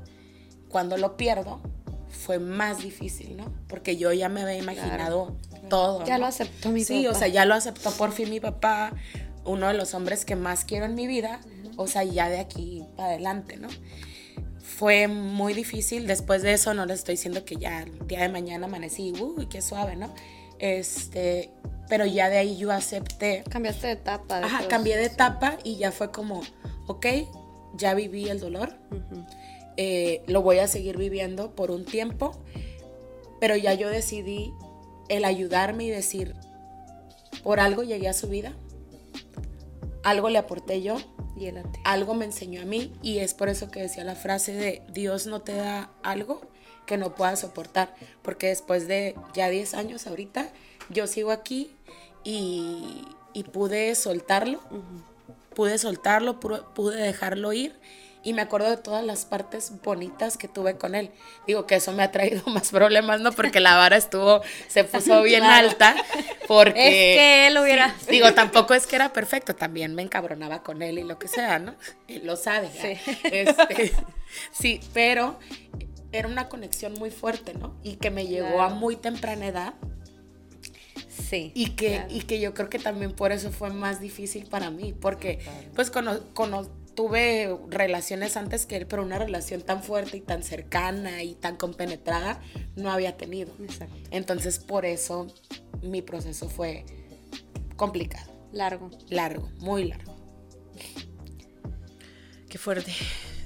cuando 0.70 0.98
lo 0.98 1.18
pierdo, 1.18 1.62
fue 2.10 2.40
más 2.40 2.80
difícil, 2.84 3.38
¿no? 3.38 3.52
Porque 3.68 3.98
yo 3.98 4.14
ya 4.14 4.30
me 4.30 4.44
había 4.44 4.58
imaginado 4.58 5.36
todo. 5.70 6.06
Ya 6.06 6.18
lo 6.18 6.26
aceptó 6.26 6.70
mi 6.70 6.82
papá. 6.82 6.94
Sí, 6.94 7.08
o 7.08 7.14
sea, 7.14 7.28
ya 7.28 7.46
lo 7.46 7.54
aceptó 7.54 7.92
por 7.92 8.12
fin 8.12 8.30
mi 8.30 8.40
papá, 8.40 8.94
uno 9.46 9.68
de 9.68 9.74
los 9.74 9.94
hombres 9.94 10.26
que 10.26 10.36
más 10.36 10.64
quiero 10.64 10.86
en 10.86 10.96
mi 10.96 11.08
vida, 11.08 11.42
o 11.76 11.88
sea, 11.88 12.04
ya 12.04 12.30
de 12.30 12.40
aquí 12.40 12.86
para 12.96 13.10
adelante, 13.10 13.58
¿no? 13.58 13.68
Fue 14.60 15.08
muy 15.08 15.54
difícil, 15.54 16.08
después 16.08 16.42
de 16.42 16.54
eso 16.54 16.74
no 16.74 16.86
les 16.86 17.00
estoy 17.00 17.16
diciendo 17.16 17.46
que 17.46 17.56
ya 17.58 17.84
el 17.84 18.08
día 18.08 18.22
de 18.22 18.30
mañana 18.30 18.68
amanecí, 18.68 19.14
uy, 19.20 19.48
qué 19.48 19.62
suave, 19.62 19.96
¿no? 19.96 20.14
Este, 20.60 21.52
pero 21.90 22.06
ya 22.06 22.30
de 22.30 22.38
ahí 22.38 22.58
yo 22.58 22.72
acepté. 22.72 23.44
Cambiaste 23.50 23.88
de 23.88 23.94
etapa. 23.94 24.40
Ajá, 24.40 24.68
cambié 24.68 24.98
de 24.98 25.06
etapa 25.06 25.58
y 25.64 25.78
ya 25.78 25.92
fue 25.92 26.12
como, 26.12 26.42
ok, 26.88 27.06
ya 27.76 27.94
viví 27.94 28.30
el 28.30 28.40
dolor, 28.40 28.76
eh, 29.78 30.24
lo 30.28 30.42
voy 30.42 30.60
a 30.60 30.68
seguir 30.68 30.98
viviendo 30.98 31.56
por 31.56 31.72
un 31.72 31.86
tiempo, 31.86 32.32
pero 33.40 33.56
ya 33.56 33.74
yo 33.74 33.90
decidí 33.90 34.54
el 35.10 35.26
ayudarme 35.26 35.86
y 35.86 35.90
decir, 35.90 36.36
por 37.44 37.60
algo 37.60 37.84
llegué 37.84 38.08
a 38.08 38.14
su 38.14 38.28
vida, 38.28 38.54
algo 40.04 40.30
le 40.30 40.38
aporté 40.38 40.82
yo, 40.82 40.98
y 41.36 41.52
algo 41.84 42.14
me 42.14 42.26
enseñó 42.26 42.62
a 42.62 42.66
mí 42.66 42.94
y 43.02 43.20
es 43.20 43.34
por 43.34 43.50
eso 43.50 43.72
que 43.72 43.82
decía 43.82 44.04
la 44.04 44.16
frase 44.16 44.54
de 44.54 44.84
Dios 44.90 45.26
no 45.26 45.42
te 45.42 45.56
da 45.56 45.92
algo 46.04 46.42
que 46.86 46.98
no 46.98 47.16
puedas 47.16 47.40
soportar, 47.40 47.96
porque 48.22 48.48
después 48.48 48.88
de 48.88 49.16
ya 49.34 49.50
10 49.50 49.74
años 49.74 50.06
ahorita, 50.06 50.50
yo 50.90 51.08
sigo 51.08 51.32
aquí 51.32 51.76
y, 52.24 53.06
pude 53.52 53.96
soltarlo, 53.96 54.60
pude 55.56 55.78
soltarlo, 55.78 56.40
pude 56.40 56.98
dejarlo 56.98 57.54
ir 57.54 57.76
y 58.26 58.32
me 58.32 58.42
acuerdo 58.42 58.70
de 58.70 58.78
todas 58.78 59.06
las 59.06 59.26
partes 59.26 59.74
bonitas 59.84 60.38
que 60.38 60.48
tuve 60.48 60.78
con 60.78 60.96
él. 60.96 61.12
Digo 61.46 61.68
que 61.68 61.76
eso 61.76 61.92
me 61.92 62.04
ha 62.04 62.12
traído 62.12 62.42
más 62.48 62.72
problemas, 62.72 63.20
¿no? 63.20 63.34
Porque 63.34 63.60
la 63.60 63.76
vara 63.76 63.98
estuvo, 63.98 64.42
se 64.68 64.86
puso 64.86 65.22
bien 65.24 65.44
alta. 65.44 65.96
Porque. 66.48 66.88
Es 66.88 67.18
que 67.18 67.48
él 67.48 67.58
hubiera. 67.58 67.94
digo, 68.10 68.34
tampoco 68.34 68.74
es 68.74 68.88
que 68.88 68.96
era 68.96 69.12
perfecto, 69.12 69.56
también 69.56 69.94
me 69.94 70.02
encabronaba 70.02 70.64
con 70.64 70.82
él 70.82 71.00
y 71.00 71.04
lo 71.04 71.20
que 71.20 71.28
sea, 71.28 71.60
¿no? 71.60 71.76
Él 72.08 72.22
lo 72.26 72.38
sabe. 72.38 72.70
Sí. 72.72 72.98
Este, 73.26 73.92
sí, 74.52 74.80
pero 74.94 75.38
era 76.14 76.28
una 76.28 76.48
conexión 76.48 76.94
muy 76.94 77.12
fuerte, 77.12 77.54
¿no? 77.54 77.76
Y 77.84 77.98
que 77.98 78.10
me 78.10 78.26
llegó 78.26 78.62
a 78.62 78.70
muy 78.70 78.96
temprana 78.96 79.48
edad 79.48 79.74
Sí. 81.10 81.52
Y 81.56 81.72
que, 81.72 82.06
y 82.10 82.22
que 82.22 82.40
yo 82.40 82.54
creo 82.54 82.70
que 82.70 82.80
también 82.80 83.12
por 83.12 83.32
eso 83.32 83.52
fue 83.52 83.72
más 83.72 84.00
difícil 84.00 84.46
para 84.46 84.70
mí, 84.70 84.94
porque 84.94 85.40
pues 85.76 85.92
cuando, 85.92 86.22
tuve 86.96 87.58
relaciones 87.70 88.38
antes 88.38 88.66
que 88.66 88.78
él, 88.78 88.88
pero 88.88 89.04
una 89.04 89.18
relación 89.18 89.62
tan 89.62 89.84
fuerte 89.84 90.18
y 90.18 90.22
tan 90.22 90.44
cercana 90.44 91.24
y 91.24 91.34
tan 91.36 91.56
compenetrada 91.56 92.42
no 92.76 92.92
había 92.92 93.18
tenido. 93.18 93.52
Entonces 94.12 94.60
por 94.60 94.86
eso 94.86 95.28
mi 95.82 96.02
proceso 96.02 96.50
fue 96.50 96.86
complicado. 97.76 98.32
Largo. 98.52 98.92
Largo, 99.10 99.50
muy 99.60 99.86
largo. 99.86 100.16
Qué 102.48 102.58
fuerte. 102.60 102.92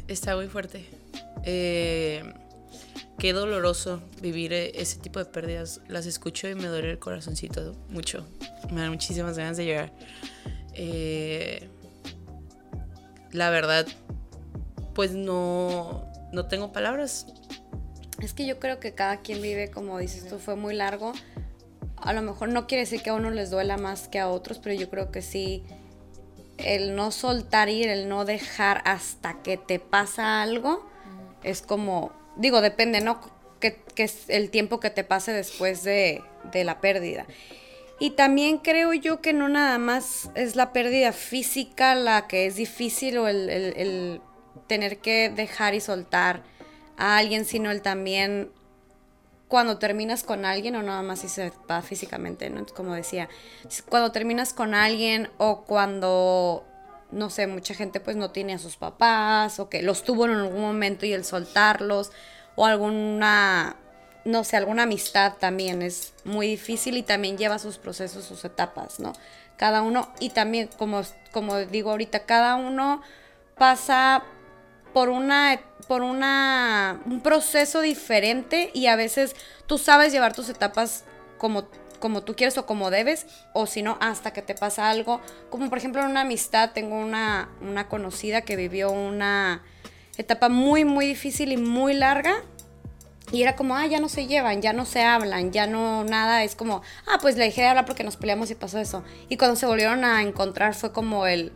Está 0.10 0.36
muy 0.36 0.48
fuerte. 0.48 0.86
Eh, 1.46 2.24
qué 3.18 3.34
doloroso 3.34 4.02
vivir 4.22 4.54
eh, 4.54 4.72
ese 4.76 5.00
tipo 5.00 5.20
de 5.20 5.26
pérdidas. 5.26 5.82
Las 5.88 6.06
escucho 6.06 6.48
y 6.48 6.56
me 6.56 6.68
duele 6.68 6.92
el 6.92 7.00
corazoncito 7.00 7.76
mucho. 7.90 8.26
Me 8.72 8.82
dan 8.82 8.92
muchísimas 8.92 9.38
ganas 9.38 9.58
de 9.58 9.66
llorar. 9.66 9.92
Eh, 10.74 11.70
la 13.32 13.50
verdad, 13.50 13.88
pues 14.94 15.14
no, 15.14 16.06
no 16.32 16.48
tengo 16.48 16.72
palabras. 16.72 17.28
Es 18.22 18.34
que 18.34 18.46
yo 18.46 18.60
creo 18.60 18.80
que 18.80 18.94
cada 18.94 19.18
quien 19.18 19.42
vive, 19.42 19.70
como 19.70 20.00
dices 20.00 20.28
tú, 20.28 20.40
fue 20.40 20.56
muy 20.56 20.74
largo. 20.74 21.14
A 21.98 22.14
lo 22.14 22.22
mejor 22.22 22.50
no 22.50 22.68
quiere 22.68 22.84
decir 22.84 23.02
que 23.02 23.10
a 23.10 23.14
uno 23.14 23.32
les 23.32 23.50
duela 23.50 23.78
más 23.78 24.08
que 24.08 24.20
a 24.20 24.30
otros, 24.30 24.60
pero 24.60 24.76
yo 24.76 24.90
creo 24.90 25.12
que 25.12 25.22
sí, 25.22 25.64
el 26.58 26.96
no 26.96 27.12
soltar 27.12 27.70
ir, 27.70 27.90
el 27.90 28.08
no 28.08 28.26
dejar 28.26 28.82
hasta 28.86 29.42
que 29.42 29.58
te 29.58 29.80
pasa 29.80 30.42
algo, 30.42 30.88
es 31.44 31.62
como, 31.62 32.12
digo, 32.38 32.62
depende, 32.62 33.02
¿no? 33.02 33.20
Que, 33.60 33.82
es 33.98 34.30
el 34.30 34.52
tiempo 34.52 34.80
que 34.80 34.90
te 34.90 35.04
pase 35.04 35.34
después 35.34 35.84
de, 35.84 36.24
la 36.54 36.80
pérdida. 36.80 37.26
Y 38.00 38.12
también 38.12 38.60
creo 38.60 38.94
yo 38.94 39.22
que 39.22 39.34
no 39.34 39.50
nada 39.50 39.80
más 39.80 40.30
es 40.36 40.56
la 40.56 40.72
pérdida 40.72 41.12
física 41.12 41.96
la 41.96 42.28
que 42.28 42.46
es 42.46 42.56
difícil 42.56 43.18
o 43.18 43.28
el 43.28 44.22
tener 44.68 45.00
que 45.00 45.30
dejar 45.30 45.74
y 45.74 45.82
soltar 45.82 46.44
a 46.98 47.18
alguien, 47.18 47.46
sino 47.46 47.72
el 47.72 47.82
también 47.82 48.52
cuando 49.48 49.78
terminas 49.78 50.24
con 50.24 50.46
alguien 50.46 50.76
o 50.76 50.84
nada 50.84 51.02
más 51.02 51.20
si 51.20 51.30
se 51.30 51.52
va 51.70 51.82
físicamente, 51.82 52.50
¿no? 52.50 52.66
Como 52.66 52.94
decía, 52.94 53.30
cuando 53.90 54.12
terminas 54.12 54.54
con 54.54 54.74
alguien 54.74 55.30
o 55.38 55.64
cuando, 55.64 56.66
no 57.12 57.30
sé, 57.30 57.48
mucha 57.48 57.74
gente 57.74 58.00
pues 58.00 58.16
no 58.16 58.32
tiene 58.32 58.54
a 58.54 58.60
sus 58.60 58.78
papás 58.78 59.60
o 59.60 59.70
que 59.70 59.82
los 59.82 60.04
tuvo 60.04 60.26
en 60.26 60.32
algún 60.32 60.62
momento 60.62 61.06
y 61.06 61.14
el 61.14 61.24
soltarlos 61.24 62.12
o 62.56 62.66
alguna, 62.66 63.76
no 64.26 64.44
sé, 64.44 64.58
alguna 64.58 64.84
amistad 64.84 65.34
también 65.40 65.82
es 65.82 66.14
muy 66.26 66.48
difícil 66.48 66.98
y 66.98 67.04
también 67.04 67.38
lleva 67.38 67.60
sus 67.60 67.78
procesos, 67.78 68.26
sus 68.26 68.44
etapas, 68.46 69.00
¿no? 69.00 69.14
Cada 69.58 69.82
uno, 69.82 70.12
y 70.20 70.30
también 70.30 70.70
como, 70.78 71.02
como 71.32 71.58
digo 71.58 71.92
ahorita, 71.92 72.26
cada 72.26 72.56
uno 72.56 73.02
pasa 73.58 74.24
por 74.94 75.10
una 75.10 75.60
por 75.88 76.02
una 76.02 77.02
un 77.06 77.22
proceso 77.22 77.82
diferente 77.82 78.72
y 78.74 78.88
a 78.88 78.96
veces 78.96 79.36
tú 79.66 79.78
sabes 79.78 80.12
llevar 80.12 80.34
tus 80.34 80.50
etapas 80.50 81.06
como 81.38 81.68
como 82.00 82.24
tú 82.24 82.36
quieres 82.36 82.58
o 82.58 82.66
como 82.66 82.90
debes 82.90 83.26
o 83.54 83.66
si 83.66 83.82
no 83.82 83.98
hasta 84.02 84.32
que 84.32 84.42
te 84.42 84.56
pasa 84.56 84.90
algo 84.90 85.22
como 85.50 85.70
por 85.70 85.78
ejemplo 85.78 86.02
en 86.02 86.10
una 86.10 86.22
amistad 86.22 86.72
tengo 86.74 86.98
una 86.98 87.50
una 87.62 87.88
conocida 87.88 88.42
que 88.42 88.56
vivió 88.56 88.92
una 88.92 89.64
etapa 90.18 90.50
muy 90.50 90.86
muy 90.86 91.06
difícil 91.06 91.52
y 91.52 91.58
muy 91.58 91.94
larga 91.94 92.44
y 93.32 93.42
era 93.42 93.58
como, 93.58 93.76
ah, 93.76 93.86
ya 93.86 94.00
no 94.00 94.08
se 94.08 94.26
llevan, 94.26 94.62
ya 94.62 94.72
no 94.72 94.86
se 94.86 95.04
hablan, 95.04 95.52
ya 95.52 95.68
no 95.68 96.06
nada, 96.06 96.46
es 96.46 96.56
como, 96.56 96.82
ah, 97.08 97.18
pues 97.22 97.36
le 97.36 97.44
dejé 97.44 97.62
de 97.62 97.68
hablar 97.68 97.86
porque 97.86 98.06
nos 98.06 98.16
peleamos 98.16 98.50
y 98.52 98.56
pasó 98.56 98.80
eso. 98.80 99.04
Y 99.28 99.36
cuando 99.36 99.58
se 99.58 99.66
volvieron 99.66 100.06
a 100.06 100.22
encontrar 100.22 100.76
fue 100.76 100.94
como 100.94 101.28
el, 101.28 101.52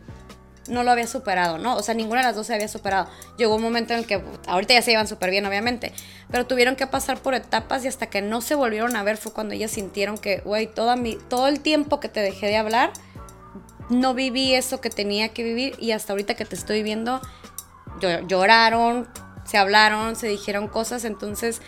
no 0.68 0.82
lo 0.82 0.90
había 0.90 1.06
superado, 1.06 1.58
¿no? 1.58 1.76
O 1.76 1.82
sea, 1.82 1.94
ninguna 1.94 2.20
de 2.20 2.26
las 2.28 2.36
dos 2.36 2.46
se 2.46 2.54
había 2.54 2.68
superado. 2.68 3.08
Llegó 3.36 3.56
un 3.56 3.62
momento 3.62 3.92
en 3.92 4.00
el 4.00 4.06
que, 4.06 4.22
ahorita 4.46 4.74
ya 4.74 4.82
se 4.82 4.92
iban 4.92 5.08
súper 5.08 5.30
bien, 5.30 5.44
obviamente, 5.46 5.92
pero 6.30 6.46
tuvieron 6.46 6.76
que 6.76 6.86
pasar 6.86 7.18
por 7.18 7.34
etapas 7.34 7.84
y 7.84 7.88
hasta 7.88 8.06
que 8.06 8.22
no 8.22 8.40
se 8.40 8.54
volvieron 8.54 8.96
a 8.96 9.02
ver 9.02 9.16
fue 9.16 9.32
cuando 9.32 9.54
ellas 9.54 9.72
sintieron 9.72 10.18
que, 10.18 10.38
güey, 10.38 10.66
todo 10.68 11.48
el 11.48 11.60
tiempo 11.60 12.00
que 12.00 12.08
te 12.08 12.20
dejé 12.20 12.46
de 12.46 12.56
hablar, 12.56 12.92
no 13.90 14.14
viví 14.14 14.54
eso 14.54 14.80
que 14.80 14.90
tenía 14.90 15.30
que 15.30 15.42
vivir 15.42 15.74
y 15.78 15.92
hasta 15.92 16.12
ahorita 16.12 16.34
que 16.34 16.44
te 16.44 16.54
estoy 16.54 16.82
viendo, 16.82 17.20
lloraron, 18.00 19.08
se 19.44 19.58
hablaron, 19.58 20.16
se 20.16 20.28
dijeron 20.28 20.68
cosas, 20.68 21.04
entonces 21.04 21.60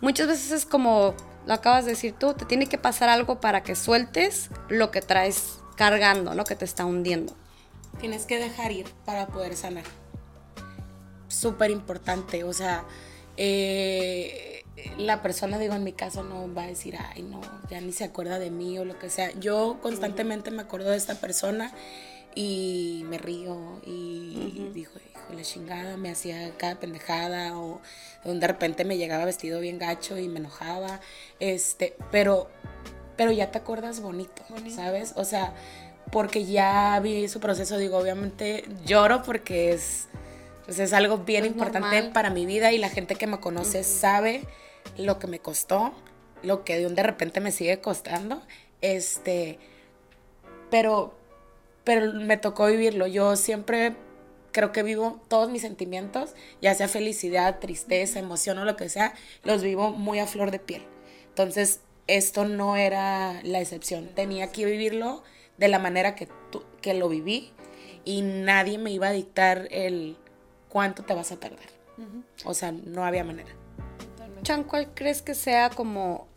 muchas 0.00 0.26
veces 0.26 0.52
es 0.52 0.66
como 0.66 1.14
lo 1.46 1.54
acabas 1.54 1.84
de 1.84 1.92
decir 1.92 2.12
tú, 2.12 2.34
te 2.34 2.44
tiene 2.44 2.66
que 2.66 2.76
pasar 2.76 3.08
algo 3.08 3.40
para 3.40 3.62
que 3.62 3.76
sueltes 3.76 4.50
lo 4.68 4.90
que 4.90 5.00
traes 5.00 5.60
cargando, 5.76 6.34
lo 6.34 6.44
que 6.44 6.56
te 6.56 6.64
está 6.64 6.84
hundiendo. 6.84 7.34
Tienes 8.00 8.26
que 8.26 8.38
dejar 8.38 8.72
ir 8.72 8.86
para 9.04 9.26
poder 9.26 9.56
sanar. 9.56 9.84
Súper 11.28 11.70
importante, 11.70 12.44
o 12.44 12.52
sea, 12.52 12.84
eh, 13.36 14.64
la 14.98 15.22
persona, 15.22 15.58
digo, 15.58 15.74
en 15.74 15.84
mi 15.84 15.92
caso 15.92 16.22
no 16.22 16.52
va 16.52 16.64
a 16.64 16.66
decir, 16.66 16.96
ay, 16.98 17.22
no, 17.22 17.40
ya 17.70 17.80
ni 17.80 17.92
se 17.92 18.04
acuerda 18.04 18.38
de 18.38 18.50
mí 18.50 18.78
o 18.78 18.84
lo 18.84 18.98
que 18.98 19.10
sea. 19.10 19.32
Yo 19.38 19.78
constantemente 19.82 20.50
me 20.50 20.62
acuerdo 20.62 20.90
de 20.90 20.96
esta 20.96 21.14
persona 21.14 21.72
y 22.34 23.04
me 23.08 23.18
río 23.18 23.80
y 23.84 24.70
dijo, 24.74 24.92
hijo, 24.98 25.32
la 25.34 25.42
chingada, 25.42 25.96
me 25.96 26.10
hacía 26.10 26.52
cada 26.58 26.78
pendejada 26.78 27.58
o 27.58 27.80
de 28.24 28.46
repente 28.46 28.84
me 28.84 28.98
llegaba 28.98 29.24
vestido 29.24 29.60
bien 29.60 29.78
gacho 29.78 30.18
y 30.18 30.28
me 30.28 30.38
enojaba, 30.40 31.00
este, 31.40 31.96
pero, 32.10 32.48
pero 33.16 33.32
ya 33.32 33.50
te 33.50 33.58
acuerdas 33.58 34.00
bonito. 34.00 34.42
¿sabes? 34.74 35.14
O 35.16 35.24
sea, 35.24 35.54
porque 36.10 36.44
ya 36.44 36.98
vi 37.02 37.28
su 37.28 37.40
proceso, 37.40 37.78
digo, 37.78 37.98
obviamente 37.98 38.64
lloro 38.84 39.22
porque 39.22 39.72
es, 39.72 40.08
pues 40.64 40.78
es 40.78 40.92
algo 40.92 41.18
bien 41.18 41.44
importante 41.44 42.02
para 42.12 42.30
mi 42.30 42.46
vida 42.46 42.72
y 42.72 42.78
la 42.78 42.88
gente 42.88 43.16
que 43.16 43.26
me 43.26 43.40
conoce 43.40 43.82
sabe 43.84 44.44
lo 44.96 45.18
que 45.18 45.26
me 45.26 45.40
costó, 45.40 45.92
lo 46.42 46.64
que 46.64 46.78
de 46.78 46.86
un 46.86 46.94
de 46.94 47.02
repente 47.02 47.40
me 47.40 47.50
sigue 47.50 47.80
costando, 47.80 48.42
este, 48.80 49.58
pero, 50.70 51.14
pero 51.84 52.12
me 52.12 52.36
tocó 52.36 52.66
vivirlo. 52.66 53.06
Yo 53.06 53.36
siempre 53.36 53.96
creo 54.52 54.72
que 54.72 54.82
vivo 54.82 55.20
todos 55.28 55.50
mis 55.50 55.62
sentimientos, 55.62 56.34
ya 56.62 56.74
sea 56.74 56.88
felicidad, 56.88 57.58
tristeza, 57.58 58.18
emoción 58.18 58.58
o 58.58 58.64
lo 58.64 58.76
que 58.76 58.88
sea, 58.88 59.14
los 59.42 59.62
vivo 59.62 59.90
muy 59.90 60.18
a 60.18 60.26
flor 60.26 60.50
de 60.50 60.58
piel. 60.58 60.82
Entonces, 61.28 61.80
esto 62.06 62.44
no 62.46 62.76
era 62.76 63.40
la 63.42 63.60
excepción. 63.60 64.08
Tenía 64.14 64.52
que 64.52 64.64
vivirlo 64.64 65.22
de 65.58 65.68
la 65.68 65.78
manera 65.78 66.14
que, 66.14 66.28
que 66.80 66.94
lo 66.94 67.08
viví 67.08 67.52
y 68.04 68.22
nadie 68.22 68.78
me 68.78 68.92
iba 68.92 69.08
a 69.08 69.12
dictar 69.12 69.68
el 69.70 70.16
cuánto 70.68 71.02
te 71.02 71.14
vas 71.14 71.32
a 71.32 71.36
tardar. 71.36 71.66
O 72.44 72.54
sea, 72.54 72.72
no 72.72 73.04
había 73.04 73.24
manera. 73.24 73.48
Chan, 74.42 74.64
¿cuál 74.64 74.92
crees 74.94 75.22
que 75.22 75.34
sea 75.34 75.70
como 75.70 76.28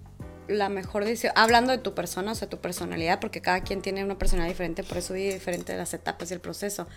la 0.48 0.70
mejor 0.70 1.06
decisión? 1.06 1.34
Hablando 1.36 1.72
de 1.72 1.78
tu 1.78 1.94
persona, 1.94 2.32
o 2.32 2.36
sea, 2.36 2.50
tu 2.50 2.60
personalidad, 2.60 3.20
porque 3.20 3.42
cada 3.42 3.62
quien 3.62 3.82
tiene 3.82 4.04
una 4.04 4.18
personalidad 4.18 4.54
diferente, 4.54 4.84
por 4.84 4.98
eso 4.98 5.14
vive 5.14 5.34
diferente 5.34 5.74
de 5.74 5.78
las 5.78 5.94
etapas 5.94 6.32
y 6.32 6.34
el 6.34 6.40
proceso. 6.40 6.88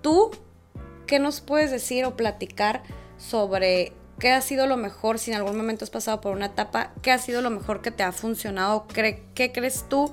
¿Tú 0.00 0.30
qué 1.06 1.18
nos 1.18 1.40
puedes 1.40 1.70
decir 1.70 2.04
o 2.04 2.16
platicar 2.16 2.82
sobre 3.18 3.92
qué 4.18 4.32
ha 4.32 4.40
sido 4.40 4.66
lo 4.66 4.76
mejor, 4.76 5.18
si 5.18 5.30
en 5.30 5.36
algún 5.36 5.56
momento 5.56 5.84
has 5.84 5.90
pasado 5.90 6.20
por 6.20 6.32
una 6.32 6.46
etapa, 6.46 6.94
qué 7.02 7.12
ha 7.12 7.18
sido 7.18 7.42
lo 7.42 7.50
mejor 7.50 7.82
que 7.82 7.90
te 7.90 8.02
ha 8.02 8.12
funcionado? 8.12 8.86
¿Qué 8.88 9.52
crees 9.52 9.84
tú 9.88 10.12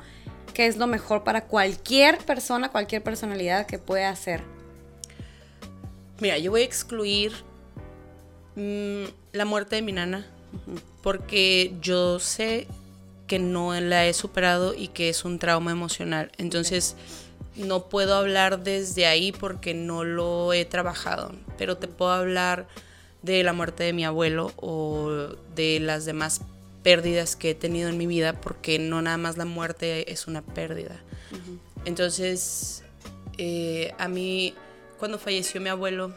que 0.57 0.65
es 0.65 0.77
lo 0.77 0.87
mejor 0.87 1.23
para 1.23 1.41
cualquier 1.45 2.17
persona, 2.17 2.69
cualquier 2.69 3.03
personalidad 3.03 3.67
que 3.67 3.77
pueda 3.77 4.09
hacer? 4.09 4.41
Mira, 6.19 6.39
yo 6.39 6.49
voy 6.49 6.61
a 6.61 6.65
excluir 6.65 7.31
mm, 8.55 9.03
la 9.33 9.45
muerte 9.45 9.75
de 9.75 9.83
mi 9.83 9.91
nana, 9.91 10.25
porque 11.03 11.75
yo 11.79 12.19
sé 12.19 12.65
que 13.27 13.37
no 13.37 13.79
la 13.79 14.07
he 14.07 14.15
superado 14.15 14.73
y 14.73 14.87
que 14.87 15.09
es 15.09 15.25
un 15.25 15.37
trauma 15.37 15.69
emocional. 15.69 16.31
Entonces, 16.39 16.95
no 17.55 17.87
puedo 17.87 18.15
hablar 18.15 18.63
desde 18.63 19.05
ahí 19.05 19.31
porque 19.31 19.75
no 19.75 20.03
lo 20.05 20.53
he 20.53 20.65
trabajado, 20.65 21.33
pero 21.59 21.77
te 21.77 21.87
puedo 21.87 22.13
hablar 22.13 22.67
de 23.21 23.43
la 23.43 23.53
muerte 23.53 23.83
de 23.83 23.93
mi 23.93 24.05
abuelo 24.05 24.53
o 24.55 25.35
de 25.53 25.79
las 25.81 26.05
demás 26.05 26.41
pérdidas 26.87 27.35
que 27.35 27.49
he 27.49 27.53
tenido 27.53 27.89
en 27.89 27.97
mi 27.97 28.07
vida, 28.07 28.31
porque 28.31 28.79
no 28.79 29.01
nada 29.01 29.17
más 29.17 29.35
la 29.35 29.43
muerte 29.43 30.09
es 30.09 30.25
una 30.25 30.41
pérdida. 30.41 30.95
Entonces, 31.83 32.81
eh, 33.37 33.93
a 33.97 34.07
mí, 34.07 34.53
cuando 34.97 35.19
falleció 35.19 35.59
mi 35.59 35.67
abuelo, 35.67 36.13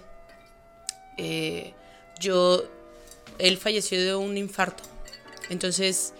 eh, 1.18 1.74
yo, 2.20 2.62
él 3.38 3.56
falleció 3.56 4.00
de 4.00 4.14
un 4.14 4.36
infarto. 4.36 4.84
Entonces, 5.48 6.14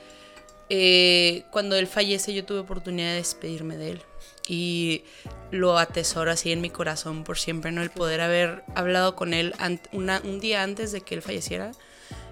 eh, 0.68 1.44
cuando 1.52 1.76
él 1.76 1.86
fallece, 1.86 2.34
yo 2.34 2.44
tuve 2.44 2.58
oportunidad 2.58 3.10
de 3.10 3.16
despedirme 3.18 3.76
de 3.76 3.90
él. 3.90 4.02
Y 4.48 5.04
lo 5.52 5.78
atesoro 5.78 6.32
así 6.32 6.50
en 6.50 6.60
mi 6.60 6.70
corazón 6.70 7.22
por 7.22 7.38
siempre, 7.38 7.70
¿no? 7.70 7.82
El 7.82 7.90
poder 7.90 8.20
haber 8.20 8.64
hablado 8.74 9.14
con 9.14 9.32
él 9.32 9.54
un 9.92 10.40
día 10.40 10.64
antes 10.64 10.90
de 10.90 11.02
que 11.02 11.14
él 11.14 11.22
falleciera 11.22 11.70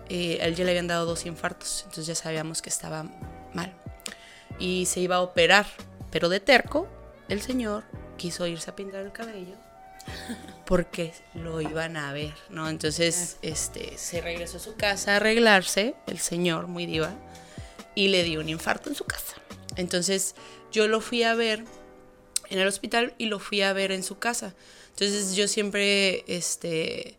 eh, 0.09 0.38
él 0.40 0.54
ya 0.54 0.64
le 0.64 0.70
habían 0.70 0.86
dado 0.86 1.06
dos 1.06 1.26
infartos, 1.26 1.82
entonces 1.84 2.06
ya 2.06 2.14
sabíamos 2.14 2.62
que 2.62 2.70
estaba 2.70 3.04
mal. 3.54 3.72
Y 4.59 4.86
se 4.86 5.00
iba 5.00 5.16
a 5.16 5.20
operar, 5.20 5.66
pero 6.11 6.28
de 6.28 6.40
terco, 6.40 6.88
el 7.28 7.40
señor 7.42 7.84
quiso 8.16 8.46
irse 8.46 8.70
a 8.70 8.76
pintar 8.76 9.04
el 9.04 9.12
cabello 9.12 9.54
porque 10.64 11.12
lo 11.34 11.61
iban 11.61 11.96
a 11.96 12.12
ver, 12.12 12.34
¿no? 12.50 12.68
Entonces, 12.68 13.36
este, 13.42 13.96
se 13.96 14.20
regresó 14.20 14.56
a 14.56 14.61
su 14.61 14.74
casa 14.74 15.12
a 15.12 15.16
arreglarse, 15.16 15.94
el 16.06 16.18
señor, 16.18 16.66
muy 16.66 16.86
diva, 16.86 17.14
y 17.94 18.09
le 18.09 18.22
dio 18.24 18.40
un 18.40 18.48
infarto 18.48 18.88
en 18.88 18.94
su 18.94 19.04
casa. 19.04 19.36
Entonces, 19.76 20.34
yo 20.72 20.88
lo 20.88 21.00
fui 21.00 21.22
a 21.22 21.34
ver 21.34 21.64
en 22.50 22.59
el 22.59 22.66
hospital 22.66 23.14
y 23.18 23.26
lo 23.26 23.38
fui 23.38 23.62
a 23.62 23.72
ver 23.72 23.92
en 23.92 24.02
su 24.02 24.18
casa. 24.18 24.54
Entonces 24.90 25.36
yo 25.36 25.46
siempre, 25.46 26.24
este, 26.26 27.18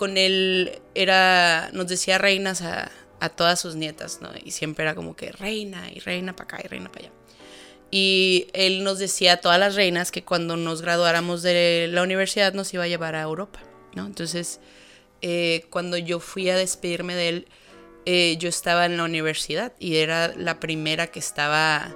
con 0.00 0.16
él 0.16 0.80
era, 0.94 1.68
nos 1.74 1.86
decía 1.86 2.16
reinas 2.16 2.62
a, 2.62 2.90
a 3.20 3.28
todas 3.28 3.60
sus 3.60 3.74
nietas, 3.74 4.20
¿no? 4.22 4.30
Y 4.42 4.52
siempre 4.52 4.82
era 4.82 4.94
como 4.94 5.14
que 5.14 5.30
reina 5.30 5.92
y 5.92 5.98
reina 5.98 6.34
para 6.34 6.44
acá 6.44 6.60
y 6.64 6.68
reina 6.68 6.90
para 6.90 7.04
allá. 7.04 7.14
Y 7.90 8.46
él 8.54 8.82
nos 8.82 8.98
decía 8.98 9.34
a 9.34 9.36
todas 9.36 9.60
las 9.60 9.74
reinas 9.74 10.10
que 10.10 10.24
cuando 10.24 10.56
nos 10.56 10.80
graduáramos 10.80 11.42
de 11.42 11.90
la 11.92 12.02
universidad 12.02 12.54
nos 12.54 12.72
iba 12.72 12.84
a 12.84 12.88
llevar 12.88 13.14
a 13.14 13.20
Europa, 13.20 13.60
¿no? 13.94 14.06
Entonces, 14.06 14.60
eh, 15.20 15.66
cuando 15.68 15.98
yo 15.98 16.18
fui 16.18 16.48
a 16.48 16.56
despedirme 16.56 17.14
de 17.14 17.28
él, 17.28 17.48
eh, 18.06 18.38
yo 18.38 18.48
estaba 18.48 18.86
en 18.86 18.96
la 18.96 19.04
universidad 19.04 19.74
y 19.78 19.96
era 19.96 20.32
la 20.34 20.60
primera 20.60 21.08
que 21.08 21.18
estaba, 21.18 21.94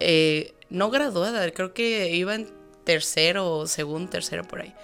eh, 0.00 0.54
no 0.70 0.88
graduada, 0.88 1.50
creo 1.50 1.74
que 1.74 2.10
iba 2.16 2.34
en 2.34 2.50
tercero 2.84 3.52
o 3.52 3.66
segundo, 3.66 4.08
tercero 4.08 4.44
por 4.44 4.62
ahí. 4.62 4.74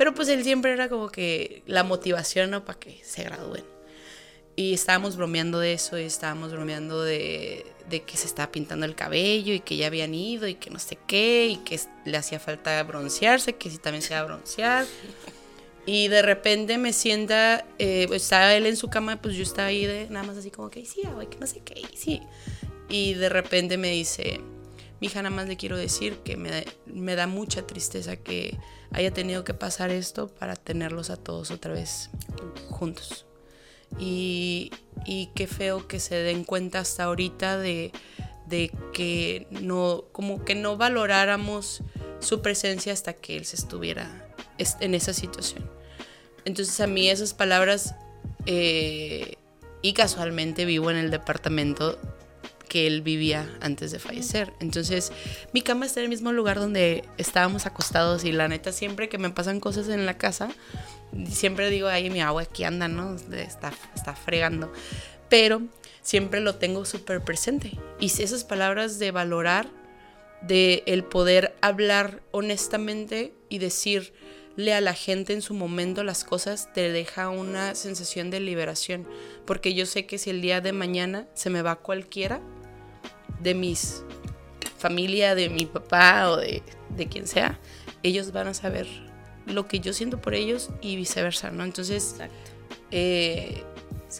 Pero 0.00 0.14
pues 0.14 0.30
él 0.30 0.42
siempre 0.44 0.72
era 0.72 0.88
como 0.88 1.10
que 1.10 1.62
la 1.66 1.84
motivación, 1.84 2.50
¿no? 2.50 2.64
Para 2.64 2.78
que 2.78 2.98
se 3.04 3.22
gradúen. 3.22 3.64
Y 4.56 4.72
estábamos 4.72 5.14
bromeando 5.14 5.58
de 5.58 5.74
eso, 5.74 5.98
y 5.98 6.04
estábamos 6.04 6.52
bromeando 6.52 7.02
de, 7.02 7.66
que 7.90 8.16
se 8.16 8.26
estaba 8.26 8.50
pintando 8.50 8.86
el 8.86 8.94
cabello 8.94 9.52
y 9.52 9.60
que 9.60 9.76
ya 9.76 9.88
habían 9.88 10.14
ido 10.14 10.48
y 10.48 10.54
que 10.54 10.70
no 10.70 10.78
sé 10.78 10.96
qué, 11.06 11.48
y 11.48 11.56
que 11.58 11.78
le 12.06 12.16
hacía 12.16 12.40
falta 12.40 12.82
broncearse, 12.82 13.56
que 13.56 13.68
si 13.68 13.76
también 13.76 14.00
se 14.00 14.14
iba 14.14 14.20
a 14.20 14.24
broncear. 14.24 14.86
Y 15.84 16.08
de 16.08 16.22
repente 16.22 16.78
me 16.78 16.94
sienta, 16.94 17.66
eh, 17.78 18.08
estaba 18.10 18.54
él 18.54 18.64
en 18.64 18.78
su 18.78 18.88
cama, 18.88 19.20
pues 19.20 19.36
yo 19.36 19.42
estaba 19.42 19.68
ahí 19.68 19.84
de 19.84 20.08
nada 20.08 20.24
más 20.24 20.38
así 20.38 20.50
como 20.50 20.70
que 20.70 20.86
sí, 20.86 21.02
que 21.02 21.36
no 21.38 21.46
sé 21.46 21.60
qué, 21.60 21.82
sí. 21.94 22.22
Y 22.88 23.12
de 23.12 23.28
repente 23.28 23.76
me 23.76 23.90
dice, 23.90 24.40
mi 24.98 25.08
hija 25.08 25.20
nada 25.20 25.36
más 25.36 25.46
le 25.46 25.58
quiero 25.58 25.76
decir 25.76 26.14
que 26.24 26.38
me, 26.38 26.64
me 26.86 27.16
da 27.16 27.26
mucha 27.26 27.66
tristeza 27.66 28.16
que 28.16 28.56
haya 28.92 29.12
tenido 29.12 29.44
que 29.44 29.54
pasar 29.54 29.90
esto 29.90 30.28
para 30.28 30.56
tenerlos 30.56 31.10
a 31.10 31.16
todos 31.16 31.50
otra 31.50 31.72
vez 31.72 32.10
juntos. 32.70 33.26
Y, 33.98 34.70
qué 35.34 35.46
feo 35.46 35.88
que 35.88 35.98
se 35.98 36.14
den 36.16 36.44
cuenta 36.44 36.80
hasta 36.80 37.04
ahorita 37.04 37.58
de, 37.58 37.92
que 38.92 39.46
no, 39.50 40.04
como 40.12 40.44
que 40.44 40.54
no 40.54 40.76
valoráramos 40.76 41.82
su 42.20 42.42
presencia 42.42 42.92
hasta 42.92 43.14
que 43.14 43.36
él 43.36 43.44
se 43.44 43.56
estuviera 43.56 44.28
en 44.58 44.94
esa 44.94 45.12
situación. 45.12 45.68
Entonces 46.44 46.80
a 46.80 46.86
mí 46.86 47.08
esas 47.08 47.34
palabras, 47.34 47.94
eh, 48.46 49.36
y 49.82 49.92
casualmente 49.94 50.64
vivo 50.64 50.90
en 50.90 50.96
el 50.96 51.10
departamento 51.10 51.98
que 52.70 52.86
él 52.86 53.02
vivía 53.02 53.52
antes 53.60 53.90
de 53.90 53.98
fallecer. 53.98 54.52
Entonces, 54.60 55.10
mi 55.52 55.60
cama 55.60 55.86
está 55.86 55.98
en 55.98 56.04
el 56.04 56.08
mismo 56.08 56.32
lugar 56.32 56.60
donde 56.60 57.04
estábamos 57.18 57.66
acostados 57.66 58.24
y 58.24 58.30
la 58.30 58.46
neta, 58.46 58.70
siempre 58.70 59.08
que 59.08 59.18
me 59.18 59.28
pasan 59.28 59.58
cosas 59.58 59.88
en 59.88 60.06
la 60.06 60.16
casa, 60.16 60.50
siempre 61.28 61.68
digo, 61.68 61.88
ay, 61.88 62.10
mi 62.10 62.22
agua 62.22 62.42
aquí 62.42 62.62
anda, 62.62 62.86
¿no? 62.86 63.16
Está, 63.16 63.72
está 63.96 64.14
fregando. 64.14 64.72
Pero 65.28 65.62
siempre 66.00 66.38
lo 66.40 66.54
tengo 66.54 66.84
súper 66.84 67.22
presente. 67.22 67.72
Y 67.98 68.06
esas 68.06 68.44
palabras 68.44 69.00
de 69.00 69.10
valorar, 69.10 69.66
de 70.40 70.84
el 70.86 71.02
poder 71.02 71.56
hablar 71.62 72.22
honestamente 72.30 73.34
y 73.48 73.58
decirle 73.58 74.74
a 74.74 74.80
la 74.80 74.94
gente 74.94 75.32
en 75.32 75.42
su 75.42 75.54
momento 75.54 76.04
las 76.04 76.22
cosas, 76.22 76.72
te 76.72 76.92
deja 76.92 77.30
una 77.30 77.74
sensación 77.74 78.30
de 78.30 78.38
liberación. 78.38 79.08
Porque 79.44 79.74
yo 79.74 79.86
sé 79.86 80.06
que 80.06 80.18
si 80.18 80.30
el 80.30 80.40
día 80.40 80.60
de 80.60 80.72
mañana 80.72 81.26
se 81.34 81.50
me 81.50 81.62
va 81.62 81.74
cualquiera, 81.74 82.40
de 83.40 83.54
mis 83.54 84.02
familia, 84.80 85.34
de 85.34 85.50
mi 85.50 85.66
papá 85.66 86.30
o 86.30 86.36
de, 86.38 86.62
quien 87.10 87.26
sea, 87.26 87.60
ellos 88.02 88.32
van 88.32 88.48
a 88.48 88.54
saber 88.54 88.86
lo 89.46 89.68
que 89.68 89.80
yo 89.80 89.92
siento 89.92 90.20
por 90.20 90.34
ellos 90.34 90.70
y 90.80 90.96
viceversa, 90.96 91.50
¿no? 91.50 91.64
Entonces, 91.64 92.16
eh, 92.90 93.62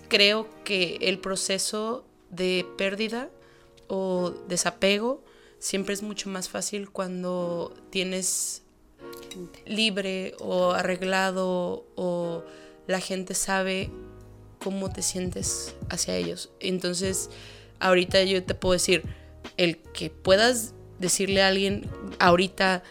creo 0.08 0.48
que 0.64 0.98
el 1.00 1.18
proceso 1.18 2.04
de 2.30 2.66
pérdida 2.76 3.30
o 3.88 4.30
desapego 4.48 5.24
siempre 5.58 5.94
es 5.94 6.02
mucho 6.02 6.28
más 6.28 6.48
fácil 6.48 6.90
cuando 6.90 7.74
tienes 7.90 8.62
libre 9.66 10.34
o 10.40 10.72
arreglado 10.72 11.86
o 11.96 12.44
la 12.86 13.00
gente 13.00 13.34
sabe 13.34 13.90
cómo 14.62 14.90
te 14.90 15.02
sientes 15.02 15.74
hacia 15.88 16.16
ellos. 16.16 16.50
Entonces, 16.60 17.30
ahorita 17.80 18.22
yo 18.24 18.42
te 18.42 18.54
puedo 18.54 18.72
decir, 18.74 19.02
el 19.56 19.78
que 19.78 20.10
puedas 20.10 20.74
decirle 20.98 21.42
a 21.42 21.48
alguien 21.48 21.88
ahorita, 22.18 22.82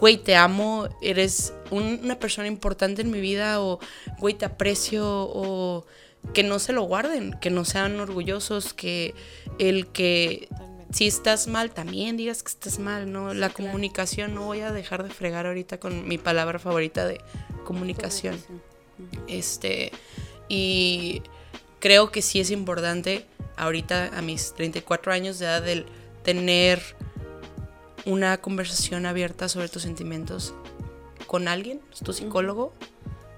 güey, 0.00 0.18
te 0.18 0.36
amo, 0.36 0.88
eres 1.00 1.52
una 1.70 2.18
persona 2.18 2.46
importante 2.46 3.02
en 3.02 3.10
mi 3.10 3.20
vida, 3.20 3.60
o 3.60 3.80
güey, 4.18 4.34
te 4.34 4.44
aprecio, 4.44 5.06
o 5.06 5.86
que 6.34 6.42
no 6.42 6.58
se 6.58 6.72
lo 6.72 6.82
guarden, 6.82 7.32
que 7.40 7.50
no 7.50 7.64
sean 7.64 7.98
orgullosos, 7.98 8.74
que 8.74 9.14
el 9.58 9.88
que 9.88 10.48
si 10.92 11.06
estás 11.06 11.48
mal, 11.48 11.70
también 11.70 12.16
digas 12.16 12.42
que 12.42 12.50
estás 12.50 12.78
mal, 12.78 13.10
¿no? 13.10 13.32
La 13.32 13.48
comunicación, 13.48 14.34
no 14.34 14.44
voy 14.44 14.60
a 14.60 14.72
dejar 14.72 15.02
de 15.02 15.10
fregar 15.10 15.46
ahorita 15.46 15.80
con 15.80 16.06
mi 16.06 16.18
palabra 16.18 16.58
favorita 16.58 17.06
de 17.06 17.20
comunicación. 17.64 18.36
Este, 19.26 19.90
y 20.48 21.22
creo 21.82 22.12
que 22.12 22.22
sí 22.22 22.40
es 22.40 22.52
importante 22.52 23.26
ahorita 23.56 24.16
a 24.16 24.22
mis 24.22 24.54
34 24.54 25.12
años 25.12 25.40
de 25.40 25.46
edad 25.46 25.68
el 25.68 25.84
tener 26.22 26.80
una 28.06 28.38
conversación 28.38 29.04
abierta 29.04 29.48
sobre 29.48 29.68
tus 29.68 29.82
sentimientos 29.82 30.54
con 31.26 31.48
alguien, 31.48 31.80
tu 32.04 32.12
psicólogo, 32.12 32.72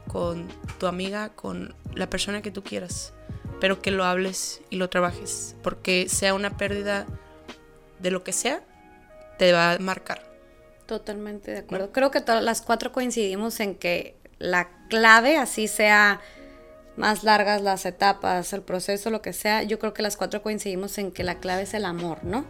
con 0.09 0.47
tu 0.79 0.87
amiga, 0.87 1.31
con 1.31 1.75
la 1.95 2.11
persona 2.11 2.43
que 2.43 2.51
tú 2.51 2.63
quieras, 2.63 3.15
pero 3.61 3.81
que 3.81 3.91
lo 3.91 4.05
hables 4.05 4.61
y 4.69 4.77
lo 4.77 4.91
trabajes, 4.91 5.57
porque 5.63 6.11
sea 6.11 6.35
una 6.35 6.59
pérdida 6.59 7.07
de 7.99 8.11
lo 8.11 8.25
que 8.25 8.33
sea, 8.33 8.63
te 9.39 9.53
va 9.53 9.73
a 9.73 9.79
marcar. 9.79 10.23
Totalmente 10.85 11.51
de 11.51 11.59
acuerdo. 11.61 11.93
Creo 11.93 12.11
que 12.11 12.21
todas 12.21 12.45
las 12.45 12.61
cuatro 12.61 12.93
coincidimos 12.93 13.59
en 13.61 13.75
que 13.75 14.17
la 14.39 14.69
clave, 14.91 15.39
así 15.39 15.67
sea 15.67 16.21
más 16.97 17.25
largas 17.25 17.63
las 17.63 17.87
etapas, 17.87 18.53
el 18.53 18.63
proceso, 18.63 19.11
lo 19.11 19.23
que 19.23 19.33
sea, 19.33 19.63
yo 19.63 19.79
creo 19.79 19.95
que 19.95 20.03
las 20.03 20.17
cuatro 20.17 20.43
coincidimos 20.43 20.99
en 20.99 21.11
que 21.11 21.25
la 21.25 21.41
clave 21.41 21.63
es 21.63 21.75
el 21.75 21.85
amor, 21.85 22.25
¿no? 22.25 22.45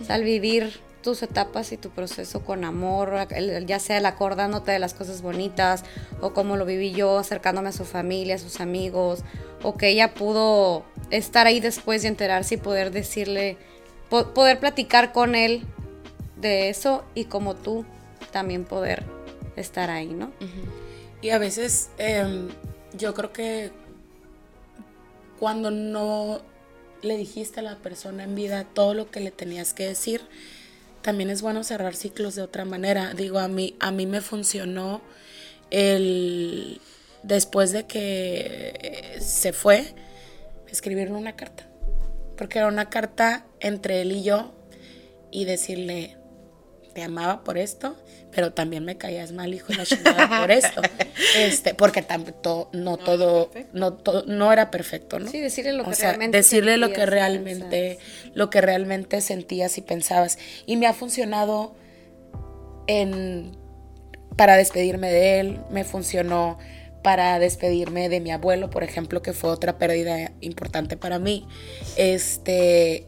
O 0.00 0.04
sea, 0.04 0.16
al 0.16 0.24
vivir 0.24 0.80
tus 1.02 1.22
etapas 1.22 1.70
y 1.72 1.76
tu 1.76 1.90
proceso 1.90 2.42
con 2.44 2.64
amor, 2.64 3.28
ya 3.66 3.78
sea 3.78 3.98
el 3.98 4.06
acordándote 4.06 4.72
de 4.72 4.78
las 4.78 4.94
cosas 4.94 5.20
bonitas, 5.20 5.84
o 6.20 6.32
como 6.32 6.56
lo 6.56 6.64
viví 6.64 6.92
yo, 6.92 7.18
acercándome 7.18 7.68
a 7.68 7.72
su 7.72 7.84
familia, 7.84 8.36
a 8.36 8.38
sus 8.38 8.60
amigos, 8.60 9.22
o 9.62 9.76
que 9.76 9.88
ella 9.90 10.14
pudo 10.14 10.84
estar 11.10 11.46
ahí 11.46 11.60
después 11.60 12.04
y 12.04 12.06
enterarse 12.06 12.54
y 12.54 12.58
poder 12.58 12.90
decirle, 12.90 13.58
poder 14.08 14.58
platicar 14.58 15.12
con 15.12 15.34
él 15.34 15.66
de 16.36 16.70
eso 16.70 17.04
y 17.14 17.26
como 17.26 17.54
tú 17.54 17.84
también 18.32 18.64
poder 18.64 19.04
estar 19.56 19.90
ahí, 19.90 20.08
¿no? 20.08 20.32
Y 21.20 21.30
a 21.30 21.38
veces... 21.38 21.90
Em, 21.98 22.48
yo 22.96 23.14
creo 23.14 23.32
que 23.32 23.72
cuando 25.38 25.70
no 25.70 26.40
le 27.02 27.16
dijiste 27.16 27.60
a 27.60 27.62
la 27.62 27.76
persona 27.76 28.24
en 28.24 28.34
vida 28.34 28.64
todo 28.64 28.94
lo 28.94 29.10
que 29.10 29.20
le 29.20 29.30
tenías 29.30 29.74
que 29.74 29.86
decir, 29.86 30.22
también 31.02 31.28
es 31.28 31.42
bueno 31.42 31.64
cerrar 31.64 31.94
ciclos 31.94 32.34
de 32.34 32.42
otra 32.42 32.64
manera. 32.64 33.12
Digo, 33.14 33.38
a 33.38 33.48
mí, 33.48 33.76
a 33.78 33.90
mí 33.90 34.06
me 34.06 34.20
funcionó 34.20 35.02
el 35.70 36.80
después 37.22 37.72
de 37.72 37.86
que 37.86 39.18
se 39.20 39.52
fue, 39.52 39.94
escribirle 40.68 41.14
una 41.14 41.36
carta. 41.36 41.68
Porque 42.36 42.58
era 42.58 42.68
una 42.68 42.90
carta 42.90 43.46
entre 43.60 44.00
él 44.00 44.12
y 44.12 44.22
yo 44.22 44.54
y 45.30 45.44
decirle, 45.44 46.16
te 46.94 47.02
amaba 47.02 47.44
por 47.44 47.58
esto, 47.58 47.96
pero 48.30 48.52
también 48.52 48.84
me 48.84 48.96
caías 48.96 49.32
mal, 49.32 49.52
hijo 49.52 49.68
de 49.68 49.76
la 49.76 49.84
chingada, 49.84 50.40
por 50.40 50.50
esto. 50.50 50.80
Este, 51.36 51.74
porque 51.74 52.02
tanto, 52.02 52.68
no, 52.72 52.96
todo, 52.96 53.50
no 53.72 53.98
no 54.26 54.52
era 54.52 54.70
perfecto, 54.70 55.18
¿no? 55.18 55.28
Sí, 55.28 55.40
decirle 55.40 55.72
lo 55.72 55.84
que 55.84 55.94
realmente 55.96 56.36
decirle 56.36 56.76
lo 56.76 56.92
que 56.92 57.06
realmente, 57.06 57.98
lo 58.34 58.50
que 58.50 58.60
realmente 58.60 59.20
sentías 59.20 59.76
y 59.78 59.82
pensabas. 59.82 60.38
Y 60.66 60.76
me 60.76 60.86
ha 60.86 60.92
funcionado 60.92 61.74
en 62.86 63.56
para 64.36 64.56
despedirme 64.56 65.10
de 65.10 65.40
él, 65.40 65.60
me 65.70 65.84
funcionó 65.84 66.58
para 67.02 67.38
despedirme 67.38 68.08
de 68.08 68.20
mi 68.20 68.30
abuelo, 68.30 68.70
por 68.70 68.82
ejemplo, 68.82 69.22
que 69.22 69.32
fue 69.32 69.50
otra 69.50 69.78
pérdida 69.78 70.32
importante 70.40 70.96
para 70.96 71.18
mí. 71.18 71.46
Este, 71.96 73.06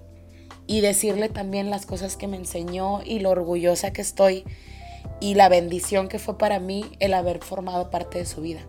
y 0.67 0.81
decirle 0.81 1.29
también 1.29 1.71
las 1.71 1.87
cosas 1.87 2.17
que 2.17 2.27
me 2.27 2.37
enseñó 2.37 3.03
y 3.03 3.21
lo 3.21 3.31
orgullosa 3.31 3.93
que 3.93 4.03
estoy 4.03 4.45
y 5.21 5.35
la 5.35 5.49
bendición 5.49 6.09
que 6.09 6.19
fue 6.19 6.39
para 6.39 6.59
mí 6.59 6.85
el 6.99 7.15
haber 7.15 7.39
formado 7.39 7.91
parte 7.91 8.19
de 8.19 8.27
su 8.27 8.41
vida. 8.41 8.61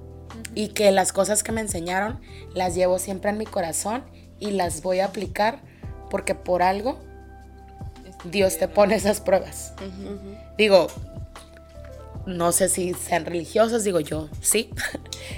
Y 0.54 0.70
que 0.70 0.92
las 0.92 1.14
cosas 1.14 1.44
que 1.44 1.52
me 1.52 1.62
enseñaron 1.62 2.20
las 2.54 2.76
llevo 2.76 3.00
siempre 3.00 3.32
en 3.32 3.38
mi 3.38 3.46
corazón 3.46 4.04
y 4.40 4.52
las 4.52 4.82
voy 4.82 5.00
a 5.00 5.06
aplicar 5.06 5.62
porque 6.10 6.36
por 6.36 6.62
algo 6.62 7.00
Dios 8.24 8.58
te 8.58 8.68
pone 8.68 8.96
esas 8.96 9.22
pruebas. 9.22 9.74
Digo, 10.58 10.88
no 12.26 12.52
sé 12.52 12.70
si 12.70 12.94
sean 12.94 13.26
religiosas, 13.26 13.84
digo 13.84 14.00
yo, 14.00 14.30
sí. 14.42 14.70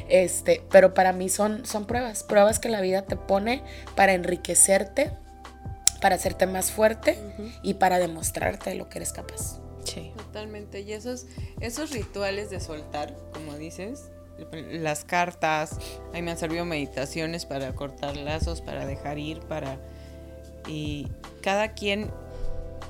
Este, 0.08 0.64
pero 0.72 0.94
para 0.94 1.14
mí 1.14 1.30
son, 1.30 1.66
son 1.66 1.86
pruebas, 1.86 2.24
pruebas 2.24 2.60
que 2.60 2.70
la 2.70 2.82
vida 2.82 3.04
te 3.04 3.16
pone 3.16 3.64
para 3.96 4.14
enriquecerte, 4.14 5.12
para 6.00 6.16
hacerte 6.16 6.48
más 6.48 6.72
fuerte 6.72 7.18
y 7.62 7.76
para 7.76 8.00
demostrarte 8.00 8.74
lo 8.76 8.90
que 8.90 9.00
eres 9.00 9.14
capaz. 9.14 9.60
Sí. 9.84 10.12
Totalmente. 10.18 10.82
Y 10.82 10.94
esos, 10.94 11.26
esos 11.60 11.92
rituales 11.92 12.50
de 12.50 12.60
soltar, 12.60 13.16
como 13.34 13.58
dices, 13.58 14.10
las 14.72 15.04
cartas, 15.04 15.78
a 16.10 16.14
mí 16.14 16.22
me 16.22 16.32
han 16.32 16.38
servido 16.38 16.66
meditaciones 16.66 17.46
para 17.46 17.74
cortar 17.74 18.16
lazos, 18.18 18.62
para 18.62 18.86
dejar 18.86 19.18
ir, 19.18 19.40
para... 19.42 19.78
Y 20.68 21.08
cada 21.42 21.74
quien, 21.74 22.12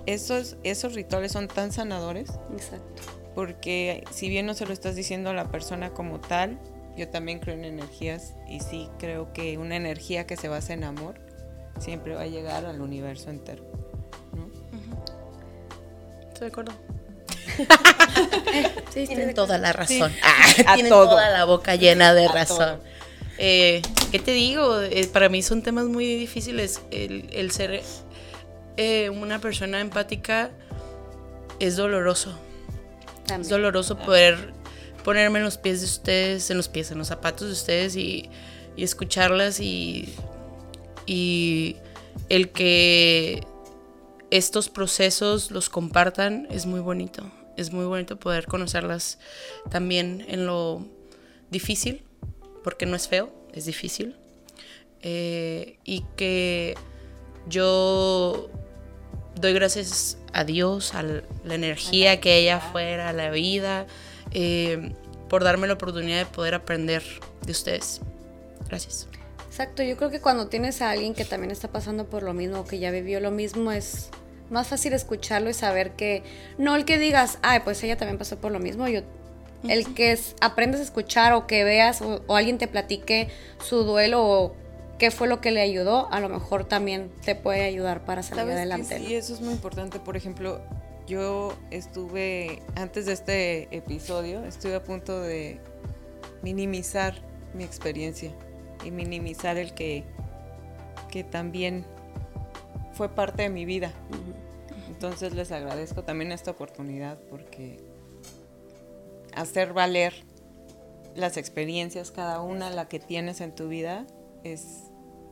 esos, 0.05 0.57
esos 0.64 0.93
rituales 0.93 1.32
son 1.32 1.47
tan 1.47 1.72
sanadores 1.72 2.32
Exacto. 2.51 3.01
porque 3.36 4.03
si 4.12 4.28
bien 4.28 4.45
no 4.45 4.53
se 4.53 4.66
lo 4.66 4.74
estás 4.74 4.95
diciendo 4.95 5.30
a 5.30 5.34
la 5.34 5.49
persona 5.49 5.91
como 5.91 6.20
tal, 6.20 6.60
yo 6.97 7.07
también 7.07 7.39
creo 7.39 7.55
en 7.55 7.64
energías 7.64 8.34
y 8.49 8.60
sí 8.60 8.89
creo 8.97 9.32
que 9.32 9.57
una 9.57 9.76
energía 9.76 10.28
que 10.28 10.36
se 10.36 10.49
basa 10.49 10.74
en 10.74 10.84
amor 10.84 11.29
siempre 11.80 12.16
va 12.16 12.22
a 12.22 12.28
llegar 12.28 12.66
al 12.66 12.82
universo 12.82 13.30
entero. 13.30 13.64
¿no? 14.36 14.50
Estoy 16.28 16.40
de 16.42 16.48
acuerdo. 16.48 16.72
Sí, 18.94 19.06
Tienen 19.06 19.34
toda 19.36 19.58
la 19.58 19.72
razón. 19.72 20.10
Sí. 20.12 20.18
Ah, 20.24 20.46
A 20.68 20.74
tienen 20.76 20.90
todo. 20.92 21.10
toda 21.10 21.30
la 21.30 21.46
boca 21.46 21.76
llena 21.76 22.14
de 22.14 22.26
A 22.26 22.32
razón. 22.32 22.80
Eh, 23.38 23.82
¿Qué 24.12 24.20
te 24.20 24.32
digo? 24.32 24.82
Eh, 24.82 25.08
para 25.14 25.30
mí 25.30 25.42
son 25.44 25.62
temas 25.62 25.86
muy 25.86 26.06
difíciles. 26.16 26.82
El, 26.92 27.30
el 27.32 27.52
ser 27.52 27.82
eh, 28.78 29.10
una 29.10 29.40
persona 29.40 29.80
empática 29.80 30.50
es 31.60 31.76
doloroso. 31.76 32.38
También. 33.28 33.42
Es 33.42 33.50
doloroso 33.50 33.98
poder 33.98 34.54
ponerme 35.04 35.40
en 35.40 35.46
los 35.46 35.58
pies 35.58 35.82
de 35.82 35.86
ustedes, 35.86 36.50
en 36.50 36.58
los 36.58 36.68
pies, 36.68 36.90
en 36.92 36.98
los 36.98 37.08
zapatos 37.08 37.48
de 37.48 37.54
ustedes 37.54 37.96
y, 37.96 38.30
y 38.76 38.84
escucharlas 38.84 39.60
y, 39.60 40.14
y 41.10 41.76
el 42.30 42.49
que 42.49 43.41
estos 44.30 44.70
procesos 44.70 45.49
los 45.49 45.68
compartan 45.68 46.47
es 46.51 46.68
muy 46.68 46.82
bonito. 46.82 47.24
Es 47.57 47.74
muy 47.74 47.86
bonito 47.86 48.18
poder 48.18 48.45
conocerlas 48.45 49.18
también 49.72 50.24
en 50.30 50.45
lo 50.45 50.86
difícil, 51.49 52.03
porque 52.64 52.86
no 52.86 52.95
es 52.95 53.07
feo, 53.07 53.34
es 53.53 53.66
difícil. 53.66 54.16
Eh, 55.01 55.80
y 55.84 56.05
que 56.16 56.76
yo 57.47 58.51
doy 59.36 59.53
gracias 59.53 60.20
a 60.32 60.43
Dios, 60.43 60.93
a 60.93 61.01
la 61.01 61.55
energía 61.55 62.22
que 62.22 62.38
ella 62.38 62.60
fuera, 62.60 63.10
a 63.10 63.14
la 63.14 63.32
vida, 63.32 63.88
eh, 64.32 64.93
por 65.28 65.43
darme 65.43 65.66
la 65.66 65.74
oportunidad 65.74 66.20
de 66.20 66.26
poder 66.28 66.53
aprender 66.53 67.01
de 67.41 67.51
ustedes. 67.51 67.99
Gracias. 68.68 69.07
Exacto, 69.60 69.84
yo 69.84 69.97
creo 69.97 70.10
que 70.10 70.22
cuando 70.22 70.47
tienes 70.47 70.82
a 70.82 70.89
alguien 70.89 71.14
que 71.14 71.26
también 71.26 71.51
está 71.51 71.68
pasando 71.68 72.05
por 72.10 72.24
lo 72.24 72.34
mismo 72.34 72.60
o 72.62 72.66
que 72.66 72.80
ya 72.80 72.91
vivió 72.91 73.20
lo 73.20 73.30
mismo 73.30 73.74
es 73.74 74.07
más 74.49 74.68
fácil 74.70 74.93
escucharlo 74.93 75.49
y 75.49 75.53
saber 75.53 75.91
que 75.97 76.24
no 76.57 76.78
el 76.78 76.86
que 76.86 76.97
digas, 76.97 77.39
ay, 77.41 77.60
pues 77.66 77.84
ella 77.84 77.97
también 77.97 78.18
pasó 78.18 78.38
por 78.38 78.53
lo 78.53 78.60
mismo, 78.62 78.88
yo 78.88 79.01
el 79.68 79.93
que 79.95 80.14
es- 80.14 80.34
aprendas 80.39 80.80
a 80.80 80.84
escuchar 80.84 81.34
o 81.34 81.45
que 81.45 81.66
veas 81.66 82.01
o, 82.01 82.22
o 82.28 82.38
alguien 82.38 82.57
te 82.57 82.70
platique 82.70 83.28
su 83.62 83.84
duelo 83.84 84.26
o 84.26 84.55
qué 84.97 85.12
fue 85.12 85.28
lo 85.28 85.41
que 85.41 85.51
le 85.51 85.60
ayudó, 85.60 86.07
a 86.10 86.22
lo 86.22 86.30
mejor 86.30 86.64
también 86.64 87.12
te 87.26 87.36
puede 87.36 87.64
ayudar 87.64 88.05
para 88.05 88.24
salir 88.24 88.43
¿Sabes 88.43 88.53
que 88.55 88.60
adelante. 88.60 88.99
¿no? 89.01 89.05
Sí, 89.07 89.14
eso 89.16 89.34
es 89.34 89.41
muy 89.41 89.51
importante. 89.51 89.99
Por 89.99 90.16
ejemplo, 90.16 90.62
yo 91.05 91.53
estuve, 91.70 92.62
antes 92.78 93.07
de 93.07 93.12
este 93.12 93.68
episodio, 93.76 94.45
estuve 94.45 94.76
a 94.76 94.84
punto 94.84 95.20
de 95.20 95.60
minimizar 96.43 97.16
mi 97.53 97.66
experiencia 97.66 98.32
y 98.86 98.92
minimizar 98.92 99.58
el 99.58 99.74
que, 99.74 100.04
que 101.10 101.24
también 101.24 101.86
fue 102.94 103.10
parte 103.10 103.44
de 103.44 103.50
mi 103.50 103.66
vida. 103.66 103.94
Entonces 104.90 105.34
les 105.34 105.52
agradezco 105.52 106.04
también 106.04 106.32
esta 106.32 106.52
oportunidad 106.52 107.18
porque 107.30 107.78
hacer 109.34 109.74
valer 109.74 110.14
las 111.16 111.38
experiencias, 111.38 112.12
cada 112.12 112.42
una, 112.42 112.70
la 112.70 112.88
que 112.88 113.00
tienes 113.00 113.42
en 113.42 113.56
tu 113.56 113.68
vida, 113.68 114.06
es 114.44 114.90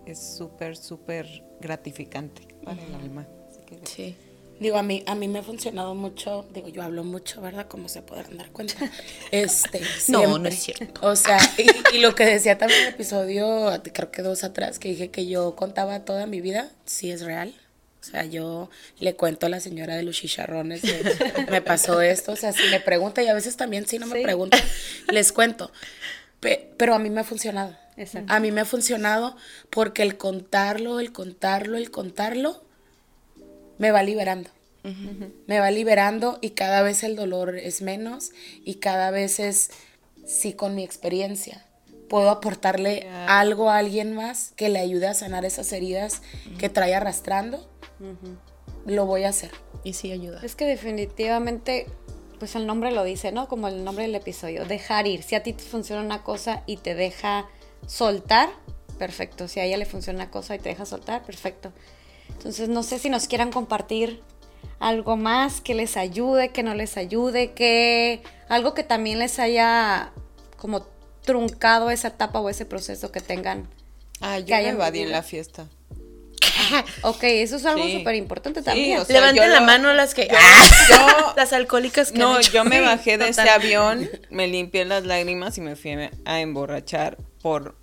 es 0.08 0.20
súper, 0.20 0.78
súper 0.78 1.44
gratificante 1.60 2.48
para 2.64 2.82
el 2.82 2.96
alma. 2.96 3.28
Así 3.50 3.62
que 3.66 3.80
Sí. 3.86 4.18
Digo, 4.60 4.78
a 4.78 4.84
mí, 4.84 5.04
a 5.06 5.14
mí 5.16 5.28
me 5.28 5.40
ha 5.40 5.44
funcionado 5.44 5.94
mucho, 5.96 6.46
digo, 6.54 6.68
yo 6.70 6.82
hablo 6.82 7.04
mucho, 7.04 7.42
¿verdad? 7.42 7.68
Como 7.68 7.90
se 7.90 8.02
podrán 8.02 8.38
dar 8.38 8.50
cuenta. 8.52 8.74
Este, 9.32 9.80
No, 10.08 10.20
siempre. 10.20 10.40
no 10.42 10.48
es 10.50 10.56
cierto. 10.64 11.00
O 11.06 11.16
sea, 11.16 11.38
y, 11.58 11.96
y 11.98 12.00
lo 12.00 12.16
que 12.16 12.26
decía 12.26 12.58
también 12.58 12.82
en 12.82 12.88
el 12.88 12.94
episodio, 12.94 13.82
creo 13.94 14.12
que 14.12 14.22
dos 14.22 14.44
atrás, 14.44 14.80
que 14.80 14.90
dije 14.90 15.10
que 15.10 15.28
yo 15.28 15.56
contaba 15.56 16.06
toda 16.06 16.26
mi 16.26 16.42
vida, 16.42 16.70
sí 16.86 17.12
es 17.12 17.22
real. 17.22 17.54
O 18.02 18.04
sea, 18.10 18.24
yo 18.26 18.70
le 19.00 19.16
cuento 19.16 19.48
a 19.48 19.50
la 19.50 19.60
señora 19.60 19.96
de 19.96 20.04
los 20.04 20.16
chicharrones, 20.16 20.82
de, 20.82 21.46
me 21.52 21.62
pasó 21.62 22.00
esto, 22.02 22.32
o 22.32 22.36
sea, 22.38 22.54
si 22.54 22.64
me 22.70 22.80
pregunta, 22.80 23.22
y 23.22 23.28
a 23.28 23.34
veces 23.34 23.58
también 23.58 23.86
si 23.86 24.00
no 24.00 24.06
me 24.08 24.18
Sí. 24.20 24.24
preguntan, 24.24 24.62
les 25.12 25.32
cuento. 25.34 25.72
Pe- 26.40 26.70
pero 26.78 26.94
a 26.96 27.00
mí 27.00 27.10
me 27.10 27.22
ha 27.22 27.24
funcionado. 27.24 27.76
Exacto. 27.98 28.32
A 28.32 28.40
mí 28.40 28.52
me 28.52 28.62
ha 28.62 28.66
funcionado 28.66 29.36
porque 29.72 30.04
el 30.04 30.18
contarlo, 30.18 31.00
el 31.00 31.12
contarlo, 31.12 31.78
el 31.78 31.90
contarlo, 31.92 32.64
me 33.78 33.92
va 33.92 34.04
liberando. 34.04 34.50
Me 35.48 35.60
va 35.60 35.70
liberando 35.70 36.40
y 36.42 36.52
cada 36.52 36.82
vez 36.82 37.04
el 37.04 37.18
dolor 37.18 37.58
es 37.58 37.82
menos 37.82 38.32
y 38.64 38.76
cada 38.76 39.12
vez 39.12 39.40
es, 39.42 39.70
sí, 40.26 40.54
con 40.54 40.76
mi 40.76 40.84
experiencia. 40.86 41.66
Puedo 42.08 42.30
aportarle 42.30 43.10
algo 43.28 43.70
a 43.70 43.80
alguien 43.80 44.14
más 44.14 44.54
que 44.56 44.70
le 44.70 44.80
ayude 44.80 45.08
a 45.08 45.14
sanar 45.14 45.44
esas 45.44 45.74
heridas 45.74 46.22
que 46.58 46.70
trae 46.70 46.96
arrastrando. 46.96 47.70
Lo 48.86 49.06
voy 49.06 49.26
a 49.26 49.30
hacer. 49.30 49.52
Y 49.84 49.94
sí 49.94 50.14
ayuda. 50.14 50.40
Es 50.42 50.56
que 50.56 50.66
definitivamente, 50.66 51.88
pues 52.40 52.56
el 52.56 52.66
nombre 52.66 52.92
lo 52.92 53.04
dice, 53.04 53.34
¿no? 53.34 53.50
Como 53.50 53.68
el 53.68 53.84
nombre 53.84 54.06
del 54.06 54.16
episodio, 54.16 54.64
dejar 54.64 55.06
ir. 55.06 55.22
Si 55.22 55.36
a 55.36 55.44
ti 55.44 55.52
te 55.52 55.64
funciona 55.64 56.02
una 56.02 56.24
cosa 56.24 56.64
y 56.66 56.78
te 56.78 56.96
deja 56.96 57.50
soltar, 57.88 58.50
perfecto. 58.98 59.50
Si 59.50 59.60
a 59.60 59.66
ella 59.66 59.76
le 59.76 59.86
funciona 59.86 60.20
una 60.20 60.32
cosa 60.32 60.56
y 60.56 60.60
te 60.60 60.70
deja 60.70 60.86
soltar, 60.86 61.24
perfecto. 61.24 61.74
Entonces, 62.30 62.70
no 62.70 62.84
sé 62.84 63.00
si 63.00 63.10
nos 63.10 63.28
quieran 63.28 63.52
compartir 63.52 64.22
algo 64.80 65.18
más 65.18 65.60
que 65.62 65.74
les 65.74 65.98
ayude, 65.98 66.50
que 66.50 66.64
no 66.64 66.76
les 66.76 66.98
ayude, 66.98 67.52
que 67.54 68.22
algo 68.48 68.74
que 68.74 68.84
también 68.84 69.20
les 69.20 69.40
haya 69.40 70.12
como 70.58 70.86
truncado 71.24 71.90
esa 71.90 72.10
etapa 72.10 72.40
o 72.40 72.50
ese 72.50 72.66
proceso 72.66 73.12
que 73.12 73.20
tengan. 73.22 73.68
Ah, 74.22 74.40
yo 74.40 74.46
Que 74.46 74.52
me 74.54 74.58
hayan 74.60 74.76
evadí 74.76 75.00
en 75.02 75.12
la 75.12 75.24
fiesta. 75.24 75.68
Ok, 77.04 77.24
eso 77.24 77.56
es 77.58 77.66
algo 77.66 77.84
Sí. 77.86 77.98
súper 78.00 78.16
importante 78.16 78.62
Sí, 78.62 78.66
también. 78.66 79.00
o 79.00 79.06
sea, 79.06 79.20
Levanten 79.20 79.52
la 79.52 79.60
lo- 79.60 79.66
mano 79.66 79.94
las 79.94 80.14
que. 80.14 80.28
Yo, 80.28 81.34
las 81.36 81.54
alcohólicas 81.54 82.12
que 82.12 82.22
han 82.22 82.28
no, 82.30 82.40
hecho. 82.40 82.52
yo 82.52 82.64
me 82.66 82.82
bajé 82.82 83.18
de 83.18 83.30
ese 83.30 83.42
total. 83.42 83.62
avión, 83.62 84.10
me 84.32 84.48
limpié 84.48 84.86
las 84.86 85.06
lágrimas 85.06 85.58
y 85.58 85.62
me 85.62 85.76
fui 85.76 85.92
a 86.26 86.40
emborrachar 86.42 87.18
por 87.42 87.76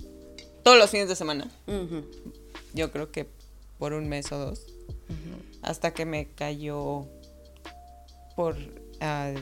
todos 0.65 0.77
los 0.79 0.91
fines 0.91 1.09
de 1.09 1.17
semana. 1.17 1.49
Yo 2.73 2.91
creo 2.91 3.11
que 3.13 3.27
por 3.85 3.93
un 3.93 4.09
mes 4.09 4.33
o 4.33 4.39
dos. 4.39 4.65
Hasta 5.61 5.93
que 5.93 6.07
me 6.07 6.31
cayó 6.33 7.07
por... 8.35 8.57
ah, 9.03 9.35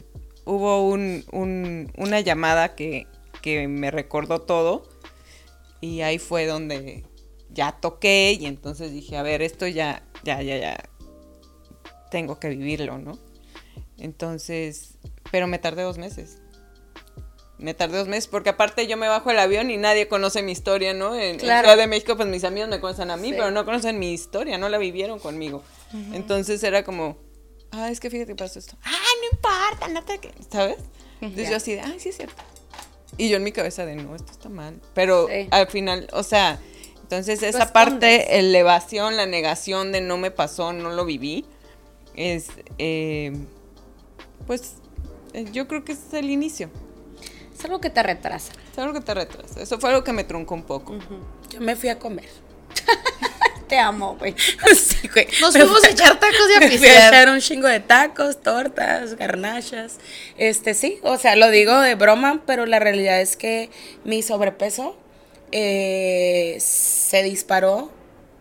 hubo 0.45 0.89
un, 0.89 1.25
un- 1.31 1.93
una 1.97 2.19
llamada 2.19 2.75
que, 2.75 3.07
que 3.41 3.69
me 3.69 3.93
recordó 3.93 4.41
todo. 4.41 4.83
Y 5.81 6.01
ahí 6.01 6.19
fue 6.19 6.47
donde 6.47 7.05
ya 7.51 7.71
toqué 7.81 8.37
y 8.37 8.47
entonces 8.47 8.91
dije, 8.91 9.17
a 9.17 9.23
ver, 9.23 9.43
esto 9.43 9.69
ya, 9.69 10.03
ya, 10.25 10.43
ya, 10.43 10.57
ya. 10.59 10.91
Tengo 12.11 12.41
que 12.41 12.49
vivirlo, 12.49 12.99
¿no? 12.99 13.17
Entonces, 13.97 14.99
pero 15.31 15.47
me 15.47 15.61
tardé 15.61 15.83
dos 15.85 15.99
meses. 15.99 16.42
Me 17.63 17.75
tardé 17.75 17.97
dos 17.99 18.09
meses 18.09 18.27
porque 18.29 18.51
aparte 18.51 18.87
yo 18.87 18.97
me 18.97 19.07
bajo 19.09 19.31
el 19.31 19.39
avión 19.39 19.71
y 19.71 19.77
nadie 19.77 20.09
conoce 20.09 20.43
mi 20.43 20.53
historia, 20.53 20.93
¿no? 20.95 21.15
En, 21.15 21.23
en 21.23 21.39
Claro. 21.39 21.69
Ciudad 21.69 21.77
de 21.77 21.87
México, 21.87 22.17
pues 22.17 22.29
mis 22.29 22.45
amigos 22.45 22.69
me 22.69 22.81
conocen 22.81 23.11
a 23.11 23.17
mí, 23.17 23.29
Sí. 23.29 23.35
pero 23.39 23.51
no 23.53 23.65
conocen 23.65 23.99
mi 23.99 24.13
historia, 24.13 24.59
no 24.59 24.69
la 24.69 24.79
vivieron 24.79 25.19
conmigo. 25.21 25.63
Entonces 26.13 26.63
era 26.65 26.83
como, 26.85 27.17
ah, 27.71 27.91
es 27.91 28.01
que 28.01 28.11
fíjate 28.11 28.33
que 28.33 28.37
pasó 28.37 28.59
esto. 28.59 28.77
Ah, 28.85 28.91
no 29.21 29.37
importa, 29.37 29.89
no 29.89 30.05
te... 30.05 30.19
que-", 30.19 30.33
¿Sabes? 30.51 30.79
Entonces 31.21 31.51
yo 31.51 31.57
así 31.57 31.75
de, 31.75 31.81
ay, 31.83 32.01
sí 32.01 32.09
es 32.09 32.17
cierto. 32.17 32.43
Y 33.17 33.29
yo 33.29 33.37
en 33.37 33.45
mi 33.45 33.53
cabeza 33.53 33.85
de, 33.87 33.95
no, 33.95 34.17
esto 34.17 34.33
está 34.33 34.49
mal. 34.49 34.81
Pero 34.95 35.29
Sí. 35.29 35.47
al 35.51 35.67
final, 35.69 36.09
o 36.13 36.23
sea, 36.25 36.59
entonces 37.03 37.43
esa 37.43 37.47
escondes. 37.65 37.73
parte, 37.73 38.39
elevación, 38.39 39.17
la 39.17 39.27
negación 39.27 39.93
de 39.93 40.01
no 40.01 40.17
me 40.17 40.31
pasó, 40.31 40.73
no 40.73 40.91
lo 40.91 41.05
viví, 41.05 41.45
es, 42.17 42.49
eh, 42.79 43.33
pues, 44.47 44.75
eh, 45.35 45.45
yo 45.53 45.69
creo 45.69 45.85
que 45.85 45.93
es 45.93 46.13
el 46.15 46.31
inicio. 46.31 46.71
Es 47.63 47.67
algo 47.67 47.81
que 47.81 47.91
te 47.91 48.03
retrasa. 48.03 48.51
Es 48.73 48.79
algo 48.79 48.93
que 48.93 49.01
te 49.03 49.15
retrasa. 49.15 49.63
Eso 49.63 49.79
fue 49.79 49.91
algo 49.91 50.03
que 50.03 50.13
me 50.13 50.25
truncó 50.25 50.55
un 50.55 50.65
poco. 50.65 50.99
Yo 51.51 51.61
me 51.61 51.77
fui 51.77 51.91
a 51.91 51.99
comer. 52.01 52.29
te 53.69 53.79
amo, 53.79 54.17
güey. 54.19 54.35
Sí, 54.77 55.07
güey. 55.09 55.29
Nos 55.41 55.55
Me 55.55 55.61
fuimos 55.61 55.79
fui- 55.79 55.89
a 55.89 55.93
echar 55.93 56.19
tacos 56.19 56.41
y 56.51 56.55
a 56.57 56.61
me 56.69 56.77
fui 56.79 56.89
a 56.89 57.09
echar 57.09 57.29
un 57.29 57.39
chingo 57.41 57.69
de 57.69 57.79
tacos, 57.79 58.41
tortas, 58.43 59.15
garnachas. 59.15 59.99
Este, 60.39 60.75
sí, 60.75 60.99
o 61.05 61.17
sea, 61.19 61.37
lo 61.37 61.51
digo 61.51 61.79
de 61.81 61.95
broma, 61.95 62.43
pero 62.47 62.67
la 62.67 62.81
realidad 62.81 63.21
es 63.21 63.37
que 63.37 63.71
mi 64.05 64.23
sobrepeso 64.23 64.97
eh, 65.53 66.57
se 66.61 67.23
disparó 67.23 67.91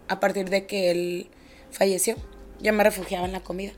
a 0.07 0.19
partir 0.19 0.49
de 0.49 0.65
que 0.65 0.89
él 0.89 1.29
falleció. 1.71 2.15
Yo 2.59 2.73
me 2.73 2.83
refugiaba 2.83 3.25
en 3.25 3.33
la 3.33 3.41
comida. 3.41 3.73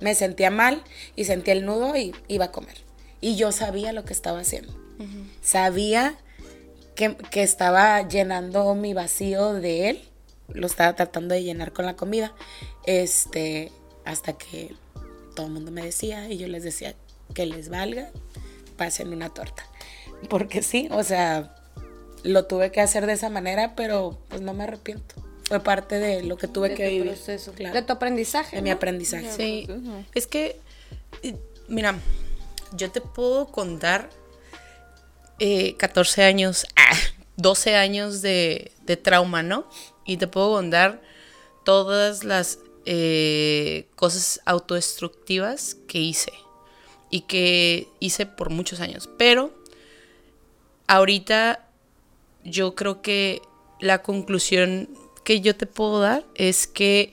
Me 0.00 0.14
sentía 0.14 0.50
mal 0.50 0.82
y 1.16 1.24
sentía 1.24 1.54
el 1.54 1.64
nudo 1.64 1.96
y 1.96 2.14
iba 2.28 2.46
a 2.46 2.52
comer. 2.52 2.76
Y 3.20 3.36
yo 3.36 3.52
sabía 3.52 3.92
lo 3.92 4.04
que 4.04 4.12
estaba 4.12 4.40
haciendo. 4.40 4.74
Sabía 5.42 6.16
que, 6.94 7.16
que 7.30 7.42
estaba 7.42 8.06
llenando 8.06 8.74
mi 8.74 8.94
vacío 8.94 9.54
de 9.54 9.90
él. 9.90 10.08
Lo 10.48 10.66
estaba 10.66 10.94
tratando 10.94 11.34
de 11.34 11.42
llenar 11.42 11.72
con 11.72 11.86
la 11.86 11.96
comida. 11.96 12.32
Este, 12.84 13.72
hasta 14.04 14.32
que 14.34 14.74
todo 15.34 15.46
el 15.46 15.52
mundo 15.52 15.70
me 15.70 15.82
decía 15.82 16.28
y 16.28 16.36
yo 16.38 16.48
les 16.48 16.62
decía 16.62 16.94
que 17.34 17.46
les 17.46 17.68
valga, 17.68 18.10
pasen 18.76 19.12
una 19.12 19.30
torta. 19.30 19.64
Porque 20.28 20.62
sí, 20.62 20.88
o 20.90 21.02
sea, 21.02 21.54
lo 22.22 22.44
tuve 22.46 22.70
que 22.70 22.80
hacer 22.80 23.06
de 23.06 23.14
esa 23.14 23.28
manera, 23.30 23.74
pero 23.74 24.18
pues 24.28 24.40
no 24.40 24.52
me 24.54 24.64
arrepiento. 24.64 25.14
Fue 25.48 25.60
parte 25.60 25.98
de 25.98 26.22
lo 26.22 26.36
que 26.36 26.48
tuve 26.48 26.70
De 26.70 26.74
que 26.74 26.88
vivir. 26.88 27.06
proceso, 27.08 27.52
claro. 27.52 27.74
de 27.74 27.82
tu 27.82 27.92
aprendizaje. 27.92 28.56
de 28.56 28.62
mi 28.62 28.70
aprendizaje. 28.70 29.30
Sí, 29.32 29.66
es 30.14 30.26
que, 30.26 30.58
mira, 31.68 31.94
yo 32.76 32.90
te 32.90 33.00
puedo 33.00 33.46
contar 33.48 34.08
eh, 35.44 35.74
14 35.76 36.22
años, 36.22 36.66
ah, 36.76 36.96
12 37.36 37.74
años 37.74 38.22
de, 38.22 38.70
trauma, 39.02 39.42
¿no? 39.42 39.66
Y 40.06 40.16
te 40.16 40.28
puedo 40.28 40.52
contar 40.52 41.02
todas 41.64 42.22
las 42.22 42.60
eh, 42.86 43.88
cosas 43.96 44.40
autodestructivas 44.44 45.76
que 45.88 45.98
hice 45.98 46.32
y 47.10 47.22
que 47.22 47.88
hice 47.98 48.24
por 48.24 48.50
muchos 48.50 48.78
años. 48.78 49.10
Pero 49.18 49.52
ahorita 50.86 51.66
yo 52.44 52.76
creo 52.76 53.02
que 53.02 53.42
la 53.80 54.00
conclusión 54.00 54.88
que 55.24 55.40
yo 55.40 55.56
te 55.56 55.66
puedo 55.66 55.98
dar 55.98 56.24
es 56.36 56.68
que 56.68 57.12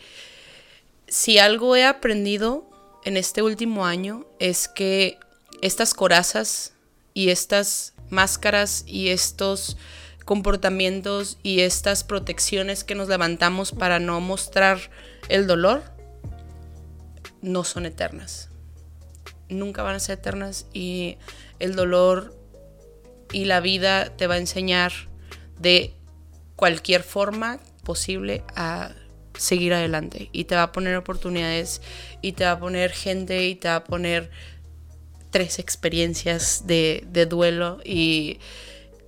si 1.08 1.40
algo 1.40 1.76
he 1.76 1.84
aprendido 1.84 2.70
en 3.06 3.18
este 3.18 3.42
último 3.42 3.88
año 3.88 4.28
es 4.38 4.68
que 4.68 5.18
estas 5.64 5.96
corazas 5.96 6.74
y 7.16 7.30
estas 7.30 7.96
máscaras 8.10 8.84
y 8.86 9.10
estos 9.10 9.78
comportamientos 10.26 11.38
y 11.42 11.62
estas 11.62 12.04
protecciones 12.04 12.84
que 12.84 12.96
nos 12.96 13.08
levantamos 13.10 13.72
para 13.72 14.00
no 14.00 14.22
mostrar 14.22 14.80
el 15.28 15.48
dolor 15.48 15.82
no 17.42 17.64
son 17.64 17.86
eternas. 17.86 18.50
Nunca 19.50 19.82
van 19.82 19.96
a 19.96 20.00
ser 20.00 20.20
eternas 20.20 20.68
y 20.74 21.18
el 21.60 21.76
dolor 21.76 22.38
y 23.32 23.46
la 23.46 23.60
vida 23.60 24.16
te 24.18 24.28
va 24.28 24.36
a 24.36 24.40
enseñar 24.40 24.92
de 25.58 25.94
cualquier 26.56 27.04
forma 27.04 27.60
posible 27.84 28.44
a 28.56 28.92
seguir 29.36 29.74
adelante 29.74 30.30
y 30.32 30.44
te 30.44 30.56
va 30.56 30.64
a 30.64 30.72
poner 30.72 30.96
oportunidades 30.98 31.82
y 32.22 32.34
te 32.34 32.44
va 32.44 32.52
a 32.52 32.60
poner 32.60 32.92
gente 32.92 33.48
y 33.48 33.56
te 33.56 33.70
va 33.70 33.78
a 33.78 33.84
poner 33.84 34.30
tres 35.32 35.60
experiencias 35.60 36.64
de, 36.66 37.04
de 37.12 37.26
duelo 37.26 37.80
y 37.86 38.40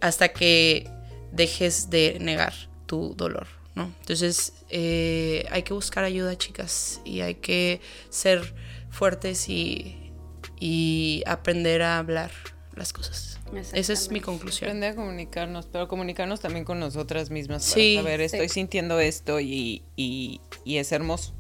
hasta 0.02 0.30
que 0.30 0.90
dejes 1.32 1.90
de 1.90 2.18
negar 2.20 2.54
tu 2.86 3.14
dolor, 3.16 3.48
¿no? 3.76 3.94
Entonces 4.02 4.54
eh, 4.70 5.46
hay 5.52 5.64
que 5.64 5.74
buscar 5.74 6.04
ayuda, 6.04 6.38
chicas, 6.38 7.02
y 7.06 7.22
hay 7.22 7.36
que 7.36 7.82
ser 8.10 8.54
fuertes 8.90 9.48
y, 9.50 10.12
y 10.60 11.24
aprender 11.26 11.82
a 11.82 11.98
hablar 11.98 12.32
las 12.76 12.94
cosas. 12.94 13.40
Esa 13.74 13.94
es 13.94 14.10
mi 14.12 14.22
conclusión. 14.22 14.70
Aprender 14.70 14.94
a 14.94 14.96
comunicarnos, 14.96 15.66
pero 15.66 15.88
comunicarnos 15.90 16.40
también 16.40 16.64
con 16.64 16.80
nosotras 16.80 17.30
mismas. 17.30 17.64
Para 17.64 17.74
Sí. 17.76 17.96
saber, 17.98 18.22
estoy 18.22 18.48
Sí. 18.48 18.54
sintiendo 18.56 19.00
esto 19.00 19.40
y, 19.42 19.84
y, 19.98 20.40
y 20.64 20.78
es 20.78 20.92
hermoso. 20.92 21.34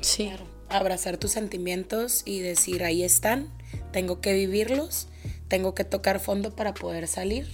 Sí. 0.00 0.30
abrazar 0.70 1.16
tus 1.16 1.32
sentimientos 1.32 2.22
y 2.26 2.40
decir, 2.40 2.84
ahí 2.84 3.02
están, 3.02 3.50
tengo 3.92 4.20
que 4.20 4.32
vivirlos, 4.32 5.08
tengo 5.48 5.74
que 5.74 5.84
tocar 5.84 6.20
fondo 6.20 6.54
para 6.54 6.74
poder 6.74 7.08
salir, 7.08 7.48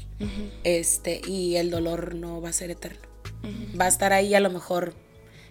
este, 0.64 1.20
y 1.26 1.56
el 1.56 1.70
dolor 1.70 2.14
no 2.14 2.40
va 2.40 2.50
a 2.50 2.52
ser 2.52 2.70
eterno. 2.70 3.08
Va 3.78 3.86
a 3.86 3.88
estar 3.88 4.12
ahí 4.12 4.34
a 4.34 4.40
lo 4.40 4.50
mejor 4.50 4.94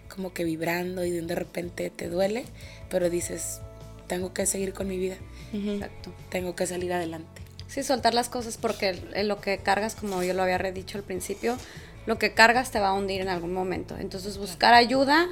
como 0.08 0.32
que 0.32 0.44
vibrando 0.44 1.04
y 1.04 1.10
de 1.10 1.34
repente 1.34 1.90
te 1.90 2.08
duele, 2.08 2.44
pero 2.88 3.10
dices, 3.10 3.60
tengo 4.06 4.32
que 4.32 4.46
seguir 4.46 4.72
con 4.72 4.88
mi 4.88 4.98
vida, 4.98 5.16
Exacto. 5.52 6.12
tengo 6.30 6.54
que 6.54 6.66
salir 6.66 6.92
adelante. 6.92 7.42
Sí, 7.66 7.82
soltar 7.82 8.14
las 8.14 8.28
cosas 8.28 8.56
porque 8.56 8.94
lo 9.24 9.40
que 9.40 9.58
cargas, 9.58 9.94
como 9.94 10.22
yo 10.22 10.34
lo 10.34 10.42
había 10.42 10.58
dicho 10.58 10.98
al 10.98 11.04
principio, 11.04 11.56
lo 12.06 12.18
que 12.18 12.34
cargas 12.34 12.70
te 12.70 12.78
va 12.78 12.88
a 12.88 12.92
hundir 12.92 13.20
en 13.20 13.28
algún 13.28 13.52
momento. 13.52 13.96
Entonces 13.98 14.38
buscar 14.38 14.74
ayuda, 14.74 15.28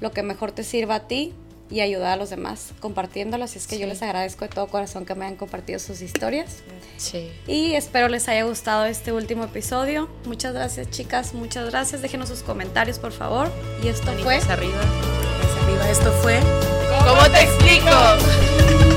lo 0.00 0.10
que 0.12 0.22
mejor 0.22 0.52
te 0.52 0.64
sirva 0.64 0.96
a 0.96 1.06
ti 1.06 1.34
y 1.70 1.80
ayudar 1.80 2.12
a 2.12 2.16
los 2.16 2.30
demás 2.30 2.72
compartiéndolo. 2.80 3.44
Así 3.44 3.58
es 3.58 3.66
que 3.66 3.78
yo 3.78 3.86
les 3.86 4.02
agradezco 4.02 4.44
de 4.44 4.50
todo 4.50 4.66
corazón 4.68 5.04
que 5.06 5.14
me 5.14 5.24
hayan 5.24 5.36
compartido 5.36 5.78
sus 5.78 6.00
historias. 6.02 6.62
Sí. 6.96 7.30
Y 7.46 7.74
espero 7.74 8.08
les 8.08 8.28
haya 8.28 8.44
gustado 8.44 8.84
este 8.84 9.12
último 9.12 9.44
episodio. 9.44 10.08
Muchas 10.26 10.52
gracias, 10.54 10.90
chicas. 10.90 11.34
Muchas 11.34 11.70
gracias. 11.70 12.02
Déjenos 12.02 12.28
sus 12.28 12.42
comentarios, 12.42 12.98
por 12.98 13.12
favor. 13.12 13.50
Y 13.82 13.88
esto 13.88 14.06
Manitos 14.06 14.24
fue. 14.24 14.52
arriba. 14.52 14.80
Arriba. 15.64 15.90
Esto 15.90 16.12
fue. 16.22 16.38
¿Cómo 17.06 17.22
te 17.30 17.42
explico? 17.42 17.90